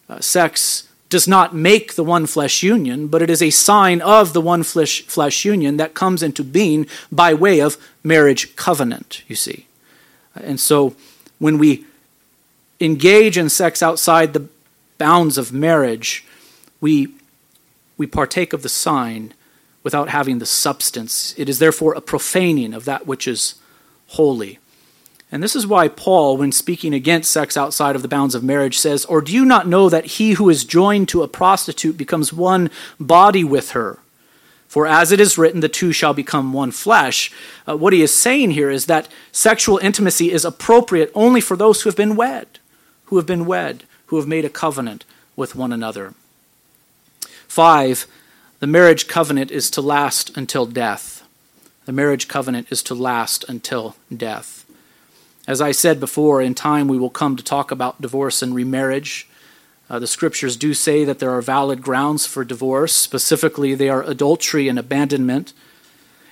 Uh, 0.09 0.19
sex 0.21 0.89
does 1.11 1.27
not 1.27 1.55
make 1.55 1.95
the 1.95 2.05
one 2.05 2.25
flesh 2.25 2.63
union, 2.63 3.09
but 3.09 3.21
it 3.21 3.29
is 3.29 3.43
a 3.43 3.51
sign 3.51 4.01
of 4.01 4.33
the 4.33 4.41
one 4.41 4.63
flesh, 4.63 5.03
flesh 5.03 5.45
union 5.45 5.77
that 5.77 5.93
comes 5.93 6.23
into 6.23 6.45
being 6.45 6.87
by 7.11 7.35
way 7.35 7.61
of 7.61 7.77
marriage 8.05 8.55
covenant, 8.55 9.23
you 9.27 9.35
see. 9.35 9.67
And 10.37 10.59
so 10.59 10.95
when 11.41 11.59
we 11.59 11.85
engage 12.81 13.37
in 13.37 13.49
sex 13.49 13.83
outside 13.83 14.33
the 14.33 14.49
bounds 14.99 15.37
of 15.37 15.53
marriage, 15.53 16.25
we, 16.81 17.09
we 17.99 18.07
partake 18.07 18.53
of 18.53 18.63
the 18.63 18.69
sign 18.69 19.35
without 19.83 20.11
having 20.11 20.39
the 20.39 20.47
substance. 20.47 21.35
It 21.37 21.49
is 21.49 21.59
therefore 21.59 21.95
a 21.95 22.01
profaning 22.01 22.73
of 22.73 22.85
that 22.85 23.07
which 23.07 23.27
is 23.27 23.57
holy. 24.09 24.60
And 25.33 25.43
this 25.43 25.55
is 25.55 25.67
why 25.67 25.89
Paul, 25.89 26.37
when 26.37 26.51
speaking 26.51 26.93
against 26.93 27.31
sex 27.31 27.57
outside 27.57 27.95
of 27.95 28.03
the 28.03 28.09
bounds 28.09 28.35
of 28.35 28.43
marriage, 28.43 28.79
says, 28.79 29.05
Or 29.05 29.21
do 29.21 29.33
you 29.33 29.45
not 29.45 29.69
know 29.69 29.89
that 29.89 30.07
he 30.07 30.33
who 30.33 30.51
is 30.51 30.65
joined 30.65 31.09
to 31.11 31.23
a 31.23 31.29
prostitute 31.29 31.97
becomes 31.97 32.33
one 32.33 32.71
body 32.99 33.45
with 33.45 33.71
her? 33.71 33.99
For 34.67 34.87
as 34.87 35.11
it 35.11 35.21
is 35.21 35.39
written, 35.39 35.61
the 35.61 35.69
two 35.69 35.93
shall 35.93 36.15
become 36.15 36.53
one 36.53 36.71
flesh. 36.71 37.33
Uh, 37.67 37.77
what 37.77 37.93
he 37.93 38.03
is 38.03 38.15
saying 38.15 38.53
here 38.53 38.71
is 38.71 38.87
that 38.87 39.09
sexual 39.33 39.79
intimacy 39.79 40.31
is 40.31 40.45
appropriate 40.45 41.11
only 41.15 41.41
for 41.41 41.57
those 41.57 41.83
who 41.83 41.89
have 41.89 41.97
been 41.97 42.15
wed, 42.15 42.47
who 43.07 43.17
have 43.17 43.27
been 43.27 43.47
wed, 43.47 43.85
who 44.07 44.17
have 44.17 44.29
made 44.29 44.45
a 44.45 44.51
covenant 44.51 45.05
with 45.35 45.57
one 45.57 45.73
another. 45.73 46.15
Five, 47.49 48.07
the 48.61 48.67
marriage 48.69 49.09
covenant 49.09 49.51
is 49.51 49.71
to 49.71 49.81
last 49.81 50.37
until 50.37 50.67
death. 50.67 51.27
The 51.87 51.93
marriage 51.93 52.29
covenant 52.29 52.69
is 52.71 52.83
to 52.85 52.95
last 52.95 53.45
until 53.49 53.97
death. 54.17 54.60
As 55.51 55.61
I 55.61 55.73
said 55.73 55.99
before, 55.99 56.41
in 56.41 56.55
time 56.55 56.87
we 56.87 56.97
will 56.97 57.11
come 57.11 57.35
to 57.35 57.43
talk 57.43 57.73
about 57.73 58.01
divorce 58.01 58.41
and 58.41 58.55
remarriage. 58.55 59.29
Uh, 59.89 59.99
the 59.99 60.07
scriptures 60.07 60.57
do 60.57 60.73
say 60.73 61.03
that 61.03 61.19
there 61.19 61.33
are 61.33 61.43
valid 61.43 61.83
grounds 61.83 62.25
for 62.25 62.45
divorce. 62.45 62.95
Specifically, 62.95 63.75
they 63.75 63.89
are 63.89 64.05
adultery 64.05 64.69
and 64.69 64.79
abandonment. 64.79 65.53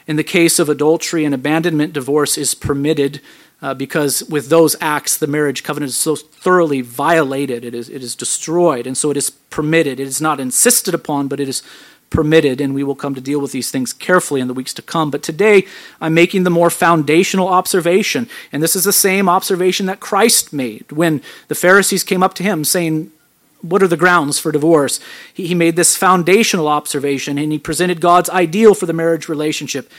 In 0.07 0.15
the 0.15 0.23
case 0.23 0.61
of 0.61 0.69
adultery 0.69 1.25
and 1.25 1.35
abandonment, 1.35 1.93
divorce 1.95 2.39
is 2.39 2.55
permitted 2.55 3.21
uh, 3.61 3.75
because 3.75 4.23
with 4.23 4.51
those 4.51 4.77
acts, 4.81 5.17
the 5.17 5.27
marriage 5.27 5.65
covenant 5.65 5.91
is 5.91 5.97
so 5.97 6.15
thoroughly 6.15 6.81
violated, 6.81 7.65
it 7.65 7.75
is, 7.75 7.89
it 7.89 8.05
is 8.05 8.15
destroyed, 8.15 8.87
and 8.87 8.97
so 8.97 9.11
it 9.11 9.17
is 9.17 9.31
permitted. 9.31 9.99
It 9.99 10.07
is 10.07 10.21
not 10.21 10.39
insisted 10.39 10.95
upon, 10.95 11.27
but 11.27 11.41
it 11.41 11.49
is 11.49 11.65
permitted, 12.11 12.61
and 12.61 12.75
we 12.75 12.83
will 12.83 12.95
come 12.95 13.15
to 13.15 13.21
deal 13.21 13.41
with 13.41 13.53
these 13.53 13.71
things 13.71 13.93
carefully 13.93 14.41
in 14.41 14.49
the 14.49 14.55
weeks 14.55 14.75
to 14.75 14.83
come. 14.83 15.11
But 15.11 15.23
today, 15.23 15.67
I'm 16.01 16.15
making 16.15 16.45
the 16.45 16.51
more 16.51 16.71
foundational 16.71 17.49
observation, 17.49 18.29
and 18.53 18.63
this 18.63 18.77
is 18.77 18.85
the 18.85 18.93
same 18.93 19.29
observation 19.29 19.87
that 19.87 20.01
Christ 20.01 20.53
made 20.53 20.91
when 20.91 21.23
the 21.49 21.55
Pharisees 21.55 22.05
came 22.05 22.23
up 22.23 22.35
to 22.35 22.43
him 22.43 22.65
saying, 22.65 23.13
What 23.61 23.83
are 23.83 23.89
the 23.89 23.97
grounds 23.97 24.39
for 24.39 24.53
divorce? 24.53 25.01
He, 25.33 25.55
made 25.55 25.77
this 25.77 25.97
foundational 25.97 26.69
observation, 26.69 27.39
and 27.39 27.53
he 27.53 27.59
presented 27.59 28.01
God's 28.01 28.31
ideal 28.31 28.75
for 28.75 28.87
the 28.87 28.93
marriage 28.93 29.29
relationship. 29.29 29.91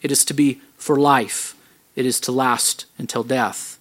It 0.00 0.10
is 0.10 0.24
to 0.26 0.34
be 0.34 0.60
for 0.76 0.98
life, 0.98 1.54
it 1.96 2.06
is 2.06 2.20
to 2.20 2.32
last 2.32 2.86
until 2.98 3.22
death. 3.22 3.78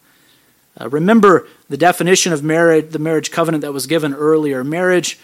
Uh, 0.79 0.89
remember 0.89 1.47
the 1.69 1.77
definition 1.77 2.33
of 2.33 2.43
marriage, 2.43 2.91
the 2.91 2.99
marriage 2.99 3.31
covenant 3.31 3.61
that 3.61 3.73
was 3.73 3.87
given 3.87 4.13
earlier. 4.13 4.63
Marriage 4.63 5.17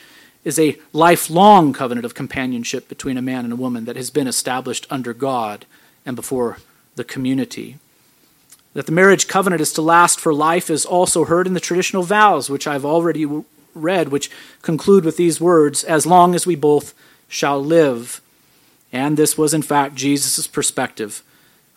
is 0.44 0.60
a 0.60 0.78
lifelong 0.92 1.74
covenant 1.74 2.06
of 2.06 2.14
companionship 2.14 2.90
between 2.90 3.18
a 3.18 3.22
man 3.22 3.44
and 3.46 3.54
a 3.54 3.58
woman 3.58 3.86
that 3.86 3.96
has 3.96 4.10
been 4.10 4.28
established 4.28 4.86
under 4.90 5.14
God 5.14 5.66
and 6.06 6.16
before 6.16 6.58
the 6.96 7.04
community. 7.04 7.78
That 8.74 8.86
the 8.86 8.92
marriage 8.92 9.28
covenant 9.28 9.62
is 9.62 9.72
to 9.74 9.82
last 9.82 10.20
for 10.20 10.34
life 10.34 10.70
is 10.70 10.86
also 10.86 11.26
heard 11.26 11.48
in 11.48 11.54
the 11.54 11.60
traditional 11.60 12.04
vows, 12.04 12.50
which 12.50 12.68
I've 12.68 12.86
already 12.86 13.26
read, 13.74 14.10
which 14.10 14.32
conclude 14.62 15.06
with 15.06 15.18
these 15.18 15.40
words 15.40 15.84
As 15.84 16.06
long 16.06 16.36
as 16.36 16.46
we 16.46 16.56
both 16.56 16.94
shall 17.28 17.64
live. 17.64 18.22
And 18.92 19.18
this 19.18 19.38
was, 19.38 19.54
in 19.54 19.62
fact, 19.62 19.96
Jesus' 19.96 20.46
perspective. 20.48 21.24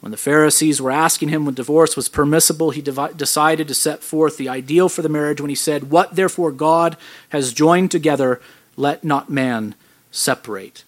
When 0.00 0.10
the 0.10 0.18
Pharisees 0.18 0.80
were 0.80 0.90
asking 0.90 1.30
him 1.30 1.46
when 1.46 1.54
divorce 1.54 1.96
was 1.96 2.08
permissible, 2.08 2.70
he 2.70 2.82
decided 2.82 3.66
to 3.66 3.74
set 3.74 4.02
forth 4.02 4.36
the 4.36 4.48
ideal 4.48 4.88
for 4.88 5.02
the 5.02 5.08
marriage 5.08 5.40
when 5.40 5.48
he 5.48 5.56
said, 5.56 5.90
What 5.90 6.14
therefore 6.14 6.52
God 6.52 6.96
has 7.30 7.54
joined 7.54 7.90
together, 7.90 8.40
let 8.76 9.04
not 9.04 9.30
man 9.30 9.74
separate. 10.10 10.84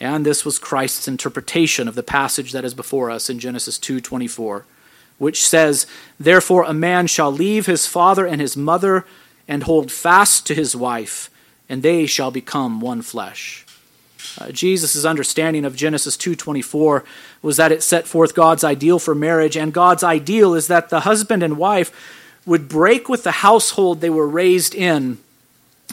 And 0.00 0.24
this 0.24 0.44
was 0.44 0.58
Christ's 0.58 1.06
interpretation 1.06 1.86
of 1.86 1.94
the 1.94 2.02
passage 2.02 2.52
that 2.52 2.64
is 2.64 2.74
before 2.74 3.10
us 3.10 3.28
in 3.28 3.38
Genesis 3.38 3.78
2:24, 3.78 4.64
which 5.18 5.46
says, 5.46 5.86
"Therefore 6.18 6.64
a 6.64 6.72
man 6.72 7.06
shall 7.06 7.30
leave 7.30 7.66
his 7.66 7.86
father 7.86 8.26
and 8.26 8.40
his 8.40 8.56
mother 8.56 9.04
and 9.46 9.64
hold 9.64 9.92
fast 9.92 10.46
to 10.46 10.54
his 10.54 10.74
wife, 10.74 11.28
and 11.68 11.82
they 11.82 12.06
shall 12.06 12.30
become 12.30 12.80
one 12.80 13.02
flesh." 13.02 13.66
Uh, 14.38 14.50
Jesus' 14.50 15.04
understanding 15.04 15.64
of 15.64 15.76
Genesis 15.76 16.16
2:24 16.16 17.04
was 17.42 17.56
that 17.56 17.72
it 17.72 17.82
set 17.82 18.06
forth 18.06 18.34
God's 18.34 18.64
ideal 18.64 18.98
for 18.98 19.14
marriage, 19.14 19.56
and 19.56 19.72
God's 19.72 20.02
ideal 20.02 20.54
is 20.54 20.66
that 20.68 20.88
the 20.88 21.00
husband 21.00 21.42
and 21.42 21.58
wife 21.58 21.92
would 22.46 22.68
break 22.68 23.08
with 23.08 23.22
the 23.22 23.42
household 23.42 24.00
they 24.00 24.10
were 24.10 24.28
raised 24.28 24.74
in 24.74 25.18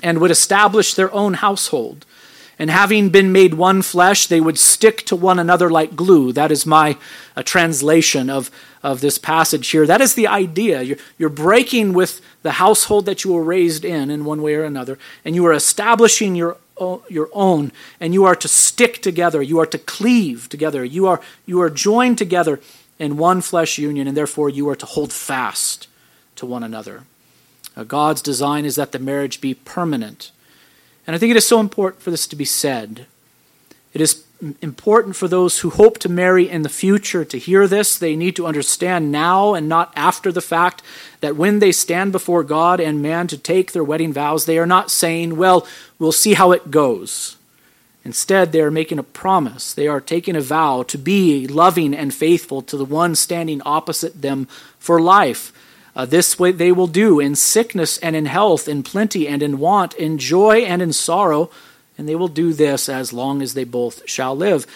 and 0.04 0.20
would 0.20 0.32
establish 0.32 0.94
their 0.94 1.14
own 1.14 1.36
household. 1.36 2.06
And 2.60 2.72
having 2.72 3.10
been 3.10 3.32
made 3.32 3.54
one 3.54 3.84
flesh, 3.84 4.26
they 4.26 4.42
would 4.42 4.58
stick 4.58 5.06
to 5.06 5.16
one 5.16 5.38
another 5.38 5.70
like 5.70 5.96
glue. 5.96 6.32
That 6.34 6.52
is 6.52 6.66
my 6.66 6.98
uh, 7.36 7.44
translation 7.44 8.32
of, 8.32 8.50
of 8.82 9.00
this 9.00 9.20
passage 9.20 9.70
here. 9.70 9.86
That 9.86 10.02
is 10.02 10.16
the 10.16 10.28
idea. 10.28 10.82
You're, 10.82 10.98
you're 11.20 11.30
breaking 11.30 11.94
with 11.94 12.20
the 12.42 12.54
household 12.54 13.06
that 13.06 13.24
you 13.24 13.34
were 13.34 13.44
raised 13.44 13.86
in, 13.86 14.10
in 14.10 14.26
one 14.26 14.42
way 14.42 14.56
or 14.56 14.64
another, 14.64 14.98
and 15.24 15.36
you 15.36 15.46
are 15.46 15.54
establishing 15.54 16.36
your, 16.36 16.58
your 17.08 17.30
own, 17.32 17.72
and 18.00 18.14
you 18.16 18.26
are 18.26 18.36
to 18.36 18.48
stick 18.48 19.04
together. 19.04 19.42
You 19.42 19.60
are 19.60 19.68
to 19.68 19.78
cleave 19.78 20.50
together. 20.50 20.84
You 20.84 21.06
are, 21.06 21.22
you 21.46 21.62
are 21.62 21.70
joined 21.70 22.18
together 22.18 22.60
in 22.98 23.18
one 23.18 23.42
flesh 23.42 23.78
union, 23.78 24.08
and 24.08 24.18
therefore 24.18 24.50
you 24.50 24.68
are 24.70 24.76
to 24.76 24.86
hold 24.88 25.14
fast 25.14 25.88
to 26.38 26.48
one 26.48 26.64
another. 26.64 27.04
Uh, 27.78 27.84
God's 27.86 28.22
design 28.22 28.66
is 28.66 28.76
that 28.76 28.92
the 28.92 29.00
marriage 29.00 29.40
be 29.40 29.54
permanent 29.54 30.32
and 31.08 31.16
I 31.16 31.20
think 31.20 31.32
it 31.32 31.38
is 31.38 31.48
so 31.48 31.62
important 31.62 32.04
for 32.04 32.12
this 32.12 32.28
to 32.28 32.36
be 32.36 32.46
said. 32.46 33.06
It 33.94 34.02
is 34.02 34.26
important 34.62 35.16
for 35.16 35.28
those 35.28 35.60
who 35.60 35.70
hope 35.70 35.98
to 36.00 36.10
marry 36.10 36.48
in 36.48 36.62
the 36.62 36.70
future 36.70 37.24
to 37.24 37.40
hear 37.40 37.66
this. 37.66 37.98
They 37.98 38.16
need 38.16 38.36
to 38.36 38.46
understand 38.46 39.12
now 39.12 39.54
and 39.54 39.70
not 39.70 39.92
after 39.96 40.32
the 40.32 40.42
fact 40.42 40.84
that 41.22 41.38
when 41.38 41.60
they 41.60 41.72
stand 41.72 42.12
before 42.12 42.44
God 42.44 42.82
and 42.82 43.02
man 43.02 43.28
to 43.28 43.38
take 43.38 43.72
their 43.72 43.86
wedding 43.86 44.12
vows, 44.12 44.46
they 44.46 44.60
are 44.60 44.68
not 44.68 44.92
saying, 44.92 45.38
Well, 45.38 45.66
we'll 45.98 46.12
see 46.12 46.34
how 46.34 46.52
it 46.52 46.70
goes. 46.70 47.38
Instead, 48.04 48.52
they 48.52 48.62
are 48.62 48.72
making 48.72 49.00
a 49.00 49.04
promise. 49.04 49.74
They 49.74 49.88
are 49.88 50.00
taking 50.00 50.36
a 50.36 50.42
vow 50.42 50.84
to 50.84 50.98
be 50.98 51.48
loving 51.48 51.94
and 51.94 52.14
faithful 52.14 52.62
to 52.64 52.78
the 52.78 52.86
one 52.86 53.16
standing 53.16 53.62
opposite 53.66 54.22
them 54.22 54.48
for 54.78 55.02
life. 55.02 55.52
Uh, 55.98 56.06
this 56.06 56.38
way 56.38 56.52
they 56.52 56.72
will 56.72 56.86
do 56.86 57.20
in 57.20 57.34
sickness 57.36 57.98
and 57.98 58.16
in 58.16 58.28
health, 58.28 58.68
in 58.68 58.84
plenty 58.84 59.28
and 59.28 59.42
in 59.42 59.58
want, 59.58 59.96
in 59.96 60.20
joy 60.20 60.58
and 60.58 60.80
in 60.80 60.94
sorrow, 60.94 61.50
and 61.98 62.08
they 62.08 62.16
will 62.16 62.28
do 62.28 62.54
this 62.54 62.88
as 62.88 63.12
long 63.12 63.42
as 63.42 63.56
they 63.56 63.64
both 63.64 64.08
shall 64.08 64.38
live. 64.38 64.68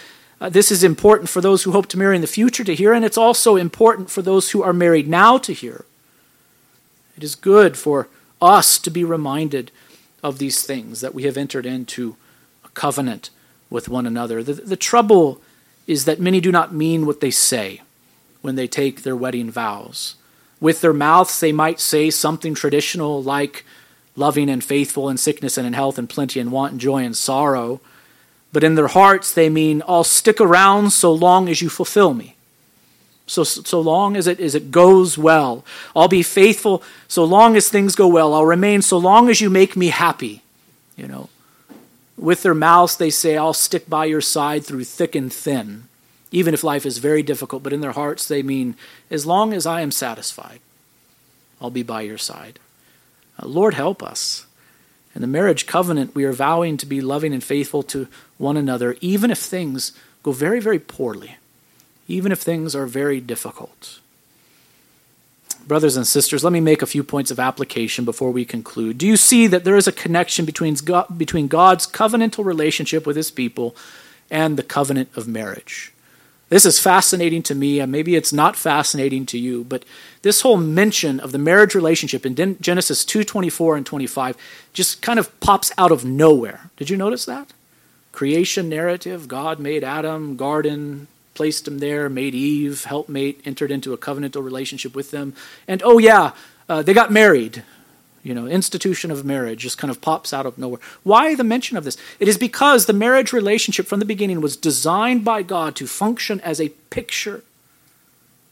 Uh, 0.42 0.50
this 0.50 0.72
is 0.72 0.84
important 0.84 1.30
for 1.30 1.40
those 1.40 1.62
who 1.62 1.74
hope 1.74 1.86
to 1.86 1.98
marry 2.00 2.16
in 2.16 2.22
the 2.22 2.28
future 2.28 2.64
to 2.64 2.74
hear, 2.74 2.92
and 2.92 3.06
it's 3.06 3.20
also 3.20 3.56
important 3.56 4.10
for 4.10 4.24
those 4.24 4.50
who 4.50 4.64
are 4.64 4.74
married 4.74 5.08
now 5.08 5.38
to 5.38 5.54
hear. 5.54 5.86
It 7.16 7.24
is 7.24 7.36
good 7.36 7.78
for 7.78 8.08
us 8.42 8.80
to 8.80 8.90
be 8.90 9.04
reminded 9.04 9.70
of 10.24 10.40
these 10.40 10.64
things, 10.64 11.02
that 11.02 11.14
we 11.14 11.24
have 11.24 11.38
entered 11.38 11.68
into 11.68 12.16
a 12.66 12.70
covenant 12.70 13.30
with 13.70 13.88
one 13.88 14.08
another. 14.08 14.42
The, 14.42 14.54
the 14.54 14.76
trouble 14.76 15.40
is 15.86 16.06
that 16.06 16.20
many 16.20 16.42
do 16.42 16.52
not 16.52 16.74
mean 16.74 17.06
what 17.06 17.22
they 17.22 17.30
say 17.30 17.82
when 18.42 18.56
they 18.56 18.68
take 18.68 19.04
their 19.04 19.16
wedding 19.16 19.52
vows. 19.52 20.16
With 20.62 20.82
their 20.82 20.94
mouths, 20.94 21.40
they 21.40 21.52
might 21.52 21.80
say 21.80 22.12
something 22.12 22.54
traditional 22.54 23.22
like 23.22 23.66
loving 24.16 24.50
and 24.50 24.64
faithful 24.64 25.10
in 25.10 25.18
sickness 25.18 25.58
and 25.58 25.66
in 25.66 25.74
health 25.74 25.98
and 25.98 26.08
plenty 26.08 26.40
and 26.40 26.52
want 26.52 26.74
and 26.74 26.80
joy 26.80 27.04
and 27.04 27.18
sorrow. 27.18 27.82
But 28.54 28.64
in 28.64 28.76
their 28.76 28.88
hearts, 28.88 29.34
they 29.34 29.50
mean, 29.50 29.82
I'll 29.88 30.04
stick 30.04 30.40
around 30.40 30.92
so 30.92 31.12
long 31.12 31.50
as 31.50 31.62
you 31.62 31.70
fulfill 31.70 32.14
me. 32.14 32.36
So, 33.26 33.44
so 33.44 33.80
long 33.80 34.16
as 34.16 34.28
it, 34.28 34.40
as 34.40 34.56
it 34.56 34.72
goes 34.72 35.18
well. 35.18 35.66
I'll 35.96 36.10
be 36.10 36.22
faithful 36.22 36.84
so 37.08 37.24
long 37.24 37.56
as 37.56 37.70
things 37.70 37.96
go 37.96 38.08
well. 38.08 38.34
I'll 38.34 38.46
remain 38.46 38.82
so 38.82 38.98
long 38.98 39.30
as 39.30 39.42
you 39.42 39.50
make 39.50 39.76
me 39.76 39.88
happy. 39.88 40.44
You 40.96 41.08
know, 41.08 41.30
with 42.18 42.44
their 42.44 42.54
mouths, 42.54 42.98
they 42.98 43.10
say, 43.10 43.38
I'll 43.38 43.54
stick 43.54 43.90
by 43.90 44.06
your 44.06 44.22
side 44.22 44.66
through 44.66 44.84
thick 44.84 45.16
and 45.16 45.34
thin 45.34 45.88
even 46.32 46.54
if 46.54 46.64
life 46.64 46.86
is 46.86 46.98
very 46.98 47.22
difficult, 47.22 47.62
but 47.62 47.74
in 47.74 47.82
their 47.82 47.92
hearts 47.92 48.28
they 48.28 48.42
mean, 48.42 48.76
as 49.10 49.26
long 49.26 49.54
as 49.54 49.66
I 49.66 49.82
am 49.82 49.92
satisfied, 49.92 50.60
I'll 51.62 51.70
be 51.70 51.84
by 51.84 52.02
your 52.02 52.18
side. 52.18 52.60
Uh, 53.38 53.48
Lord, 53.48 53.74
help 53.74 54.02
us. 54.02 54.46
In 55.14 55.22
the 55.22 55.28
marriage 55.28 55.68
covenant, 55.68 56.16
we 56.16 56.24
are 56.24 56.32
vowing 56.32 56.78
to 56.78 56.86
be 56.86 57.02
loving 57.02 57.34
and 57.34 57.44
faithful 57.44 57.84
to 57.84 58.08
one 58.38 58.56
another, 58.56 58.96
even 59.02 59.30
if 59.30 59.40
things 59.40 59.92
go 60.24 60.32
very, 60.32 60.60
very 60.60 60.80
poorly, 60.80 61.36
even 62.08 62.32
if 62.32 62.40
things 62.40 62.76
are 62.76 62.86
very 62.86 63.20
difficult. 63.20 64.00
Brothers 65.68 65.96
and 65.96 66.08
sisters, 66.08 66.44
let 66.44 66.54
me 66.54 66.60
make 66.60 66.82
a 66.82 66.88
few 66.88 67.04
points 67.04 67.30
of 67.30 67.40
application 67.40 68.06
before 68.06 68.32
we 68.32 68.46
conclude. 68.46 68.98
Do 68.98 69.06
you 69.06 69.18
see 69.18 69.48
that 69.48 69.64
there 69.64 69.76
is 69.76 69.88
a 69.88 69.92
connection 69.92 70.46
between, 70.46 70.74
God, 70.76 71.18
between 71.18 71.48
God's 71.48 71.86
covenantal 71.86 72.46
relationship 72.46 73.06
with 73.06 73.16
his 73.16 73.30
people 73.30 73.76
and 74.32 74.58
the 74.58 74.64
covenant 74.64 75.10
of 75.16 75.28
marriage? 75.28 75.94
This 76.52 76.66
is 76.66 76.82
fascinating 76.82 77.44
to 77.44 77.56
me, 77.56 77.80
and 77.80 77.90
maybe 77.90 78.18
it's 78.18 78.34
not 78.34 78.58
fascinating 78.58 79.26
to 79.28 79.40
you, 79.40 79.64
but 79.64 79.86
this 80.22 80.42
whole 80.42 80.58
mention 80.58 81.22
of 81.22 81.32
the 81.32 81.38
marriage 81.38 81.74
relationship 81.74 82.26
in 82.26 82.36
Genesis 82.60 83.06
2:24 83.06 83.78
and 83.78 83.86
25 83.86 84.36
just 84.74 85.02
kind 85.02 85.18
of 85.18 85.32
pops 85.40 85.72
out 85.78 85.94
of 85.94 86.04
nowhere. 86.04 86.70
Did 86.76 86.90
you 86.90 86.98
notice 86.98 87.24
that? 87.24 87.54
Creation 88.12 88.68
narrative, 88.68 89.30
God 89.30 89.62
made 89.62 89.86
Adam, 89.86 90.36
garden, 90.36 91.08
placed 91.36 91.70
him 91.70 91.80
there, 91.80 92.10
made 92.10 92.36
Eve, 92.36 92.84
helpmate, 92.84 93.40
entered 93.46 93.72
into 93.72 93.94
a 93.94 93.98
covenantal 93.98 94.44
relationship 94.44 94.94
with 94.94 95.12
them. 95.12 95.34
And 95.70 95.82
oh 95.86 96.00
yeah, 96.00 96.32
uh, 96.68 96.82
they 96.82 96.94
got 96.94 97.14
married 97.14 97.64
you 98.24 98.36
know, 98.36 98.46
institution 98.46 99.10
of 99.10 99.26
marriage 99.26 99.60
just 99.60 99.78
kind 99.78 99.90
of 99.90 100.02
pops 100.02 100.34
out 100.34 100.46
of 100.46 100.58
nowhere. 100.58 100.80
Why 101.04 101.34
the 101.34 101.44
mention 101.44 101.78
of 101.78 101.84
this? 101.84 101.98
It 102.20 102.28
is 102.28 102.38
because 102.38 102.86
the 102.86 102.94
marriage 102.94 103.34
relationship 103.34 103.88
from 103.88 104.00
the 104.00 104.06
beginning 104.06 104.42
was 104.42 104.56
designed 104.56 105.26
by 105.26 105.42
God 105.42 105.76
to 105.78 105.88
function 105.88 106.40
as 106.42 106.62
a 106.62 106.70
picture 106.90 107.44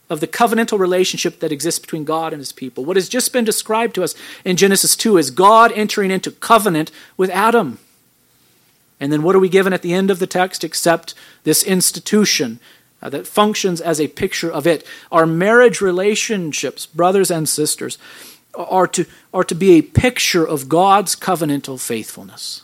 of 0.09 0.21
the 0.21 0.27
covenantal 0.27 0.79
relationship 0.79 1.39
that 1.39 1.51
exists 1.51 1.79
between 1.79 2.03
God 2.03 2.33
and 2.33 2.39
his 2.39 2.51
people. 2.51 2.83
What 2.83 2.97
has 2.97 3.07
just 3.07 3.31
been 3.31 3.45
described 3.45 3.93
to 3.95 4.03
us 4.03 4.15
in 4.43 4.57
Genesis 4.57 4.95
2 4.95 5.17
is 5.17 5.29
God 5.29 5.71
entering 5.73 6.09
into 6.09 6.31
covenant 6.31 6.91
with 7.15 7.29
Adam. 7.29 7.77
And 8.99 9.13
then 9.13 9.21
what 9.21 9.35
are 9.35 9.39
we 9.39 9.49
given 9.49 9.71
at 9.71 9.83
the 9.83 9.93
end 9.93 10.09
of 10.09 10.17
the 10.17 10.27
text 10.27 10.63
except 10.63 11.13
this 11.43 11.63
institution 11.63 12.59
uh, 13.01 13.09
that 13.09 13.27
functions 13.27 13.79
as 13.79 14.01
a 14.01 14.07
picture 14.07 14.51
of 14.51 14.65
it? 14.65 14.85
Our 15.11 15.27
marriage 15.27 15.79
relationships, 15.79 16.87
brothers 16.87 17.29
and 17.29 17.47
sisters, 17.47 17.99
are 18.55 18.87
to, 18.87 19.05
are 19.33 19.43
to 19.43 19.55
be 19.55 19.71
a 19.73 19.81
picture 19.81 20.45
of 20.45 20.69
God's 20.69 21.15
covenantal 21.15 21.79
faithfulness. 21.79 22.63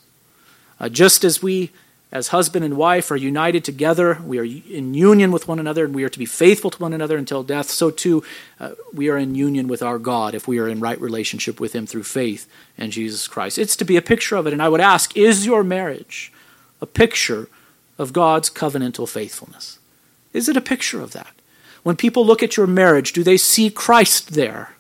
Uh, 0.80 0.90
just 0.90 1.24
as 1.24 1.42
we, 1.42 1.72
as 2.12 2.30
husband 2.30 2.66
and 2.66 2.76
wife, 2.76 3.12
are 3.12 3.16
united 3.16 3.64
together, 3.64 4.20
we 4.26 4.40
are 4.40 4.44
in 4.44 4.94
union 4.94 5.32
with 5.32 5.48
one 5.48 5.60
another, 5.60 5.86
and 5.86 5.96
we 5.96 6.04
are 6.04 6.10
to 6.10 6.20
be 6.20 6.26
faithful 6.26 6.70
to 6.72 6.82
one 6.82 6.94
another 6.94 7.18
until 7.18 7.44
death, 7.44 7.70
so 7.70 7.92
too 7.92 8.24
uh, 8.60 8.72
we 8.94 9.10
are 9.10 9.18
in 9.18 9.36
union 9.36 9.68
with 9.68 9.82
our 9.82 10.00
God 10.00 10.36
if 10.36 10.48
we 10.48 10.60
are 10.60 10.68
in 10.68 10.80
right 10.80 11.00
relationship 11.00 11.60
with 11.60 11.74
Him 11.74 11.86
through 11.86 12.04
faith 12.04 12.48
in 12.78 12.92
Jesus 12.92 13.28
Christ. 13.28 13.58
It's 13.58 13.76
to 13.78 13.86
be 13.86 13.98
a 13.98 14.02
picture 14.02 14.36
of 14.36 14.48
it. 14.48 14.54
And 14.54 14.62
I 14.62 14.70
would 14.70 14.82
ask 14.82 15.16
is 15.16 15.46
your 15.46 15.64
marriage 15.64 16.32
a 16.82 16.86
picture 16.86 17.48
of 17.98 18.12
God's 18.12 18.50
covenantal 18.50 19.08
faithfulness? 19.08 19.80
Is 20.34 20.50
it 20.50 20.58
a 20.58 20.62
picture 20.62 21.00
of 21.00 21.14
that? 21.14 21.34
When 21.84 21.96
people 21.96 22.26
look 22.26 22.44
at 22.44 22.58
your 22.58 22.68
marriage, 22.68 23.14
do 23.14 23.24
they 23.24 23.38
see 23.38 23.70
Christ 23.70 24.34
there? 24.34 24.75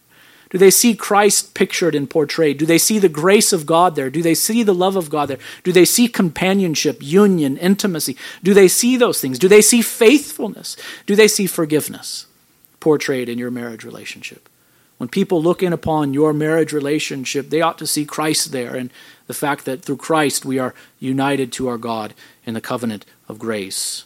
Do 0.55 0.59
they 0.59 0.71
see 0.71 0.95
Christ 0.95 1.53
pictured 1.53 1.95
and 1.95 2.09
portrayed? 2.09 2.57
Do 2.57 2.65
they 2.65 2.77
see 2.77 2.97
the 2.97 3.09
grace 3.09 3.51
of 3.51 3.65
God 3.65 3.97
there? 3.97 4.09
Do 4.09 4.21
they 4.21 4.33
see 4.33 4.63
the 4.63 4.73
love 4.73 4.95
of 4.95 5.09
God 5.09 5.25
there? 5.25 5.37
Do 5.65 5.73
they 5.73 5.83
see 5.83 6.07
companionship, 6.07 6.99
union, 7.01 7.57
intimacy? 7.57 8.15
Do 8.41 8.53
they 8.53 8.69
see 8.69 8.95
those 8.95 9.19
things? 9.19 9.37
Do 9.37 9.49
they 9.49 9.61
see 9.61 9.81
faithfulness? 9.81 10.77
Do 11.07 11.13
they 11.13 11.27
see 11.27 11.45
forgiveness 11.45 12.27
portrayed 12.79 13.27
in 13.27 13.37
your 13.37 13.51
marriage 13.51 13.83
relationship? 13.83 14.47
When 14.97 15.09
people 15.09 15.43
look 15.43 15.61
in 15.61 15.73
upon 15.73 16.13
your 16.13 16.31
marriage 16.31 16.71
relationship, 16.71 17.49
they 17.49 17.59
ought 17.59 17.77
to 17.79 17.85
see 17.85 18.05
Christ 18.05 18.53
there 18.53 18.77
and 18.77 18.91
the 19.27 19.33
fact 19.33 19.65
that 19.65 19.81
through 19.81 19.97
Christ 19.97 20.45
we 20.45 20.57
are 20.57 20.73
united 20.99 21.51
to 21.51 21.67
our 21.67 21.77
God 21.77 22.13
in 22.45 22.53
the 22.53 22.61
covenant 22.61 23.05
of 23.27 23.39
grace. 23.39 24.05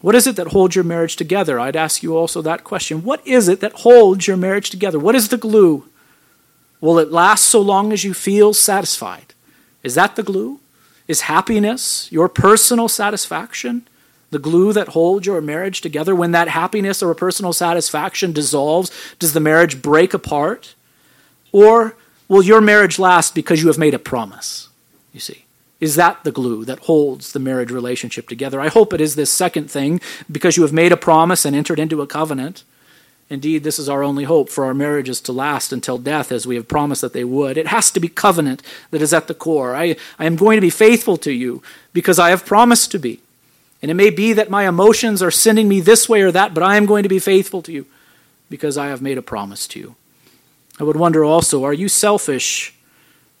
What 0.00 0.14
is 0.14 0.26
it 0.26 0.36
that 0.36 0.48
holds 0.48 0.74
your 0.74 0.84
marriage 0.84 1.16
together? 1.16 1.58
I'd 1.58 1.76
ask 1.76 2.02
you 2.02 2.16
also 2.16 2.42
that 2.42 2.64
question. 2.64 3.02
What 3.02 3.26
is 3.26 3.48
it 3.48 3.60
that 3.60 3.72
holds 3.72 4.26
your 4.26 4.36
marriage 4.36 4.70
together? 4.70 4.98
What 4.98 5.14
is 5.14 5.28
the 5.28 5.38
glue? 5.38 5.88
Will 6.80 6.98
it 6.98 7.10
last 7.10 7.44
so 7.44 7.60
long 7.60 7.92
as 7.92 8.04
you 8.04 8.12
feel 8.12 8.52
satisfied? 8.52 9.34
Is 9.82 9.94
that 9.94 10.16
the 10.16 10.22
glue? 10.22 10.60
Is 11.08 11.22
happiness, 11.22 12.10
your 12.10 12.28
personal 12.28 12.88
satisfaction, 12.88 13.86
the 14.30 14.38
glue 14.38 14.72
that 14.72 14.88
holds 14.88 15.26
your 15.26 15.40
marriage 15.40 15.80
together? 15.80 16.14
When 16.14 16.32
that 16.32 16.48
happiness 16.48 17.02
or 17.02 17.14
personal 17.14 17.52
satisfaction 17.52 18.32
dissolves, 18.32 18.90
does 19.18 19.32
the 19.32 19.40
marriage 19.40 19.80
break 19.80 20.12
apart? 20.12 20.74
Or 21.52 21.96
will 22.28 22.42
your 22.42 22.60
marriage 22.60 22.98
last 22.98 23.34
because 23.34 23.62
you 23.62 23.68
have 23.68 23.78
made 23.78 23.94
a 23.94 23.98
promise? 23.98 24.68
You 25.12 25.20
see. 25.20 25.45
Is 25.78 25.96
that 25.96 26.24
the 26.24 26.32
glue 26.32 26.64
that 26.64 26.80
holds 26.80 27.32
the 27.32 27.38
marriage 27.38 27.70
relationship 27.70 28.28
together? 28.28 28.60
I 28.60 28.68
hope 28.68 28.92
it 28.92 29.00
is 29.00 29.14
this 29.14 29.30
second 29.30 29.70
thing 29.70 30.00
because 30.30 30.56
you 30.56 30.62
have 30.62 30.72
made 30.72 30.92
a 30.92 30.96
promise 30.96 31.44
and 31.44 31.54
entered 31.54 31.78
into 31.78 32.00
a 32.00 32.06
covenant. 32.06 32.64
Indeed, 33.28 33.64
this 33.64 33.78
is 33.78 33.88
our 33.88 34.02
only 34.02 34.24
hope 34.24 34.48
for 34.48 34.64
our 34.64 34.72
marriages 34.72 35.20
to 35.22 35.32
last 35.32 35.72
until 35.72 35.98
death, 35.98 36.30
as 36.30 36.46
we 36.46 36.54
have 36.54 36.68
promised 36.68 37.02
that 37.02 37.12
they 37.12 37.24
would. 37.24 37.58
It 37.58 37.66
has 37.66 37.90
to 37.90 38.00
be 38.00 38.08
covenant 38.08 38.62
that 38.90 39.02
is 39.02 39.12
at 39.12 39.26
the 39.26 39.34
core. 39.34 39.74
I, 39.74 39.96
I 40.18 40.26
am 40.26 40.36
going 40.36 40.56
to 40.56 40.60
be 40.60 40.70
faithful 40.70 41.16
to 41.18 41.32
you 41.32 41.62
because 41.92 42.18
I 42.18 42.30
have 42.30 42.46
promised 42.46 42.92
to 42.92 42.98
be. 42.98 43.20
And 43.82 43.90
it 43.90 43.94
may 43.94 44.10
be 44.10 44.32
that 44.32 44.48
my 44.48 44.66
emotions 44.66 45.22
are 45.22 45.30
sending 45.30 45.68
me 45.68 45.80
this 45.80 46.08
way 46.08 46.22
or 46.22 46.30
that, 46.32 46.54
but 46.54 46.62
I 46.62 46.76
am 46.76 46.86
going 46.86 47.02
to 47.02 47.08
be 47.08 47.18
faithful 47.18 47.62
to 47.62 47.72
you 47.72 47.86
because 48.48 48.78
I 48.78 48.86
have 48.86 49.02
made 49.02 49.18
a 49.18 49.22
promise 49.22 49.66
to 49.68 49.80
you. 49.80 49.96
I 50.78 50.84
would 50.84 50.96
wonder 50.96 51.24
also 51.24 51.64
are 51.64 51.74
you 51.74 51.88
selfish 51.88 52.74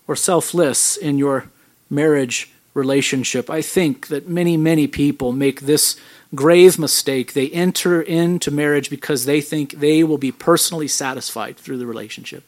or 0.08 0.16
selfless 0.16 0.96
in 0.96 1.16
your 1.16 1.48
marriage 1.90 2.50
relationship? 2.74 3.50
I 3.50 3.62
think 3.62 4.08
that 4.08 4.28
many, 4.28 4.56
many 4.56 4.86
people 4.86 5.32
make 5.32 5.62
this 5.62 5.96
grave 6.34 6.78
mistake. 6.78 7.32
They 7.32 7.48
enter 7.50 8.02
into 8.02 8.50
marriage 8.50 8.90
because 8.90 9.24
they 9.24 9.40
think 9.40 9.72
they 9.72 10.04
will 10.04 10.18
be 10.18 10.32
personally 10.32 10.88
satisfied 10.88 11.56
through 11.56 11.78
the 11.78 11.86
relationship. 11.86 12.44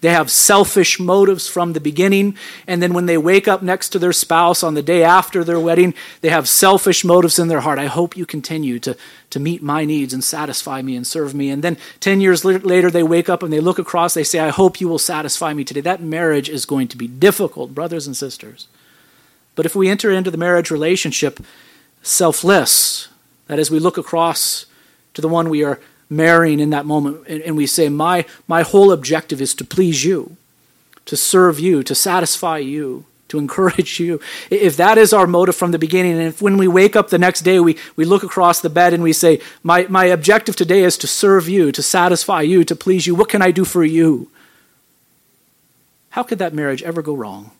They 0.00 0.10
have 0.10 0.30
selfish 0.30 0.98
motives 0.98 1.48
from 1.48 1.72
the 1.72 1.80
beginning, 1.80 2.36
and 2.66 2.82
then 2.82 2.94
when 2.94 3.06
they 3.06 3.18
wake 3.18 3.48
up 3.48 3.62
next 3.62 3.90
to 3.90 3.98
their 3.98 4.12
spouse 4.12 4.62
on 4.62 4.74
the 4.74 4.82
day 4.82 5.02
after 5.02 5.44
their 5.44 5.60
wedding, 5.60 5.94
they 6.20 6.28
have 6.30 6.48
selfish 6.48 7.04
motives 7.04 7.38
in 7.38 7.48
their 7.48 7.60
heart. 7.60 7.78
I 7.78 7.86
hope 7.86 8.16
you 8.16 8.26
continue 8.26 8.78
to, 8.80 8.96
to 9.30 9.40
meet 9.40 9.62
my 9.62 9.84
needs 9.84 10.12
and 10.12 10.22
satisfy 10.22 10.82
me 10.82 10.96
and 10.96 11.06
serve 11.06 11.34
me. 11.34 11.50
And 11.50 11.62
then 11.62 11.76
10 12.00 12.20
years 12.20 12.44
later, 12.44 12.90
they 12.90 13.02
wake 13.02 13.28
up 13.28 13.42
and 13.42 13.52
they 13.52 13.60
look 13.60 13.78
across, 13.78 14.14
they 14.14 14.24
say, 14.24 14.38
I 14.38 14.50
hope 14.50 14.80
you 14.80 14.88
will 14.88 14.98
satisfy 14.98 15.52
me 15.52 15.64
today. 15.64 15.80
That 15.80 16.02
marriage 16.02 16.48
is 16.48 16.64
going 16.64 16.88
to 16.88 16.96
be 16.96 17.08
difficult, 17.08 17.74
brothers 17.74 18.06
and 18.06 18.16
sisters. 18.16 18.68
But 19.54 19.66
if 19.66 19.74
we 19.74 19.88
enter 19.88 20.10
into 20.10 20.30
the 20.30 20.38
marriage 20.38 20.70
relationship 20.70 21.40
selfless, 22.02 23.08
that 23.46 23.58
is, 23.58 23.70
we 23.70 23.78
look 23.78 23.98
across 23.98 24.66
to 25.14 25.20
the 25.20 25.28
one 25.28 25.50
we 25.50 25.64
are 25.64 25.80
marrying 26.10 26.58
in 26.58 26.70
that 26.70 26.84
moment 26.84 27.26
and, 27.28 27.56
we 27.56 27.66
say, 27.66 27.88
my, 27.88 28.26
my 28.48 28.62
whole 28.62 28.90
objective 28.90 29.40
is 29.40 29.54
to 29.54 29.64
please 29.64 30.04
you, 30.04 30.36
to 31.06 31.16
serve 31.16 31.60
you, 31.60 31.84
to 31.84 31.94
satisfy 31.94 32.58
you, 32.58 33.04
to 33.28 33.38
encourage 33.38 34.00
you. 34.00 34.20
If 34.50 34.76
that 34.76 34.98
is 34.98 35.12
our 35.12 35.28
motive 35.28 35.54
from 35.54 35.70
the 35.70 35.78
beginning, 35.78 36.12
and 36.12 36.22
if 36.22 36.42
when 36.42 36.58
we 36.58 36.66
wake 36.66 36.96
up 36.96 37.10
the 37.10 37.18
next 37.18 37.42
day, 37.42 37.60
we, 37.60 37.78
we 37.94 38.04
look 38.04 38.24
across 38.24 38.60
the 38.60 38.68
bed 38.68 38.92
and 38.92 39.04
we 39.04 39.12
say, 39.12 39.40
my, 39.62 39.86
my 39.88 40.06
objective 40.06 40.56
today 40.56 40.82
is 40.82 40.98
to 40.98 41.06
serve 41.06 41.48
you, 41.48 41.70
to 41.70 41.82
satisfy 41.82 42.42
you, 42.42 42.64
to 42.64 42.74
please 42.74 43.06
you, 43.06 43.14
what 43.14 43.28
can 43.28 43.40
I 43.40 43.52
do 43.52 43.64
for 43.64 43.84
you? 43.84 44.28
How 46.10 46.24
could 46.24 46.40
that 46.40 46.52
marriage 46.52 46.82
ever 46.82 47.02
go 47.02 47.14
wrong? 47.14 47.52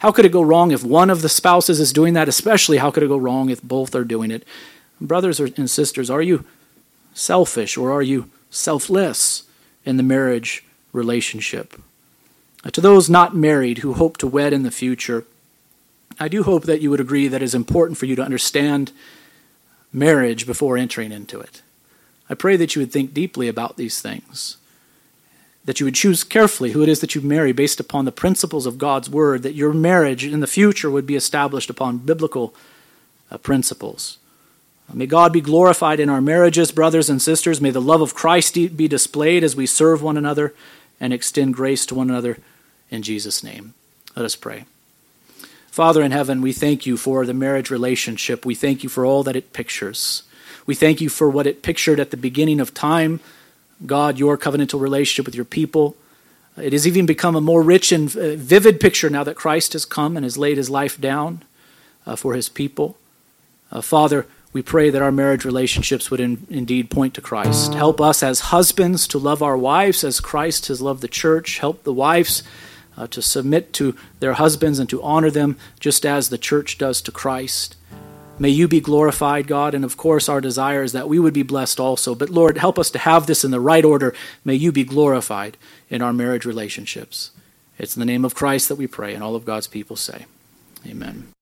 How 0.00 0.12
could 0.12 0.26
it 0.26 0.32
go 0.32 0.42
wrong 0.42 0.70
if 0.70 0.84
one 0.84 1.08
of 1.08 1.22
the 1.22 1.28
spouses 1.30 1.80
is 1.80 1.94
doing 1.94 2.12
that? 2.12 2.28
Especially, 2.28 2.76
how 2.76 2.90
could 2.90 3.02
it 3.02 3.08
go 3.08 3.16
wrong 3.16 3.48
if 3.48 3.62
both 3.62 3.94
are 3.94 4.04
doing 4.04 4.30
it? 4.30 4.46
Brothers 5.00 5.40
and 5.40 5.70
sisters, 5.70 6.10
are 6.10 6.20
you 6.20 6.44
selfish 7.14 7.76
or 7.76 7.92
are 7.92 8.02
you 8.02 8.30
selfless 8.50 9.44
in 9.84 9.96
the 9.96 10.02
marriage 10.02 10.64
relationship? 10.92 11.80
Uh, 12.64 12.70
to 12.70 12.80
those 12.80 13.08
not 13.08 13.34
married 13.34 13.78
who 13.78 13.94
hope 13.94 14.16
to 14.18 14.26
wed 14.26 14.52
in 14.52 14.62
the 14.62 14.70
future, 14.70 15.24
I 16.18 16.28
do 16.28 16.42
hope 16.42 16.64
that 16.64 16.80
you 16.80 16.90
would 16.90 17.00
agree 17.00 17.28
that 17.28 17.40
it 17.40 17.44
is 17.44 17.54
important 17.54 17.98
for 17.98 18.06
you 18.06 18.16
to 18.16 18.22
understand 18.22 18.92
marriage 19.92 20.46
before 20.46 20.76
entering 20.76 21.12
into 21.12 21.40
it. 21.40 21.62
I 22.28 22.34
pray 22.34 22.56
that 22.56 22.76
you 22.76 22.82
would 22.82 22.92
think 22.92 23.12
deeply 23.12 23.48
about 23.48 23.76
these 23.76 24.00
things, 24.00 24.56
that 25.64 25.80
you 25.80 25.86
would 25.86 25.94
choose 25.94 26.22
carefully 26.22 26.72
who 26.72 26.82
it 26.82 26.88
is 26.88 27.00
that 27.00 27.14
you 27.14 27.20
marry 27.20 27.52
based 27.52 27.80
upon 27.80 28.04
the 28.04 28.12
principles 28.12 28.66
of 28.66 28.78
God's 28.78 29.10
Word, 29.10 29.42
that 29.42 29.54
your 29.54 29.72
marriage 29.72 30.24
in 30.24 30.40
the 30.40 30.46
future 30.46 30.90
would 30.90 31.06
be 31.06 31.16
established 31.16 31.70
upon 31.70 31.98
biblical 31.98 32.54
uh, 33.30 33.38
principles. 33.38 34.18
May 34.92 35.06
God 35.06 35.32
be 35.32 35.40
glorified 35.40 36.00
in 36.00 36.08
our 36.08 36.20
marriages, 36.20 36.72
brothers 36.72 37.08
and 37.08 37.22
sisters. 37.22 37.60
May 37.60 37.70
the 37.70 37.80
love 37.80 38.00
of 38.00 38.14
Christ 38.14 38.54
be 38.54 38.88
displayed 38.88 39.44
as 39.44 39.54
we 39.54 39.66
serve 39.66 40.02
one 40.02 40.16
another 40.16 40.54
and 41.00 41.12
extend 41.12 41.54
grace 41.54 41.86
to 41.86 41.94
one 41.94 42.10
another 42.10 42.38
in 42.90 43.02
Jesus' 43.02 43.44
name. 43.44 43.74
Let 44.16 44.24
us 44.24 44.36
pray. 44.36 44.64
Father 45.70 46.02
in 46.02 46.10
heaven, 46.10 46.42
we 46.42 46.52
thank 46.52 46.84
you 46.84 46.96
for 46.96 47.24
the 47.24 47.32
marriage 47.32 47.70
relationship. 47.70 48.44
We 48.44 48.56
thank 48.56 48.82
you 48.82 48.88
for 48.88 49.06
all 49.06 49.22
that 49.22 49.36
it 49.36 49.52
pictures. 49.52 50.24
We 50.66 50.74
thank 50.74 51.00
you 51.00 51.08
for 51.08 51.30
what 51.30 51.46
it 51.46 51.62
pictured 51.62 52.00
at 52.00 52.10
the 52.10 52.16
beginning 52.16 52.60
of 52.60 52.74
time. 52.74 53.20
God, 53.86 54.18
your 54.18 54.36
covenantal 54.36 54.80
relationship 54.80 55.26
with 55.26 55.36
your 55.36 55.44
people. 55.44 55.96
It 56.56 56.72
has 56.72 56.86
even 56.86 57.06
become 57.06 57.36
a 57.36 57.40
more 57.40 57.62
rich 57.62 57.92
and 57.92 58.14
uh, 58.16 58.34
vivid 58.34 58.80
picture 58.80 59.08
now 59.08 59.24
that 59.24 59.36
Christ 59.36 59.72
has 59.72 59.84
come 59.84 60.16
and 60.16 60.24
has 60.24 60.36
laid 60.36 60.56
his 60.56 60.68
life 60.68 61.00
down 61.00 61.44
uh, 62.04 62.16
for 62.16 62.34
his 62.34 62.48
people. 62.48 62.98
Uh, 63.70 63.80
Father, 63.80 64.26
we 64.52 64.62
pray 64.62 64.90
that 64.90 65.02
our 65.02 65.12
marriage 65.12 65.44
relationships 65.44 66.10
would 66.10 66.20
in, 66.20 66.46
indeed 66.50 66.90
point 66.90 67.14
to 67.14 67.20
Christ. 67.20 67.74
Help 67.74 68.00
us 68.00 68.22
as 68.22 68.40
husbands 68.40 69.06
to 69.08 69.18
love 69.18 69.42
our 69.42 69.56
wives 69.56 70.02
as 70.02 70.20
Christ 70.20 70.66
has 70.66 70.80
loved 70.80 71.02
the 71.02 71.08
church. 71.08 71.58
Help 71.58 71.84
the 71.84 71.92
wives 71.92 72.42
uh, 72.96 73.06
to 73.08 73.22
submit 73.22 73.72
to 73.74 73.94
their 74.18 74.34
husbands 74.34 74.78
and 74.78 74.88
to 74.90 75.02
honor 75.02 75.30
them 75.30 75.56
just 75.78 76.04
as 76.04 76.28
the 76.28 76.38
church 76.38 76.78
does 76.78 77.00
to 77.02 77.12
Christ. 77.12 77.76
May 78.40 78.48
you 78.48 78.66
be 78.66 78.80
glorified, 78.80 79.46
God, 79.46 79.74
and 79.74 79.84
of 79.84 79.98
course, 79.98 80.28
our 80.28 80.40
desire 80.40 80.82
is 80.82 80.92
that 80.92 81.08
we 81.08 81.18
would 81.18 81.34
be 81.34 81.42
blessed 81.42 81.78
also. 81.78 82.14
But 82.14 82.30
Lord, 82.30 82.56
help 82.56 82.78
us 82.78 82.90
to 82.92 82.98
have 82.98 83.26
this 83.26 83.44
in 83.44 83.50
the 83.50 83.60
right 83.60 83.84
order. 83.84 84.14
May 84.44 84.54
you 84.54 84.72
be 84.72 84.82
glorified 84.82 85.58
in 85.90 86.00
our 86.00 86.12
marriage 86.12 86.46
relationships. 86.46 87.32
It's 87.78 87.94
in 87.94 88.00
the 88.00 88.06
name 88.06 88.24
of 88.24 88.34
Christ 88.34 88.68
that 88.68 88.76
we 88.76 88.86
pray, 88.86 89.14
and 89.14 89.22
all 89.22 89.36
of 89.36 89.44
God's 89.44 89.66
people 89.66 89.94
say, 89.94 90.24
Amen. 90.86 91.32